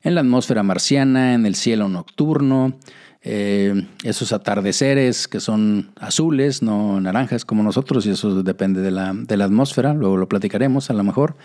en 0.04 0.14
la 0.14 0.20
atmósfera 0.20 0.62
marciana, 0.62 1.34
en 1.34 1.46
el 1.46 1.56
cielo 1.56 1.88
nocturno. 1.88 2.78
Eh, 3.26 3.86
esos 4.02 4.34
atardeceres 4.34 5.26
que 5.28 5.40
son 5.40 5.92
azules, 5.98 6.62
no 6.62 7.00
naranjas 7.00 7.46
como 7.46 7.62
nosotros, 7.62 8.04
y 8.04 8.10
eso 8.10 8.42
depende 8.42 8.82
de 8.82 8.90
la, 8.90 9.14
de 9.14 9.36
la 9.38 9.46
atmósfera, 9.46 9.94
luego 9.94 10.18
lo 10.18 10.28
platicaremos 10.28 10.90
a 10.90 10.92
lo 10.92 11.02
mejor. 11.04 11.36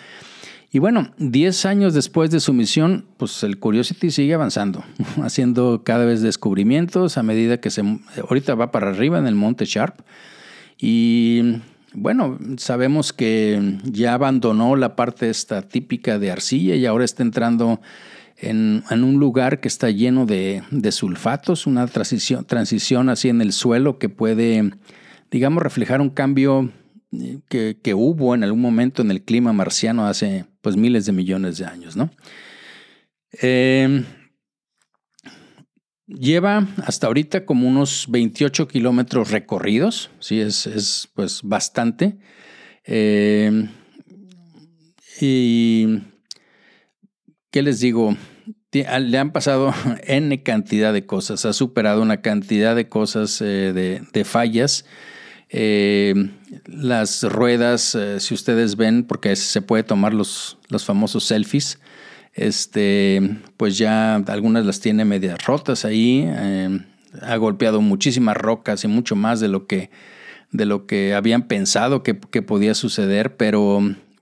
Y 0.71 0.79
bueno, 0.79 1.11
10 1.17 1.65
años 1.65 1.93
después 1.95 2.29
de 2.29 2.39
su 2.39 2.53
misión, 2.53 3.05
pues 3.17 3.43
el 3.43 3.57
Curiosity 3.57 4.11
sigue 4.11 4.35
avanzando, 4.35 4.83
haciendo 5.23 5.83
cada 5.83 6.05
vez 6.05 6.21
descubrimientos 6.21 7.17
a 7.17 7.23
medida 7.23 7.59
que 7.59 7.71
se... 7.71 7.81
Ahorita 8.29 8.53
va 8.55 8.71
para 8.71 8.89
arriba 8.89 9.17
en 9.17 9.25
el 9.25 9.35
monte 9.35 9.65
Sharp. 9.65 10.01
Y 10.77 11.55
bueno, 11.93 12.37
sabemos 12.57 13.13
que 13.13 13.77
ya 13.83 14.13
abandonó 14.13 14.75
la 14.75 14.95
parte 14.95 15.29
esta 15.29 15.63
típica 15.63 16.19
de 16.19 16.31
arcilla 16.31 16.75
y 16.75 16.85
ahora 16.85 17.03
está 17.03 17.23
entrando 17.23 17.81
en, 18.37 18.83
un 18.91 19.19
lugar 19.19 19.59
que 19.59 19.67
está 19.67 19.89
lleno 19.89 20.25
de, 20.25 20.63
sulfatos, 20.91 21.65
una 21.65 21.87
transición, 21.87 22.45
transición 22.45 23.09
así 23.09 23.29
en 23.29 23.41
el 23.41 23.53
suelo 23.53 23.97
que 23.97 24.07
puede, 24.07 24.71
digamos, 25.31 25.63
reflejar 25.63 25.99
un 25.99 26.09
cambio 26.09 26.71
eh, 27.11 27.75
que, 27.81 27.93
hubo 27.93 28.35
en 28.35 28.43
algún 28.43 28.61
momento 28.61 29.01
en 29.01 29.11
el 29.11 29.23
clima 29.23 29.53
marciano 29.53 30.05
hace 30.05 30.45
pues 30.61 30.77
miles 30.77 31.05
de 31.05 31.11
millones 31.11 31.57
de 31.57 31.65
años, 31.65 31.95
¿no? 31.95 32.11
Em, 33.31 34.05
lleva 36.07 36.67
hasta 36.85 37.07
ahorita 37.07 37.45
como 37.45 37.67
unos 37.67 38.07
28 38.09 38.67
kilómetros 38.67 39.31
recorridos, 39.31 40.09
sí, 40.19 40.39
es, 40.39 41.09
pues 41.13 41.41
bastante. 41.43 42.17
Em, 42.83 43.69
y 45.21 45.99
¿qué 47.51 47.61
les 47.61 47.79
digo? 47.79 48.15
Le 48.71 49.17
han 49.17 49.31
pasado 49.31 49.73
N 50.03 50.43
cantidad 50.43 50.93
de 50.93 51.05
cosas, 51.05 51.45
ha 51.45 51.53
superado 51.53 52.01
una 52.01 52.21
cantidad 52.21 52.75
de 52.75 52.87
cosas 52.87 53.41
eh, 53.41 53.73
de, 54.13 54.23
fallas. 54.25 54.85
Eh, 55.49 56.13
las 56.65 57.23
ruedas, 57.23 57.95
eh, 57.95 58.19
si 58.19 58.33
ustedes 58.33 58.75
ven, 58.75 59.03
porque 59.03 59.35
se 59.35 59.61
puede 59.61 59.83
tomar 59.83 60.13
los, 60.13 60.57
los 60.69 60.85
famosos 60.85 61.23
selfies, 61.25 61.79
este, 62.33 63.37
pues 63.57 63.77
ya 63.77 64.15
algunas 64.15 64.65
las 64.65 64.79
tiene 64.79 65.05
medias 65.05 65.43
rotas 65.45 65.85
ahí. 65.85 66.29
ha 67.21 67.35
golpeado 67.37 67.81
muchísimas 67.81 68.37
rocas 68.37 68.83
y 68.83 68.87
mucho 68.87 69.15
más 69.15 69.39
de 69.39 69.47
lo 69.47 69.65
que, 69.65 69.89
de 70.51 70.65
lo 70.65 70.85
que 70.85 71.15
habían 71.15 71.47
pensado 71.47 72.03
que, 72.03 72.19
que 72.19 72.41
podía 72.41 72.75
suceder, 72.75 73.35
pero 73.35 73.81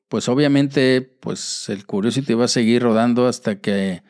pues 0.09 0.29
obviamente 0.29 1.01
pues 1.01 1.67
el 1.69 1.85
Curiosity 1.85 2.33
va 2.33 2.45
a 2.45 2.49
seguir 2.49 2.83
rodando 2.83 3.27
hasta 3.27 3.59
que 3.59 4.03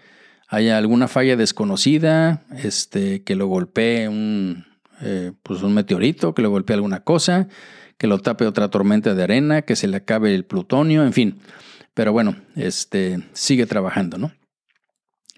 haya 0.47 0.77
alguna 0.77 1.07
falla 1.07 1.35
desconocida, 1.35 2.45
este, 2.55 3.23
que 3.23 3.35
lo 3.35 3.47
golpee 3.47 4.07
un, 4.07 4.65
eh, 5.01 5.31
pues 5.43 5.63
un 5.63 5.73
meteorito, 5.73 6.33
que 6.33 6.41
lo 6.41 6.49
golpee 6.49 6.75
alguna 6.75 7.03
cosa, 7.03 7.47
que 7.97 8.07
lo 8.07 8.19
tape 8.19 8.45
otra 8.45 8.69
tormenta 8.69 9.15
de 9.15 9.23
arena, 9.23 9.61
que 9.63 9.75
se 9.75 9.87
le 9.87 9.97
acabe 9.97 10.33
el 10.35 10.45
plutonio, 10.45 11.03
en 11.03 11.13
fin. 11.13 11.39
Pero 11.93 12.11
bueno, 12.13 12.35
este, 12.55 13.23
sigue 13.33 13.65
trabajando, 13.65 14.17
¿no? 14.17 14.31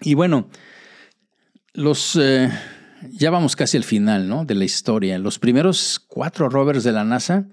Y 0.00 0.14
bueno, 0.14 0.48
los... 1.72 2.16
Eh, 2.20 2.50
ya 3.12 3.30
vamos 3.30 3.56
casi 3.56 3.78
al 3.78 3.84
final, 3.84 4.28
¿no? 4.28 4.44
De 4.44 4.54
la 4.54 4.64
historia. 4.64 5.18
Los 5.18 5.38
primeros 5.38 6.04
cuatro 6.06 6.50
rovers 6.50 6.84
de 6.84 6.92
la 6.92 7.02
NASA 7.02 7.46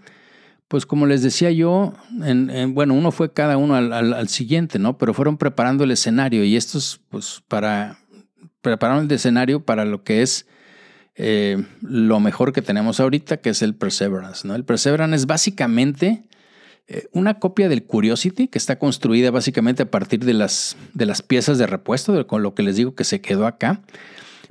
pues 0.67 0.85
como 0.85 1.05
les 1.05 1.21
decía 1.21 1.49
yo, 1.51 1.93
en, 2.23 2.73
bueno, 2.73 2.93
uno 2.93 3.11
fue 3.11 3.31
cada 3.31 3.57
uno 3.57 3.75
al, 3.75 4.27
siguiente, 4.27 4.79
¿no? 4.79 4.97
Pero 4.97 5.13
fueron 5.13 5.37
preparando 5.37 5.85
el 5.85 5.91
escenario 5.91 6.43
y 6.43 6.57
estos, 6.57 6.99
pues, 7.09 7.41
para, 7.47 7.99
prepararon 8.61 9.05
el 9.05 9.11
escenario 9.11 9.63
para 9.63 9.85
lo 9.85 10.03
que 10.03 10.21
es 10.21 10.45
eh, 11.17 11.63
lo 11.81 12.19
mejor 12.19 12.53
que 12.53 12.61
tenemos 12.61 12.99
ahorita, 12.99 13.37
que 13.37 13.49
es 13.49 13.61
el 13.61 13.75
Perseverance, 13.75 14.47
¿no? 14.47 14.55
El 14.55 14.63
Perseverance 14.63 15.15
es 15.15 15.25
básicamente 15.25 16.23
eh, 16.87 17.07
una 17.11 17.39
copia 17.39 17.69
del 17.69 17.83
Curiosity 17.83 18.47
que 18.47 18.57
está 18.57 18.79
construida 18.79 19.31
básicamente 19.31 19.83
a 19.83 19.91
partir 19.91 20.23
de 20.23 20.33
las, 20.33 20.77
de 20.93 21.05
las 21.05 21.21
piezas 21.21 21.57
de 21.57 21.67
repuesto, 21.67 22.27
con 22.27 22.43
lo 22.43 22.53
que 22.53 22.63
les 22.63 22.75
digo 22.75 22.95
que 22.95 23.03
se 23.03 23.21
quedó 23.21 23.47
acá 23.47 23.81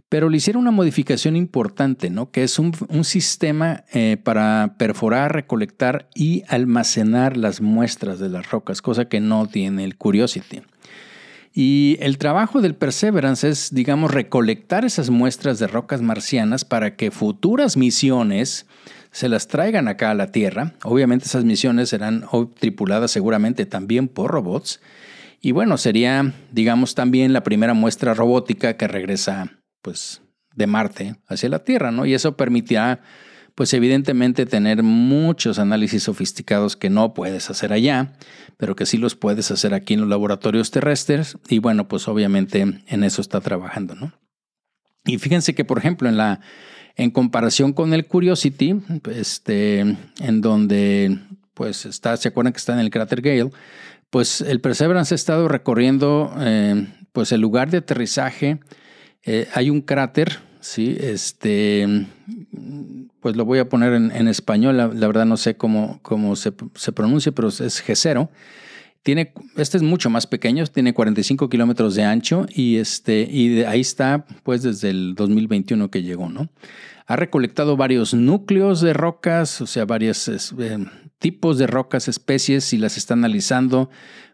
pero 0.08 0.28
le 0.28 0.36
hicieron 0.36 0.62
una 0.62 0.70
modificación 0.70 1.36
importante. 1.36 2.12
Que 2.32 2.42
es 2.44 2.58
un, 2.58 2.72
sistema 3.04 3.84
eh, 3.92 4.16
para 4.22 4.74
perforar, 4.78 5.34
recolectar 5.34 6.08
y 6.14 6.44
almacenar 6.48 7.36
las 7.36 7.60
muestras 7.60 8.18
de 8.18 8.28
las 8.28 8.50
rocas, 8.50 8.82
cosa 8.82 9.06
que 9.06 9.20
no 9.20 9.46
tiene 9.46 9.84
el 9.84 9.96
Curiosity. 9.96 10.62
Y 11.58 11.96
el 12.00 12.18
trabajo 12.18 12.60
del 12.60 12.74
Perseverance 12.74 13.48
es, 13.48 13.72
digamos, 13.72 14.10
recolectar 14.10 14.84
esas 14.84 15.08
muestras 15.08 15.58
de 15.58 15.66
rocas 15.66 16.02
marcianas 16.02 16.66
para 16.66 16.96
que 16.96 17.10
futuras 17.10 17.78
misiones 17.78 18.66
se 19.10 19.30
las 19.30 19.48
traigan 19.48 19.88
acá 19.88 20.10
a 20.10 20.14
la 20.14 20.30
Tierra. 20.30 20.74
Obviamente 20.84 21.24
esas 21.24 21.46
misiones 21.46 21.88
serán 21.88 22.26
tripuladas 22.60 23.10
seguramente 23.10 23.64
también 23.64 24.06
por 24.06 24.32
robots. 24.32 24.82
Y 25.40 25.52
bueno, 25.52 25.78
sería, 25.78 26.34
digamos, 26.52 26.94
también 26.94 27.32
la 27.32 27.42
primera 27.42 27.72
muestra 27.72 28.12
robótica 28.12 28.76
que 28.76 28.86
regresa 28.86 29.50
pues, 29.80 30.20
de 30.54 30.66
Marte 30.66 31.16
hacia 31.26 31.48
la 31.48 31.64
Tierra, 31.64 31.90
¿no? 31.90 32.04
Y 32.04 32.12
eso 32.12 32.36
permitirá, 32.36 33.00
pues 33.56 33.72
evidentemente, 33.72 34.44
tener 34.44 34.82
muchos 34.82 35.58
análisis 35.58 36.02
sofisticados 36.02 36.76
que 36.76 36.90
no 36.90 37.14
puedes 37.14 37.48
hacer 37.48 37.72
allá, 37.72 38.12
pero 38.58 38.76
que 38.76 38.84
sí 38.84 38.98
los 38.98 39.16
puedes 39.16 39.50
hacer 39.50 39.72
aquí 39.72 39.94
en 39.94 40.00
los 40.00 40.10
laboratorios 40.10 40.70
terrestres. 40.70 41.38
Y 41.48 41.58
bueno, 41.58 41.88
pues 41.88 42.06
obviamente 42.06 42.60
en 42.60 43.02
eso 43.02 43.22
está 43.22 43.40
trabajando, 43.40 43.94
¿no? 43.94 44.12
Y 45.06 45.16
fíjense 45.16 45.54
que, 45.54 45.64
por 45.64 45.78
ejemplo, 45.78 46.06
en 46.08 46.18
la 46.18 46.40
en 46.96 47.10
comparación 47.10 47.72
con 47.72 47.94
el 47.94 48.06
Curiosity, 48.06 48.76
este, 49.10 49.80
en 49.80 50.40
donde 50.40 51.18
pues 51.54 51.86
está, 51.86 52.16
se 52.18 52.28
acuerdan 52.28 52.52
que 52.52 52.58
está 52.58 52.74
en 52.74 52.80
el 52.80 52.90
cráter 52.90 53.22
Gale, 53.22 53.50
pues 54.10 54.42
el 54.42 54.60
Perseverance 54.60 55.14
ha 55.14 55.16
estado 55.16 55.48
recorriendo 55.48 56.34
eh, 56.40 56.86
pues 57.12 57.32
el 57.32 57.40
lugar 57.40 57.70
de 57.70 57.78
aterrizaje 57.78 58.60
eh, 59.24 59.48
hay 59.54 59.70
un 59.70 59.80
cráter, 59.80 60.38
¿sí? 60.60 60.96
Este, 61.00 62.06
pues 63.26 63.34
lo 63.34 63.44
voy 63.44 63.58
a 63.58 63.68
poner 63.68 63.92
en, 63.92 64.28
español, 64.28 64.76
la, 64.76 64.86
verdad 64.86 65.26
no 65.26 65.36
sé 65.36 65.56
cómo, 65.56 65.98
cómo 66.02 66.36
se, 66.36 66.52
pronuncia, 66.52 67.32
pero 67.32 67.48
es 67.48 67.60
G0. 67.60 68.28
Tiene, 69.02 69.32
este 69.56 69.78
es 69.78 69.82
mucho 69.82 70.10
más 70.10 70.28
pequeño, 70.28 70.64
tiene 70.68 70.94
45 70.94 71.48
kilómetros 71.48 71.96
de 71.96 72.04
ancho 72.04 72.46
y, 72.54 72.76
este, 72.76 73.22
y 73.28 73.64
ahí 73.64 73.80
está 73.80 74.26
pues 74.44 74.62
desde 74.62 74.90
el 74.90 75.16
2021 75.16 75.90
que 75.90 76.04
llegó, 76.04 76.28
¿no? 76.28 76.50
Ha 77.08 77.16
recolectado 77.16 77.76
varios 77.76 78.14
núcleos 78.14 78.80
de 78.80 78.92
rocas, 78.92 79.60
o 79.60 79.66
sea, 79.66 79.84
varios 79.86 80.28
eh, 80.28 80.78
tipos 81.18 81.58
de 81.58 81.66
rocas, 81.66 82.06
especies 82.06 82.72
y 82.72 82.78
las 82.78 82.96
está 82.96 83.14
analizando 83.14 83.90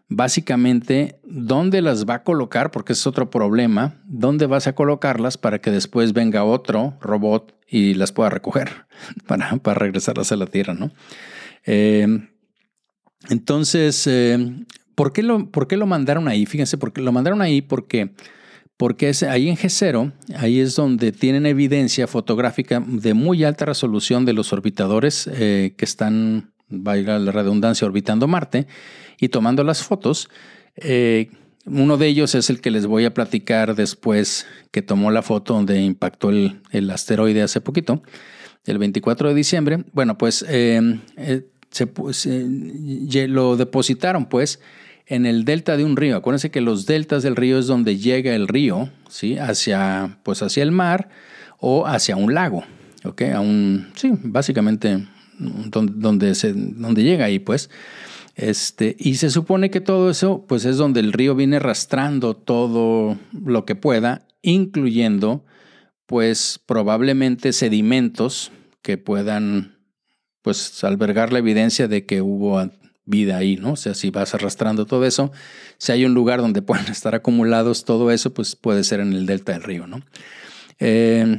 básicamente 0.07 1.19
dónde 1.23 1.81
las 1.81 2.05
va 2.05 2.15
a 2.15 2.23
colocar, 2.23 2.69
porque 2.69 2.93
es 2.93 3.07
otro 3.07 3.31
problema, 3.31 3.95
dónde 4.05 4.45
vas 4.45 4.67
a 4.67 4.75
colocarlas 4.75 5.39
para 5.39 5.59
que 5.59 5.71
después 5.71 6.13
venga 6.13 6.43
otro 6.43 6.95
robot 7.01 7.55
y 7.73 7.95
las 7.95 8.11
pueda 8.11 8.29
recoger 8.29 8.85
para, 9.27 9.57
para 9.57 9.79
regresarlas 9.79 10.31
a 10.31 10.35
la 10.35 10.45
Tierra, 10.45 10.75
¿no? 10.75 10.91
Eh, 11.65 12.07
entonces, 13.29 14.05
eh, 14.05 14.37
¿por, 14.95 15.11
qué 15.11 15.23
lo, 15.23 15.49
¿por 15.49 15.67
qué 15.67 15.75
lo 15.75 15.87
mandaron 15.87 16.27
ahí? 16.27 16.45
Fíjense, 16.45 16.77
porque 16.77 17.01
lo 17.01 17.11
mandaron 17.11 17.41
ahí 17.41 17.61
porque 17.61 18.11
porque 18.77 19.09
es 19.09 19.23
ahí 19.23 19.49
en 19.49 19.55
G0, 19.55 20.11
ahí 20.35 20.59
es 20.59 20.75
donde 20.75 21.11
tienen 21.11 21.45
evidencia 21.45 22.07
fotográfica 22.07 22.83
de 22.85 23.13
muy 23.13 23.43
alta 23.43 23.65
resolución 23.65 24.25
de 24.25 24.33
los 24.33 24.51
orbitadores 24.51 25.29
eh, 25.31 25.73
que 25.77 25.85
están, 25.85 26.53
valga 26.67 27.17
la 27.19 27.31
redundancia, 27.31 27.87
orbitando 27.87 28.27
Marte 28.27 28.67
y 29.19 29.29
tomando 29.29 29.63
las 29.63 29.83
fotos. 29.83 30.27
Eh, 30.75 31.29
uno 31.65 31.97
de 31.97 32.07
ellos 32.07 32.35
es 32.35 32.49
el 32.49 32.59
que 32.59 32.71
les 32.71 32.85
voy 32.85 33.05
a 33.05 33.13
platicar 33.13 33.75
después, 33.75 34.45
que 34.71 34.81
tomó 34.81 35.11
la 35.11 35.21
foto 35.21 35.53
donde 35.53 35.81
impactó 35.81 36.29
el, 36.29 36.89
asteroide 36.91 37.41
hace 37.41 37.61
poquito, 37.61 38.03
el 38.65 38.77
24 38.77 39.29
de 39.29 39.35
diciembre. 39.35 39.83
Bueno, 39.93 40.17
pues 40.17 40.45
eh, 40.47 40.99
se, 41.69 43.27
lo 43.27 43.55
depositaron 43.55 44.25
pues 44.25 44.59
en 45.07 45.25
el 45.25 45.45
delta 45.45 45.77
de 45.77 45.85
un 45.85 45.95
río. 45.95 46.17
Acuérdense 46.17 46.51
que 46.51 46.61
los 46.61 46.85
deltas 46.85 47.23
del 47.23 47.35
río 47.35 47.59
es 47.59 47.67
donde 47.67 47.97
llega 47.97 48.35
el 48.35 48.47
río, 48.47 48.89
¿sí? 49.09 49.37
Hacia, 49.37 50.17
pues 50.23 50.41
hacia 50.41 50.63
el 50.63 50.71
mar 50.71 51.09
o 51.59 51.87
hacia 51.87 52.17
un 52.17 52.33
lago, 52.33 52.63
¿ok? 53.05 53.21
Un, 53.39 53.91
sí, 53.95 54.11
básicamente 54.21 55.07
donde, 55.37 55.93
donde, 55.95 56.35
se, 56.35 56.53
donde 56.53 57.03
llega 57.03 57.25
ahí, 57.25 57.39
pues. 57.39 57.69
Este, 58.35 58.95
y 58.97 59.15
se 59.15 59.29
supone 59.29 59.69
que 59.69 59.81
todo 59.81 60.09
eso, 60.09 60.45
pues 60.47 60.65
es 60.65 60.77
donde 60.77 60.99
el 60.99 61.13
río 61.13 61.35
viene 61.35 61.57
arrastrando 61.57 62.35
todo 62.35 63.17
lo 63.31 63.65
que 63.65 63.75
pueda, 63.75 64.27
incluyendo, 64.41 65.45
pues 66.07 66.59
probablemente 66.65 67.53
sedimentos 67.53 68.51
que 68.81 68.97
puedan, 68.97 69.77
pues 70.41 70.83
albergar 70.83 71.31
la 71.31 71.39
evidencia 71.39 71.87
de 71.87 72.05
que 72.05 72.21
hubo 72.21 72.59
vida 73.05 73.37
ahí, 73.37 73.57
¿no? 73.57 73.73
O 73.73 73.75
sea, 73.75 73.93
si 73.93 74.09
vas 74.09 74.33
arrastrando 74.33 74.85
todo 74.85 75.05
eso, 75.05 75.31
si 75.77 75.91
hay 75.91 76.05
un 76.05 76.13
lugar 76.13 76.41
donde 76.41 76.61
pueden 76.63 76.87
estar 76.87 77.13
acumulados 77.13 77.85
todo 77.85 78.11
eso, 78.11 78.33
pues 78.33 78.55
puede 78.55 78.83
ser 78.83 78.99
en 78.99 79.13
el 79.13 79.25
delta 79.25 79.51
del 79.51 79.63
río, 79.63 79.85
¿no? 79.85 80.01
Eh, 80.79 81.37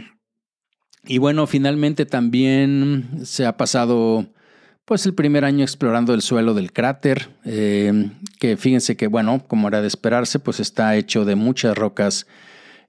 y 1.07 1.19
bueno, 1.19 1.47
finalmente 1.47 2.07
también 2.07 3.21
se 3.25 3.45
ha 3.45 3.57
pasado 3.57 4.27
pues 4.85 5.07
el 5.07 5.15
primer 5.15 5.45
año 5.45 5.63
explorando 5.63 6.13
el 6.15 6.21
suelo 6.23 6.55
del 6.55 6.73
cráter, 6.73 7.31
eh, 7.45 8.11
que 8.39 8.57
fíjense 8.57 8.97
que 8.97 9.07
bueno, 9.07 9.45
como 9.47 9.69
era 9.69 9.81
de 9.81 9.89
esperarse, 9.89 10.39
pues 10.39 10.61
está 10.61 10.97
hecho 10.97 11.25
de 11.25 11.37
muchas 11.37 11.77
rocas 11.77 12.27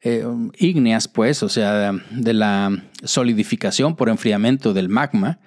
eh, 0.01 0.25
ígneas, 0.57 1.07
pues, 1.07 1.41
o 1.41 1.49
sea, 1.49 1.93
de 2.11 2.33
la 2.33 2.71
solidificación 3.03 3.95
por 3.95 4.09
enfriamiento 4.09 4.73
del 4.73 4.89
magma. 4.89 5.39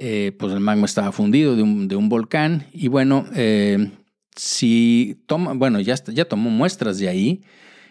Eh, 0.00 0.36
pues 0.38 0.52
el 0.52 0.60
magma 0.60 0.84
estaba 0.84 1.10
fundido 1.10 1.56
de 1.56 1.62
un, 1.62 2.08
volcán 2.08 2.68
y 2.72 2.86
bueno, 2.86 3.26
si 4.36 5.20
toma, 5.26 5.54
bueno, 5.54 5.80
ya, 5.80 5.96
ya 5.96 6.24
tomó 6.24 6.50
muestras 6.50 6.98
de 6.98 7.08
ahí 7.08 7.42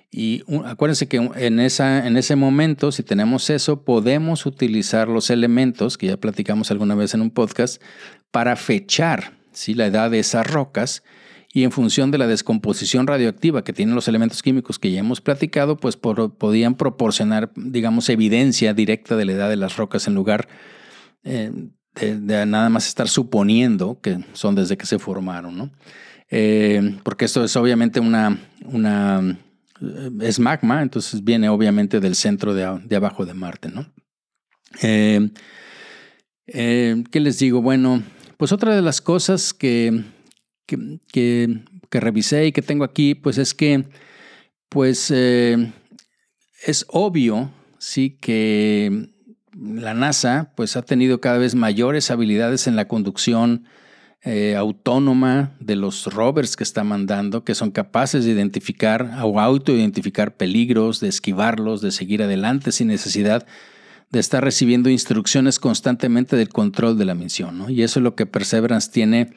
y 0.09 0.43
acuérdense 0.65 1.07
que 1.07 1.17
en, 1.17 1.59
esa, 1.59 2.07
en 2.07 2.15
ese 2.17 2.35
momento, 2.35 2.91
si 2.91 3.03
tenemos 3.03 3.49
eso, 3.49 3.83
podemos 3.83 4.45
utilizar 4.45 5.09
los 5.09 5.29
elementos, 5.29 5.97
que 5.97 6.07
ya 6.07 6.17
platicamos 6.17 6.71
alguna 6.71 6.95
vez 6.95 7.13
en 7.13 7.21
un 7.21 7.29
podcast, 7.29 7.81
para 8.31 8.55
fechar 8.55 9.33
¿sí? 9.51 9.73
la 9.73 9.87
edad 9.87 10.09
de 10.09 10.19
esas 10.19 10.47
rocas 10.47 11.03
y 11.53 11.63
en 11.63 11.71
función 11.71 12.11
de 12.11 12.17
la 12.17 12.27
descomposición 12.27 13.07
radioactiva 13.07 13.63
que 13.63 13.73
tienen 13.73 13.95
los 13.95 14.07
elementos 14.07 14.43
químicos 14.43 14.79
que 14.79 14.91
ya 14.91 14.99
hemos 14.99 15.21
platicado, 15.21 15.77
pues 15.77 15.97
podían 15.97 16.75
proporcionar, 16.75 17.51
digamos, 17.55 18.09
evidencia 18.09 18.73
directa 18.73 19.15
de 19.15 19.25
la 19.25 19.31
edad 19.33 19.49
de 19.49 19.55
las 19.55 19.75
rocas 19.75 20.07
en 20.07 20.13
lugar 20.13 20.47
eh, 21.23 21.51
de, 21.95 22.45
nada 22.45 22.69
más 22.69 22.87
estar 22.87 23.09
suponiendo 23.09 23.99
que 24.01 24.19
son 24.33 24.55
desde 24.55 24.77
que 24.77 24.85
se 24.85 24.99
formaron, 24.99 25.57
¿no? 25.57 25.71
Eh, 26.29 26.97
porque 27.03 27.25
esto 27.25 27.43
es 27.43 27.55
obviamente 27.55 27.99
una, 27.99 28.37
una, 28.65 29.39
es 30.21 30.39
magma, 30.39 30.81
entonces 30.81 31.23
viene 31.23 31.49
obviamente 31.49 31.99
del 31.99 32.15
centro 32.15 32.53
de, 32.53 32.95
abajo 32.95 33.25
de 33.25 33.33
Marte, 33.33 33.69
¿no? 33.69 33.91
Eh, 34.81 35.29
¿Qué 36.45 37.19
les 37.19 37.39
digo? 37.39 37.61
Bueno, 37.61 38.03
pues 38.37 38.51
otra 38.51 38.75
de 38.75 38.81
las 38.81 39.01
cosas 39.01 39.53
que, 39.53 40.03
que, 40.65 40.99
que, 41.11 41.99
revisé 41.99 42.47
y 42.47 42.51
que 42.51 42.61
tengo 42.61 42.83
aquí, 42.83 43.15
pues 43.15 43.37
es 43.37 43.53
que, 43.53 43.85
pues 44.69 45.11
es 45.11 46.85
obvio, 46.89 47.51
sí, 47.79 48.17
que 48.21 49.09
la 49.57 49.93
NASA 49.93 50.53
pues 50.55 50.75
ha 50.77 50.81
tenido 50.83 51.19
cada 51.19 51.37
vez 51.37 51.55
mayores 51.55 52.11
habilidades 52.11 52.67
en 52.67 52.75
la 52.75 52.87
conducción 52.87 53.65
eh, 54.23 54.55
autónoma 54.55 55.55
de 55.59 55.75
los 55.75 56.05
rovers 56.05 56.55
que 56.55 56.63
está 56.63 56.83
mandando, 56.83 57.43
que 57.43 57.55
son 57.55 57.71
capaces 57.71 58.25
de 58.25 58.31
identificar 58.31 59.19
o 59.23 59.39
autoidentificar 59.39 60.35
peligros, 60.35 60.99
de 60.99 61.07
esquivarlos, 61.07 61.81
de 61.81 61.91
seguir 61.91 62.23
adelante 62.23 62.71
sin 62.71 62.87
necesidad 62.87 63.45
de 64.09 64.19
estar 64.19 64.43
recibiendo 64.43 64.89
instrucciones 64.89 65.59
constantemente 65.59 66.35
del 66.35 66.49
control 66.49 66.97
de 66.97 67.05
la 67.05 67.15
misión. 67.15 67.65
Y 67.69 67.81
eso 67.81 67.99
es 67.99 68.03
lo 68.03 68.15
que 68.15 68.25
Perseverance 68.25 68.89
tiene 68.91 69.33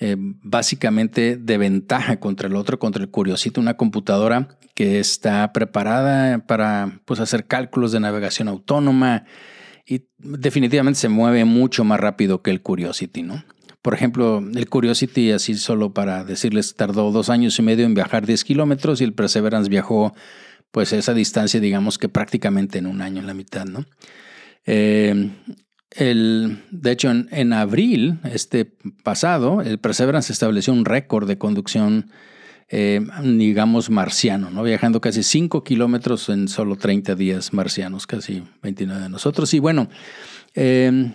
eh, 0.00 0.16
básicamente 0.18 1.36
de 1.36 1.58
ventaja 1.58 2.18
contra 2.18 2.48
el 2.48 2.56
otro, 2.56 2.78
contra 2.78 3.02
el 3.02 3.10
Curiosity, 3.10 3.60
una 3.60 3.76
computadora 3.76 4.58
que 4.74 5.00
está 5.00 5.52
preparada 5.52 6.40
para 6.46 7.00
pues, 7.04 7.20
hacer 7.20 7.46
cálculos 7.46 7.92
de 7.92 8.00
navegación 8.00 8.48
autónoma 8.48 9.24
y 9.86 10.06
definitivamente 10.18 11.00
se 11.00 11.08
mueve 11.08 11.44
mucho 11.44 11.84
más 11.84 12.00
rápido 12.00 12.42
que 12.42 12.50
el 12.50 12.62
Curiosity, 12.62 13.22
¿no? 13.22 13.44
Por 13.82 13.94
ejemplo, 13.94 14.42
el 14.54 14.68
Curiosity, 14.68 15.32
así 15.32 15.54
solo 15.54 15.92
para 15.92 16.24
decirles, 16.24 16.76
tardó 16.76 17.10
dos 17.10 17.28
años 17.28 17.58
y 17.58 17.62
medio 17.62 17.84
en 17.84 17.94
viajar 17.94 18.24
10 18.26 18.44
kilómetros 18.44 19.00
y 19.00 19.04
el 19.04 19.12
Perseverance 19.12 19.68
viajó 19.68 20.14
pues 20.70 20.92
esa 20.92 21.12
distancia, 21.12 21.60
digamos 21.60 21.98
que 21.98 22.08
prácticamente 22.08 22.78
en 22.78 22.86
un 22.86 23.02
año, 23.02 23.20
en 23.20 23.26
la 23.26 23.34
mitad, 23.34 23.66
¿no? 23.66 23.84
Eh, 24.64 25.30
el, 25.96 26.62
de 26.70 26.90
hecho, 26.90 27.10
en, 27.10 27.52
abril 27.52 28.18
este 28.24 28.64
pasado, 29.02 29.60
el 29.60 29.78
Perseverance 29.78 30.32
estableció 30.32 30.72
un 30.72 30.84
récord 30.84 31.28
de 31.28 31.36
conducción, 31.36 32.10
eh, 32.70 33.00
digamos, 33.22 33.90
marciano, 33.90 34.50
¿no? 34.50 34.62
viajando 34.62 35.00
casi 35.00 35.22
5 35.22 35.64
kilómetros 35.64 36.28
en 36.30 36.48
solo 36.48 36.76
30 36.76 37.14
días 37.14 37.52
marcianos, 37.52 38.06
casi 38.06 38.42
29 38.62 39.02
de 39.02 39.08
nosotros. 39.10 39.52
Y 39.52 39.58
bueno, 39.58 39.90
em, 40.54 41.12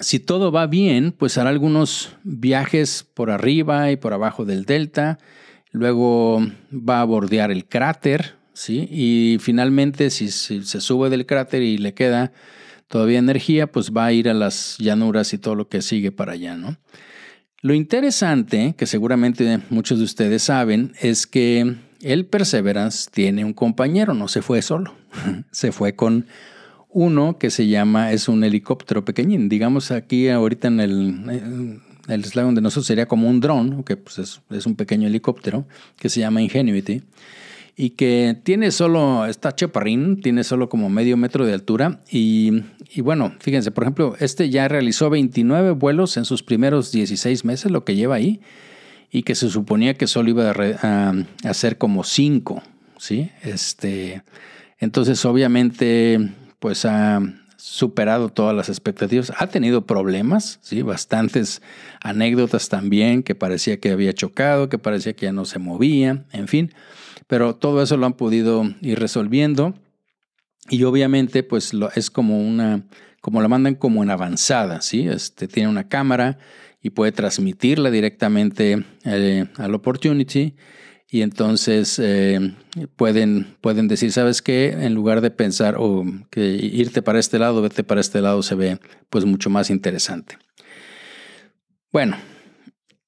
si 0.00 0.18
todo 0.18 0.50
va 0.50 0.66
bien, 0.66 1.12
pues 1.12 1.38
hará 1.38 1.50
algunos 1.50 2.16
viajes 2.24 3.06
por 3.14 3.30
arriba 3.30 3.90
y 3.92 3.96
por 3.96 4.12
abajo 4.12 4.44
del 4.44 4.64
delta, 4.64 5.18
luego 5.70 6.40
va 6.72 7.00
a 7.00 7.04
bordear 7.04 7.50
el 7.50 7.66
cráter, 7.66 8.34
¿sí? 8.54 8.88
Y 8.90 9.36
finalmente, 9.40 10.10
si 10.10 10.30
se 10.30 10.80
sube 10.80 11.10
del 11.10 11.26
cráter 11.26 11.62
y 11.62 11.78
le 11.78 11.94
queda 11.94 12.32
todavía 12.88 13.18
energía, 13.18 13.70
pues 13.70 13.92
va 13.92 14.06
a 14.06 14.12
ir 14.12 14.28
a 14.28 14.34
las 14.34 14.76
llanuras 14.78 15.32
y 15.32 15.38
todo 15.38 15.54
lo 15.54 15.68
que 15.68 15.82
sigue 15.82 16.10
para 16.10 16.32
allá, 16.32 16.56
¿no? 16.56 16.76
Lo 17.62 17.74
interesante, 17.74 18.74
que 18.76 18.86
seguramente 18.86 19.60
muchos 19.68 19.98
de 19.98 20.04
ustedes 20.06 20.42
saben, 20.42 20.94
es 21.00 21.26
que 21.26 21.76
el 22.00 22.24
Perseverance 22.24 23.10
tiene 23.12 23.44
un 23.44 23.52
compañero, 23.52 24.14
no 24.14 24.28
se 24.28 24.40
fue 24.40 24.62
solo, 24.62 24.94
se 25.50 25.70
fue 25.70 25.94
con 25.94 26.26
uno 26.92 27.38
que 27.38 27.50
se 27.50 27.68
llama, 27.68 28.12
es 28.12 28.28
un 28.28 28.44
helicóptero 28.44 29.04
pequeñín, 29.04 29.48
digamos 29.48 29.90
aquí 29.90 30.28
ahorita 30.28 30.68
en 30.68 30.80
el, 30.80 31.80
el 32.08 32.24
slide 32.24 32.54
de 32.54 32.60
nosotros 32.60 32.86
sería 32.86 33.06
como 33.06 33.28
un 33.28 33.40
dron, 33.40 33.82
que 33.84 33.96
pues 33.96 34.18
es, 34.18 34.66
un 34.66 34.74
pequeño 34.74 35.06
helicóptero 35.06 35.66
que 35.98 36.08
se 36.08 36.20
llama 36.20 36.42
Ingenuity 36.42 37.02
y 37.76 37.90
que 37.90 38.36
tiene 38.42 38.70
solo, 38.72 39.26
está 39.26 39.54
chaparrín, 39.54 40.20
tiene 40.20 40.44
solo 40.44 40.68
como 40.68 40.90
medio 40.90 41.16
metro 41.16 41.46
de 41.46 41.54
altura 41.54 42.00
y, 42.10 42.62
bueno, 42.98 43.34
fíjense, 43.40 43.70
por 43.70 43.84
ejemplo, 43.84 44.16
este 44.20 44.50
ya 44.50 44.68
realizó 44.68 45.08
29 45.08 45.72
vuelos 45.72 46.16
en 46.16 46.24
sus 46.24 46.42
primeros 46.42 46.92
16 46.92 47.44
meses, 47.44 47.70
lo 47.70 47.84
que 47.84 47.94
lleva 47.94 48.16
ahí, 48.16 48.40
y 49.10 49.22
que 49.22 49.34
se 49.34 49.48
suponía 49.48 49.94
que 49.94 50.06
solo 50.06 50.30
iba 50.30 50.50
a, 50.50 51.14
hacer 51.44 51.78
como 51.78 52.04
5, 52.04 52.62
¿sí? 52.98 53.30
Este, 53.42 54.22
entonces, 54.78 55.24
obviamente, 55.24 56.30
pues 56.60 56.84
ha 56.84 57.20
superado 57.56 58.30
todas 58.30 58.56
las 58.56 58.68
expectativas. 58.68 59.32
Ha 59.36 59.48
tenido 59.48 59.86
problemas, 59.86 60.60
¿sí? 60.62 60.82
bastantes 60.82 61.60
anécdotas 62.00 62.68
también, 62.68 63.22
que 63.22 63.34
parecía 63.34 63.78
que 63.80 63.90
había 63.90 64.12
chocado, 64.14 64.68
que 64.68 64.78
parecía 64.78 65.14
que 65.14 65.26
ya 65.26 65.32
no 65.32 65.44
se 65.44 65.58
movía, 65.58 66.24
en 66.32 66.48
fin. 66.48 66.72
Pero 67.26 67.54
todo 67.56 67.82
eso 67.82 67.96
lo 67.96 68.06
han 68.06 68.14
podido 68.14 68.64
ir 68.80 68.98
resolviendo 68.98 69.74
y 70.70 70.84
obviamente 70.84 71.42
pues 71.42 71.74
lo, 71.74 71.90
es 71.92 72.10
como 72.10 72.40
una, 72.40 72.84
como 73.20 73.42
la 73.42 73.48
mandan 73.48 73.74
como 73.74 74.02
en 74.02 74.10
avanzada, 74.10 74.80
¿sí? 74.80 75.08
Este, 75.08 75.46
tiene 75.46 75.68
una 75.68 75.88
cámara 75.88 76.38
y 76.82 76.90
puede 76.90 77.12
transmitirla 77.12 77.90
directamente 77.90 78.84
eh, 79.04 79.46
al 79.56 79.74
Opportunity 79.74 80.54
y 81.10 81.22
entonces 81.22 81.98
eh, 81.98 82.54
pueden, 82.96 83.56
pueden 83.60 83.88
decir, 83.88 84.12
¿sabes 84.12 84.42
qué? 84.42 84.68
En 84.68 84.94
lugar 84.94 85.20
de 85.20 85.30
pensar 85.30 85.74
o 85.78 86.04
que 86.30 86.40
irte 86.42 87.02
para 87.02 87.18
este 87.18 87.38
lado, 87.38 87.62
vete 87.62 87.82
para 87.82 88.00
este 88.00 88.20
lado, 88.20 88.42
se 88.42 88.54
ve 88.54 88.78
pues 89.08 89.24
mucho 89.24 89.50
más 89.50 89.70
interesante. 89.70 90.38
Bueno, 91.92 92.16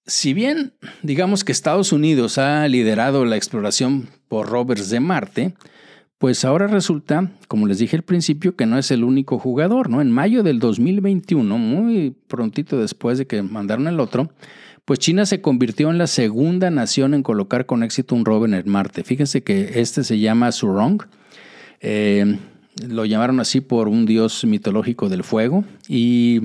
si 0.05 0.35
bien 0.35 0.75
digamos 1.03 1.45
que 1.45 1.53
Estados 1.53 1.93
Unidos 1.93 2.39
ha 2.39 2.67
liderado 2.67 3.25
la 3.25 3.37
exploración 3.37 4.09
por 4.27 4.49
rovers 4.49 4.91
de 4.91 4.99
Marte, 4.99 5.55
pues 6.19 6.45
ahora 6.45 6.67
resulta, 6.67 7.33
como 7.47 7.67
les 7.67 7.79
dije 7.79 7.97
al 7.97 8.03
principio, 8.03 8.57
que 8.57 8.67
no 8.67 8.79
es 8.79 8.91
el 8.91 9.05
único 9.05 9.39
jugador, 9.39 9.91
¿no? 9.91 10.01
En 10.01 10.11
mayo 10.11 10.43
del 10.43 10.59
2021, 10.59 11.59
muy 11.59 12.17
prontito 12.29 12.81
después 12.81 13.19
de 13.19 13.27
que 13.27 13.43
mandaron 13.43 13.87
el 13.89 14.01
otro, 14.01 14.33
pues 14.85 14.99
China 14.99 15.27
se 15.27 15.41
convirtió 15.41 15.91
en 15.91 15.99
la 15.99 16.07
segunda 16.07 16.71
nación 16.71 17.15
en 17.15 17.23
colocar 17.23 17.67
con 17.67 17.83
éxito 17.83 18.15
un 18.15 18.25
rover 18.25 18.53
en 18.53 18.71
Marte. 18.71 19.05
Fíjense 19.05 19.43
que 19.43 19.81
este 19.81 20.05
se 20.05 20.19
llama 20.19 20.51
Surong. 20.53 21.03
Eh, 21.81 22.39
lo 22.87 23.05
llamaron 23.05 23.41
así 23.41 23.61
por 23.61 23.89
un 23.89 24.07
dios 24.07 24.45
mitológico 24.45 25.09
del 25.09 25.25
fuego 25.25 25.65
y 25.89 26.41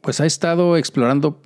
pues 0.00 0.20
ha 0.20 0.26
estado 0.26 0.76
explorando 0.76 1.42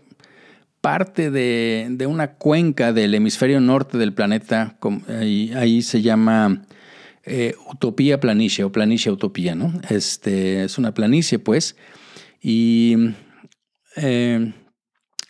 parte 0.80 1.30
de, 1.30 2.06
una 2.06 2.34
cuenca 2.34 2.92
del 2.92 3.14
hemisferio 3.14 3.58
norte 3.60 3.96
del 3.96 4.12
planeta, 4.12 4.76
ahí, 5.08 5.50
ahí 5.56 5.80
se 5.80 6.02
llama 6.02 6.66
eh, 7.24 7.54
Utopía 7.72 8.20
Planicie 8.20 8.64
o 8.64 8.70
Planicie 8.70 9.10
Utopía, 9.10 9.54
¿no? 9.54 9.72
Este, 9.88 10.64
es 10.64 10.76
una 10.76 10.92
planicie, 10.92 11.38
pues, 11.38 11.76
y 12.42 12.96
eh, 13.96 14.52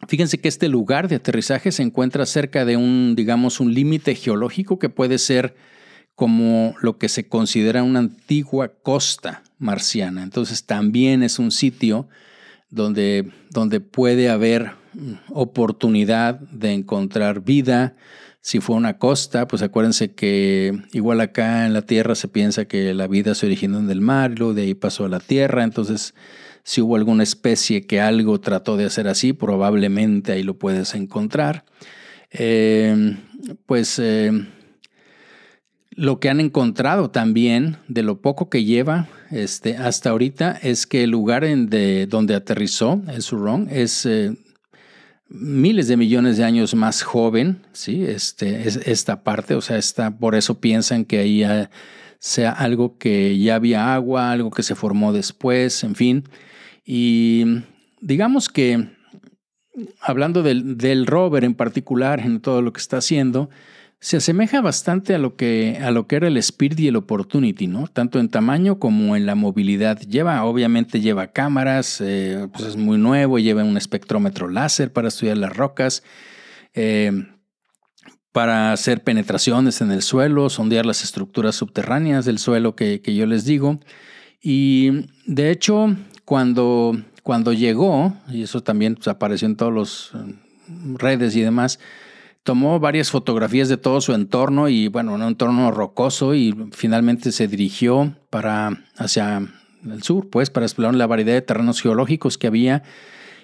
fíjense 0.09 0.39
que 0.39 0.49
este 0.49 0.69
lugar 0.69 1.09
de 1.09 1.17
aterrizaje 1.17 1.73
se 1.73 1.83
encuentra 1.83 2.27
cerca 2.27 2.65
de 2.65 2.77
un, 2.77 3.15
digamos, 3.17 3.61
un 3.61 3.75
límite 3.75 4.15
geológico 4.15 4.79
que 4.79 4.89
puede 4.89 5.19
ser 5.19 5.55
como 6.15 6.75
lo 6.81 6.99
que 6.99 7.09
se 7.09 7.29
considera 7.29 7.83
una 7.83 7.99
antigua 8.01 8.73
costa 8.83 9.43
marciana. 9.59 10.23
Entonces 10.23 10.65
también 10.65 11.23
es 11.23 11.39
un 11.39 11.51
sitio 11.51 12.09
donde, 12.71 13.31
donde 13.51 13.81
puede 13.81 14.29
haber 14.29 14.73
oportunidad 15.31 16.39
de 16.41 16.73
encontrar 16.73 17.43
vida. 17.43 17.97
Si 18.41 18.61
fue 18.61 18.77
una 18.77 18.99
costa, 18.99 19.49
pues 19.49 19.63
acuérdense 19.63 20.13
que 20.13 20.79
igual 20.93 21.21
acá 21.21 21.67
en 21.67 21.73
la 21.73 21.83
Tierra 21.83 22.15
se 22.15 22.29
piensa 22.29 22.67
que 22.67 22.95
la 22.95 23.07
vida 23.07 23.35
se 23.35 23.47
originó 23.47 23.79
en 23.79 23.91
el 23.91 24.01
mar 24.01 24.33
y 24.33 24.37
luego 24.37 24.55
de 24.55 24.63
ahí 24.63 24.75
pasó 24.75 25.07
a 25.07 25.09
la 25.09 25.21
Tierra. 25.21 25.65
Entonces, 25.65 26.15
si 26.65 26.81
hubo 26.81 26.97
alguna 26.97 27.23
especie 27.23 27.87
que 27.87 28.01
algo 28.01 28.41
trató 28.41 28.77
de 28.79 28.87
hacer 28.87 29.07
así, 29.07 29.35
probablemente 29.35 30.33
ahí 30.33 30.43
lo 30.43 30.59
puedes 30.59 30.95
encontrar. 30.95 31.65
Eh, 32.31 33.17
pues 33.67 33.99
eh, 33.99 34.33
lo 35.91 36.19
que 36.19 36.31
han 36.31 36.41
encontrado 36.41 37.11
también 37.11 37.77
de 37.87 38.03
lo 38.03 38.21
poco 38.21 38.49
que 38.49 38.65
lleva 38.65 39.09
este, 39.31 39.77
hasta 39.77 40.11
ahorita 40.11 40.59
es 40.63 40.87
que 40.87 41.05
el 41.05 41.11
lugar 41.11 41.45
en 41.45 41.69
de, 41.69 42.07
donde 42.07 42.35
aterrizó 42.35 43.03
el 43.09 43.23
Surrón 43.23 43.69
es 43.71 44.07
eh, 44.07 44.35
miles 45.29 45.87
de 45.87 45.99
millones 45.99 46.39
de 46.39 46.45
años 46.45 46.75
más 46.75 47.03
joven, 47.03 47.61
¿sí? 47.73 48.05
Este, 48.05 48.67
es, 48.67 48.77
esta 48.77 49.23
parte, 49.23 49.55
o 49.55 49.61
sea, 49.61 49.77
está, 49.77 50.17
por 50.17 50.35
eso 50.35 50.61
piensan 50.61 51.05
que 51.05 51.19
ahí 51.19 51.45
sea 52.19 52.53
algo 52.53 52.97
que 52.97 53.39
ya 53.39 53.57
había 53.57 53.95
agua, 53.95 54.33
algo 54.33 54.51
que 54.51 54.63
se 54.63 54.75
formó 54.75 55.13
después, 55.13 55.85
en 55.85 55.95
fin. 55.95 56.25
Y 56.85 57.45
digamos 58.01 58.49
que, 58.49 58.89
hablando 60.01 60.43
del, 60.43 60.77
del 60.77 61.07
rover 61.07 61.45
en 61.45 61.55
particular, 61.55 62.21
en 62.21 62.41
todo 62.41 62.63
lo 62.63 62.73
que 62.73 62.81
está 62.81 62.99
haciendo, 62.99 63.51
se 64.05 64.19
asemeja 64.19 64.61
bastante 64.61 65.15
a 65.15 65.19
lo 65.19 65.35
que, 65.35 65.79
a 65.83 65.91
lo 65.91 66.07
que 66.07 66.17
era 66.17 66.29
el 66.29 66.37
Spirit 66.37 66.79
y 66.79 66.89
el 66.89 66.97
Opportunity, 66.97 67.69
¿no? 67.69 67.87
Tanto 67.87 68.21
en 68.21 68.29
tamaño 68.29 68.79
como 68.79 69.17
en 69.17 69.25
la 69.25 69.35
movilidad. 69.35 69.99
Lleva, 69.99 70.45
obviamente 70.45 71.01
lleva 71.01 71.29
cámaras, 71.29 72.03
eh, 72.03 72.47
pues 72.53 72.67
es 72.69 72.77
muy 72.77 72.99
nuevo, 72.99 73.39
lleva 73.39 73.65
un 73.65 73.79
espectrómetro 73.79 74.51
láser 74.51 74.93
para 74.93 75.09
estudiar 75.09 75.39
las 75.39 75.57
rocas, 75.57 76.03
eh, 76.75 77.13
para 78.31 78.73
hacer 78.73 79.03
penetraciones 79.03 79.81
en 79.81 79.91
el 79.91 80.03
suelo, 80.03 80.51
sondear 80.51 80.85
las 80.85 81.03
estructuras 81.03 81.57
subterráneas 81.57 82.27
del 82.27 82.39
suelo 82.39 82.77
que, 82.77 83.01
yo 83.07 83.25
les 83.25 83.47
digo. 83.47 83.81
Y 84.43 85.07
de 85.25 85.51
hecho, 85.51 85.97
cuando, 86.25 86.97
cuando 87.23 87.53
llegó, 87.53 88.15
y 88.29 88.43
eso 88.43 88.63
también 88.63 88.95
pues, 88.95 89.09
apareció 89.09 89.47
en 89.47 89.57
todas 89.57 89.75
las 89.75 90.23
eh, 90.23 90.35
redes 90.99 91.37
y 91.37 91.43
demás, 91.43 91.79
tomó 92.45 92.79
varias 92.79 93.11
fotografías 93.11 93.69
de 93.69 93.79
todo 93.79 94.01
su 94.01 94.13
entorno 94.13 94.69
y 94.69 94.89
bueno, 94.89 95.15
un 95.15 95.23
entorno 95.23 95.71
rocoso 95.71 96.35
y 96.35 96.55
finalmente 96.73 97.33
se 97.33 97.49
dirigió 97.49 98.15
para 98.31 98.85
hacia 98.97 99.49
el 99.85 100.03
sur, 100.03 100.29
pues 100.29 100.51
para 100.51 100.67
explorar 100.67 100.95
la 100.95 101.07
variedad 101.07 101.33
de 101.33 101.43
terrenos 101.43 101.81
geológicos 101.81 102.39
que 102.39 102.47
había 102.47 102.83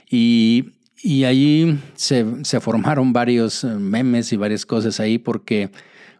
y, 0.08 0.72
y 1.02 1.24
allí 1.24 1.78
se, 1.94 2.24
formaron 2.60 3.12
varios 3.12 3.64
eh, 3.64 3.68
memes 3.68 4.32
y 4.32 4.36
varias 4.36 4.66
cosas 4.66 5.00
ahí 5.00 5.18
porque, 5.18 5.70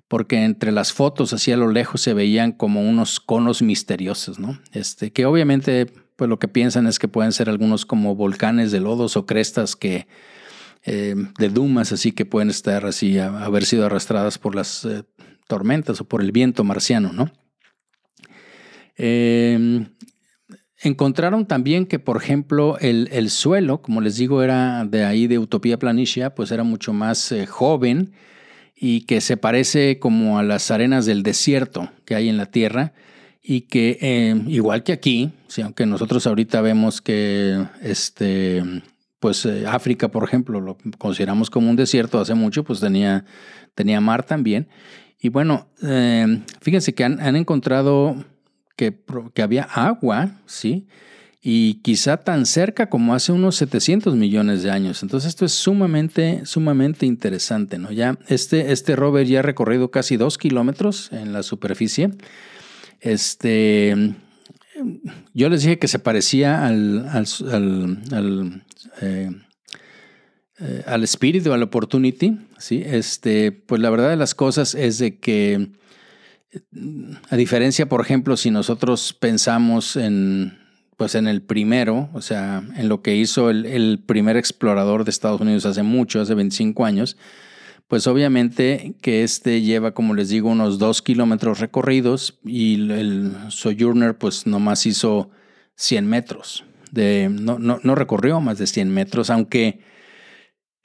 porque 0.08 0.42
entre 0.42 0.72
las 0.72 0.92
fotos 0.92 1.34
hacia 1.34 1.56
lo 1.58 1.70
lejos 1.70 2.00
se 2.00 2.14
veían 2.14 2.52
como 2.52 2.80
unos 2.80 3.20
conos 3.20 3.60
misteriosos, 3.60 4.38
¿no? 4.38 4.58
Este, 4.72 5.12
que 5.12 5.26
obviamente 5.26 5.92
pues 6.20 6.28
lo 6.28 6.38
que 6.38 6.48
piensan 6.48 6.86
es 6.86 6.98
que 6.98 7.08
pueden 7.08 7.32
ser 7.32 7.48
algunos 7.48 7.86
como 7.86 8.14
volcanes 8.14 8.72
de 8.72 8.78
lodos 8.78 9.16
o 9.16 9.24
crestas 9.24 9.74
que 9.74 10.06
eh, 10.84 11.14
de 11.38 11.48
dumas 11.48 11.92
así 11.92 12.12
que 12.12 12.26
pueden 12.26 12.50
estar 12.50 12.84
así, 12.84 13.18
haber 13.18 13.64
sido 13.64 13.86
arrastradas 13.86 14.36
por 14.36 14.54
las 14.54 14.84
eh, 14.84 15.04
tormentas 15.48 15.98
o 16.02 16.04
por 16.04 16.20
el 16.20 16.30
viento 16.30 16.62
marciano, 16.62 17.14
¿no? 17.14 17.32
Em, 18.98 19.86
encontraron 20.82 21.46
también 21.46 21.86
que, 21.86 21.98
por 21.98 22.18
ejemplo, 22.18 22.76
el, 22.80 23.30
suelo, 23.30 23.80
como 23.80 24.02
les 24.02 24.18
digo, 24.18 24.42
era 24.42 24.84
de 24.84 25.06
ahí 25.06 25.26
de 25.26 25.38
Utopía 25.38 25.78
Planitia, 25.78 26.34
pues 26.34 26.52
era 26.52 26.64
mucho 26.64 26.92
más 26.92 27.32
eh, 27.32 27.46
joven 27.46 28.12
y 28.76 29.06
que 29.06 29.22
se 29.22 29.38
parece 29.38 29.98
como 29.98 30.38
a 30.38 30.42
las 30.42 30.70
arenas 30.70 31.06
del 31.06 31.22
desierto 31.22 31.90
que 32.04 32.14
hay 32.14 32.28
en 32.28 32.36
la 32.36 32.44
Tierra 32.44 32.92
y 33.50 33.62
que 33.62 33.98
em, 34.00 34.48
igual 34.48 34.84
que 34.84 34.92
aquí, 34.92 35.32
aunque 35.60 35.84
nosotros 35.84 36.24
ahorita 36.24 36.60
vemos 36.60 37.00
que 37.00 37.66
este, 37.82 38.62
pues 39.18 39.44
eh, 39.44 39.64
África, 39.66 40.06
por 40.06 40.22
ejemplo, 40.22 40.60
lo 40.60 40.78
consideramos 40.98 41.50
como 41.50 41.68
un 41.68 41.74
desierto 41.74 42.20
hace 42.20 42.34
mucho, 42.34 42.62
pues 42.62 42.78
tenía, 42.78 43.24
tenía 43.74 44.00
mar 44.00 44.22
también. 44.22 44.68
Y 45.20 45.30
bueno, 45.30 45.66
eh, 45.82 46.42
fíjense 46.60 46.94
que 46.94 47.02
han, 47.02 47.34
encontrado 47.34 48.24
que, 48.76 48.96
que, 49.34 49.42
había 49.42 49.64
agua, 49.64 50.30
¿sí? 50.46 50.86
Y 51.42 51.80
quizá 51.82 52.18
tan 52.18 52.46
cerca 52.46 52.88
como 52.88 53.14
hace 53.14 53.32
unos 53.32 53.56
700 53.56 54.14
millones 54.14 54.62
de 54.62 54.70
años. 54.70 55.02
Entonces 55.02 55.30
esto 55.30 55.44
es 55.44 55.50
sumamente, 55.50 56.42
sumamente 56.46 57.04
interesante, 57.04 57.78
¿no? 57.78 57.90
Ya 57.90 58.16
este, 58.28 58.70
este 58.70 58.94
rover 58.94 59.26
ya 59.26 59.40
ha 59.40 59.42
recorrido 59.42 59.90
casi 59.90 60.16
dos 60.16 60.38
kilómetros 60.38 61.10
en 61.12 61.32
la 61.32 61.42
superficie. 61.42 62.10
Este, 63.00 64.14
yo 65.34 65.48
les 65.48 65.62
dije 65.62 65.78
que 65.78 65.88
se 65.88 65.98
parecía 65.98 66.66
al, 66.66 67.08
al, 67.08 68.62
eh, 69.00 69.30
eh, 70.58 70.82
al 70.86 71.04
espíritu, 71.04 71.52
al 71.52 71.62
opportunity, 71.62 72.38
¿sí? 72.58 72.82
Este, 72.84 73.52
pues 73.52 73.80
la 73.80 73.90
verdad 73.90 74.10
de 74.10 74.16
las 74.16 74.34
cosas 74.34 74.74
es 74.74 74.98
de 74.98 75.18
que, 75.18 75.70
a 77.30 77.36
diferencia, 77.36 77.88
por 77.88 78.00
ejemplo, 78.00 78.36
si 78.36 78.50
nosotros 78.50 79.12
pensamos 79.12 79.96
en, 79.96 80.58
pues 80.96 81.14
en 81.14 81.28
el 81.28 81.42
primero, 81.42 82.10
o 82.12 82.20
sea, 82.20 82.62
en 82.76 82.88
lo 82.88 83.00
que 83.00 83.16
hizo 83.16 83.48
el, 83.48 83.64
el 83.64 84.02
primer 84.04 84.36
explorador 84.36 85.04
de 85.04 85.10
Estados 85.10 85.40
Unidos 85.40 85.64
hace 85.64 85.82
mucho, 85.82 86.20
hace 86.20 86.34
25 86.34 86.84
años, 86.84 87.16
pues 87.90 88.06
obviamente 88.06 88.94
que 89.02 89.24
este 89.24 89.62
lleva, 89.62 89.94
como 89.94 90.14
les 90.14 90.28
digo, 90.28 90.48
unos 90.48 90.78
dos 90.78 91.02
kilómetros 91.02 91.58
recorridos 91.58 92.38
y 92.44 92.88
el 92.88 93.32
Sojourner 93.48 94.16
pues 94.16 94.46
nomás 94.46 94.86
hizo 94.86 95.30
100 95.74 96.06
metros. 96.06 96.64
De, 96.92 97.28
no, 97.28 97.58
no, 97.58 97.94
recorrió 97.96 98.40
más 98.40 98.58
de 98.58 98.68
100 98.68 98.94
metros, 98.94 99.28
aunque 99.28 99.80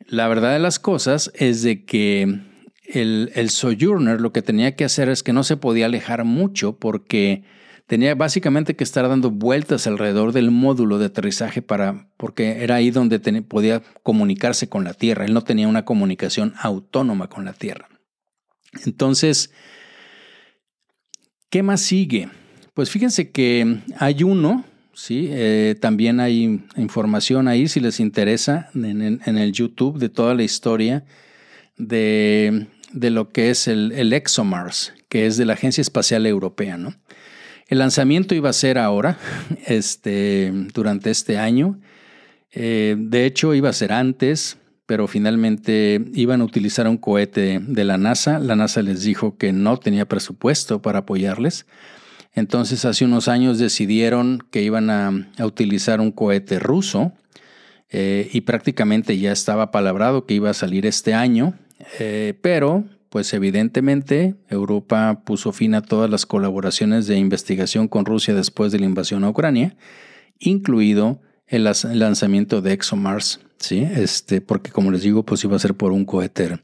la 0.08 0.28
verdad 0.28 0.53
de 0.53 0.60
las 0.60 0.80
cosas 0.80 1.32
es 1.36 1.62
de 1.62 1.86
que 1.86 2.39
el, 2.88 3.32
el 3.36 3.51
Sojourner 3.51 4.20
lo 4.20 4.34
que 4.34 4.41
tenía 4.41 4.76
que 4.76 4.86
hacer 4.86 5.08
es 5.08 5.22
que 5.22 5.32
no 5.32 5.43
se 5.43 5.58
podía 5.58 5.86
alejar 5.86 6.24
mucho 6.24 6.80
porque 6.80 7.43
tenía 7.88 8.15
básicamente 8.15 8.75
que 8.75 8.83
estar 8.83 9.07
dando 9.07 9.31
vueltas 9.31 9.88
alrededor 9.88 10.31
del 10.31 10.51
módulo 10.51 10.97
de 10.97 11.05
aterrizaje 11.05 11.61
para, 11.61 12.09
porque 12.17 12.63
era 12.63 12.75
ahí 12.75 12.91
donde 12.91 13.19
podía 13.43 13.81
comunicarse 14.03 14.69
con 14.69 14.83
la 14.83 14.93
Tierra. 14.93 15.25
Él 15.25 15.33
no 15.33 15.43
tenía 15.43 15.67
una 15.67 15.86
comunicación 15.86 16.53
autónoma 16.57 17.27
con 17.27 17.45
la 17.45 17.53
Tierra. 17.53 17.89
Entonces, 18.86 19.51
¿qué 21.49 21.63
más 21.63 21.81
sigue? 21.81 22.29
Pues 22.73 22.89
fíjense 22.89 23.31
que 23.31 23.79
hay 23.97 24.23
uno, 24.23 24.65
¿sí? 24.93 25.29
Eh, 25.31 25.75
también 25.79 26.19
hay 26.19 26.65
información 26.75 27.47
ahí, 27.47 27.67
si 27.67 27.79
les 27.79 27.99
interesa, 27.99 28.69
en, 28.73 29.38
el 29.38 29.51
YouTube 29.53 29.99
de 29.99 30.09
toda 30.09 30.33
la 30.33 30.43
historia 30.43 31.05
de, 31.77 32.67
lo 32.91 33.29
que 33.29 33.49
es 33.49 33.67
el, 33.67 33.93
el 33.93 34.11
ExoMars, 34.11 34.93
que 35.07 35.25
es 35.25 35.38
de 35.38 35.45
la 35.45 35.53
Agencia 35.53 35.81
Espacial 35.81 36.25
Europea, 36.25 36.77
¿no? 36.77 36.95
El 37.68 37.80
lanzamiento 37.80 38.36
iba 38.36 38.49
a 38.49 38.53
ser 38.53 38.78
ahora, 38.78 39.18
este, 39.66 40.51
durante 40.74 41.09
este 41.09 41.38
año. 41.38 41.80
Eh, 42.51 42.95
de 42.97 43.26
hecho, 43.26 43.55
iba 43.55 43.70
a 43.70 43.74
ser 43.74 43.91
antes, 43.91 44.57
pero 44.86 45.07
finalmente 45.07 46.03
iban 46.13 46.41
a 46.41 46.43
utilizar 46.43 46.88
un 46.88 46.97
cohete 46.97 47.59
de 47.59 47.84
la 47.84 47.97
NASA. 47.97 48.38
La 48.38 48.55
NASA 48.55 48.84
les 48.84 49.01
dijo 49.01 49.38
que 49.38 49.51
no 49.51 49.78
tenía 49.78 50.05
presupuesto 50.05 50.82
para 50.82 50.99
apoyarles. 50.99 51.66
Entonces 52.36 52.86
hace 52.86 53.05
unos 53.05 53.28
años 53.28 53.57
decidieron 53.57 54.45
que 54.51 54.61
iban 54.61 54.89
a, 54.89 55.28
utilizar 55.43 56.01
un 56.01 56.11
cohete 56.11 56.59
ruso 56.59 57.13
eh, 57.89 58.30
y 58.32 58.41
prácticamente 58.41 59.18
ya 59.18 59.32
estaba 59.32 59.72
palabrado 59.72 60.26
que 60.26 60.34
iba 60.34 60.49
a 60.49 60.53
salir 60.53 60.86
este 60.86 61.13
año, 61.13 61.57
eh, 61.97 62.38
pero 62.41 62.84
pues 63.16 63.34
evidentemente 63.34 64.36
Europa 64.49 65.22
puso 65.24 65.53
fin 65.53 65.74
a 65.74 65.82
todas 65.82 66.09
las 66.09 66.26
colaboraciones 66.26 67.07
de 67.07 67.18
investigación 67.18 67.88
con 67.88 68.03
Rusia 68.03 68.34
después 68.34 68.74
de 68.74 68.80
la 68.80 68.88
invasión 68.88 69.24
a 69.24 69.30
Ucrania, 69.30 69.78
incluido 70.38 71.22
el 71.47 71.63
lanzamiento 71.63 72.61
de 72.61 72.74
ExoMars, 72.74 73.39
¿sí? 73.57 73.88
Este, 73.89 74.41
porque 74.41 74.70
como 74.70 74.91
les 74.91 75.03
digo, 75.03 75.24
pues 75.24 75.41
iba 75.45 75.55
a 75.55 75.59
ser 75.59 75.76
por 75.76 75.93
un 75.93 76.03
cohete 76.03 76.59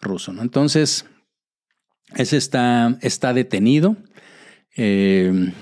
ruso, 0.00 0.32
¿no? 0.32 0.42
Entonces, 0.42 1.06
ese 2.14 2.36
está, 2.36 2.96
está 3.00 3.34
detenido. 3.34 3.96
Eh, 4.76 5.52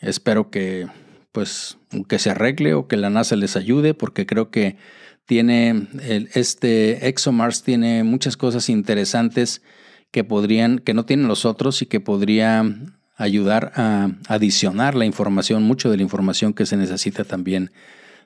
espero 0.00 0.50
que, 0.50 0.88
pues, 1.30 1.78
que 2.08 2.18
se 2.18 2.30
arregle 2.30 2.74
o 2.74 2.88
que 2.88 2.96
la 2.96 3.08
NASA 3.08 3.36
les 3.36 3.54
ayude, 3.54 3.94
porque 3.94 4.26
creo 4.26 4.50
que 4.50 4.78
tiene, 5.30 5.86
este 6.34 7.06
ExoMars 7.06 7.62
tiene 7.62 8.02
muchas 8.02 8.36
cosas 8.36 8.68
interesantes 8.68 9.62
que 10.10 10.24
podrían, 10.24 10.80
que 10.80 10.92
no 10.92 11.04
tienen 11.04 11.28
los 11.28 11.44
otros 11.44 11.82
y 11.82 11.86
que 11.86 12.00
podría 12.00 12.64
ayudar 13.14 13.70
a 13.76 14.10
adicionar 14.26 14.96
la 14.96 15.04
información, 15.04 15.62
mucho 15.62 15.88
de 15.88 15.98
la 15.98 16.02
información 16.02 16.52
que 16.52 16.66
se 16.66 16.76
necesita 16.76 17.22
también 17.22 17.70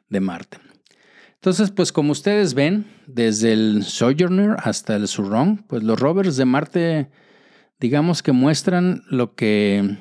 de 0.09 0.20
Marte. 0.20 0.57
Entonces, 1.34 1.70
pues 1.72 1.92
como 1.92 2.12
ustedes 2.12 2.55
ven, 2.55 2.86
desde 3.07 3.52
el 3.52 3.84
Sojourner 3.84 4.57
hasta 4.61 4.96
el 4.96 5.07
Surrong, 5.07 5.59
pues 5.66 5.82
los 5.82 6.00
rovers 6.00 6.38
de 6.38 6.46
Marte, 6.46 7.11
digamos 7.80 8.22
que 8.22 8.32
muestran 8.32 9.02
lo 9.11 9.34
que, 9.34 9.98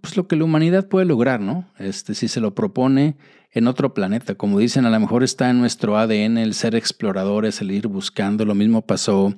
pues 0.00 0.16
lo 0.16 0.28
que 0.28 0.36
la 0.36 0.44
humanidad 0.44 0.86
puede 0.86 1.06
lograr, 1.06 1.40
¿no? 1.40 1.68
Este, 1.76 2.14
si 2.14 2.28
se 2.28 2.38
lo 2.38 2.54
propone 2.54 3.16
en 3.56 3.68
otro 3.68 3.94
planeta. 3.94 4.34
Como 4.34 4.58
dicen, 4.58 4.84
a 4.84 4.90
lo 4.90 5.00
mejor 5.00 5.24
está 5.24 5.50
en 5.50 5.58
nuestro 5.58 5.96
ADN 5.96 6.38
el 6.38 6.54
ser 6.54 6.74
exploradores, 6.74 7.60
el 7.60 7.70
ir 7.70 7.86
buscando. 7.88 8.44
Lo 8.44 8.54
mismo 8.54 8.82
pasó 8.82 9.34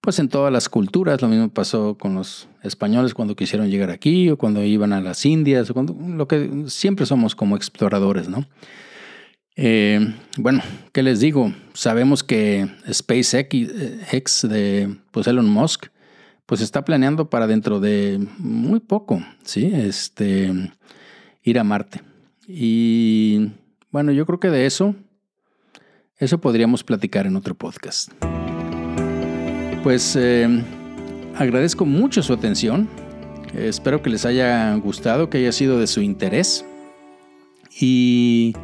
pues 0.00 0.18
en 0.18 0.28
todas 0.28 0.52
las 0.52 0.68
culturas, 0.68 1.22
lo 1.22 1.28
mismo 1.28 1.48
pasó 1.48 1.96
con 1.96 2.14
los 2.14 2.46
españoles 2.62 3.14
cuando 3.14 3.36
quisieron 3.36 3.70
llegar 3.70 3.88
aquí 3.88 4.28
o 4.28 4.36
cuando 4.36 4.62
iban 4.62 4.92
a 4.92 5.00
las 5.00 5.24
Indias, 5.24 5.70
o 5.70 5.74
cuando, 5.74 5.96
lo 5.98 6.28
que 6.28 6.64
siempre 6.66 7.06
somos 7.06 7.34
como 7.34 7.56
exploradores, 7.56 8.28
¿no? 8.28 8.46
Eh, 9.56 10.14
bueno, 10.36 10.62
¿qué 10.92 11.02
les 11.02 11.20
digo? 11.20 11.54
Sabemos 11.72 12.22
que 12.22 12.68
SpaceX 12.92 14.46
de 14.46 14.94
pues 15.10 15.26
Elon 15.26 15.48
Musk 15.48 15.86
pues 16.44 16.60
está 16.60 16.84
planeando 16.84 17.30
para 17.30 17.46
dentro 17.46 17.80
de 17.80 18.18
muy 18.36 18.80
poco, 18.80 19.24
¿sí? 19.42 19.70
Este, 19.72 20.52
ir 21.42 21.58
a 21.58 21.64
Marte. 21.64 22.02
Y 22.46 23.50
bueno, 23.90 24.12
yo 24.12 24.26
creo 24.26 24.40
que 24.40 24.50
de 24.50 24.66
eso, 24.66 24.94
eso 26.18 26.38
podríamos 26.38 26.84
platicar 26.84 27.26
en 27.26 27.36
otro 27.36 27.54
podcast. 27.54 28.10
Pues 29.82 30.16
eh, 30.16 30.48
agradezco 31.36 31.84
mucho 31.84 32.22
su 32.22 32.32
atención. 32.32 32.88
espero 33.54 34.02
que 34.02 34.10
les 34.10 34.24
haya 34.24 34.74
gustado, 34.76 35.30
que 35.30 35.38
haya 35.38 35.52
sido 35.52 35.78
de 35.78 35.86
su 35.86 36.00
interés. 36.00 36.64
Y 37.80 38.54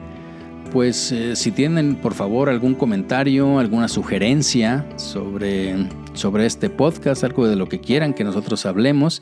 pues 0.72 1.10
eh, 1.12 1.34
si 1.34 1.50
tienen 1.50 1.96
por 1.96 2.14
favor 2.14 2.48
algún 2.48 2.74
comentario, 2.74 3.58
alguna 3.58 3.88
sugerencia 3.88 4.86
sobre, 4.96 5.88
sobre 6.14 6.46
este 6.46 6.70
podcast, 6.70 7.24
algo 7.24 7.48
de 7.48 7.56
lo 7.56 7.68
que 7.68 7.80
quieran 7.80 8.14
que 8.14 8.24
nosotros 8.24 8.66
hablemos, 8.66 9.20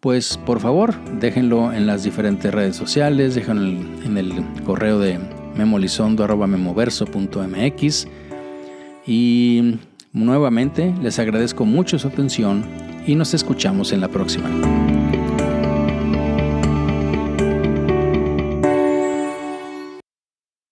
pues 0.00 0.36
por 0.38 0.60
favor 0.60 0.94
déjenlo 1.20 1.72
en 1.72 1.86
las 1.86 2.04
diferentes 2.04 2.52
redes 2.52 2.76
sociales, 2.76 3.34
déjenlo 3.34 3.80
en 4.04 4.18
el 4.18 4.44
correo 4.64 4.98
de 4.98 5.18
memolizondo.memoverso.mx 5.56 8.08
y 9.06 9.78
Nuevamente 10.12 10.94
les 11.02 11.18
agradezco 11.18 11.66
mucho 11.66 11.98
su 11.98 12.08
atención 12.08 12.64
y 13.06 13.14
nos 13.14 13.34
escuchamos 13.34 13.92
en 13.92 14.00
la 14.00 14.08
próxima. 14.08 14.48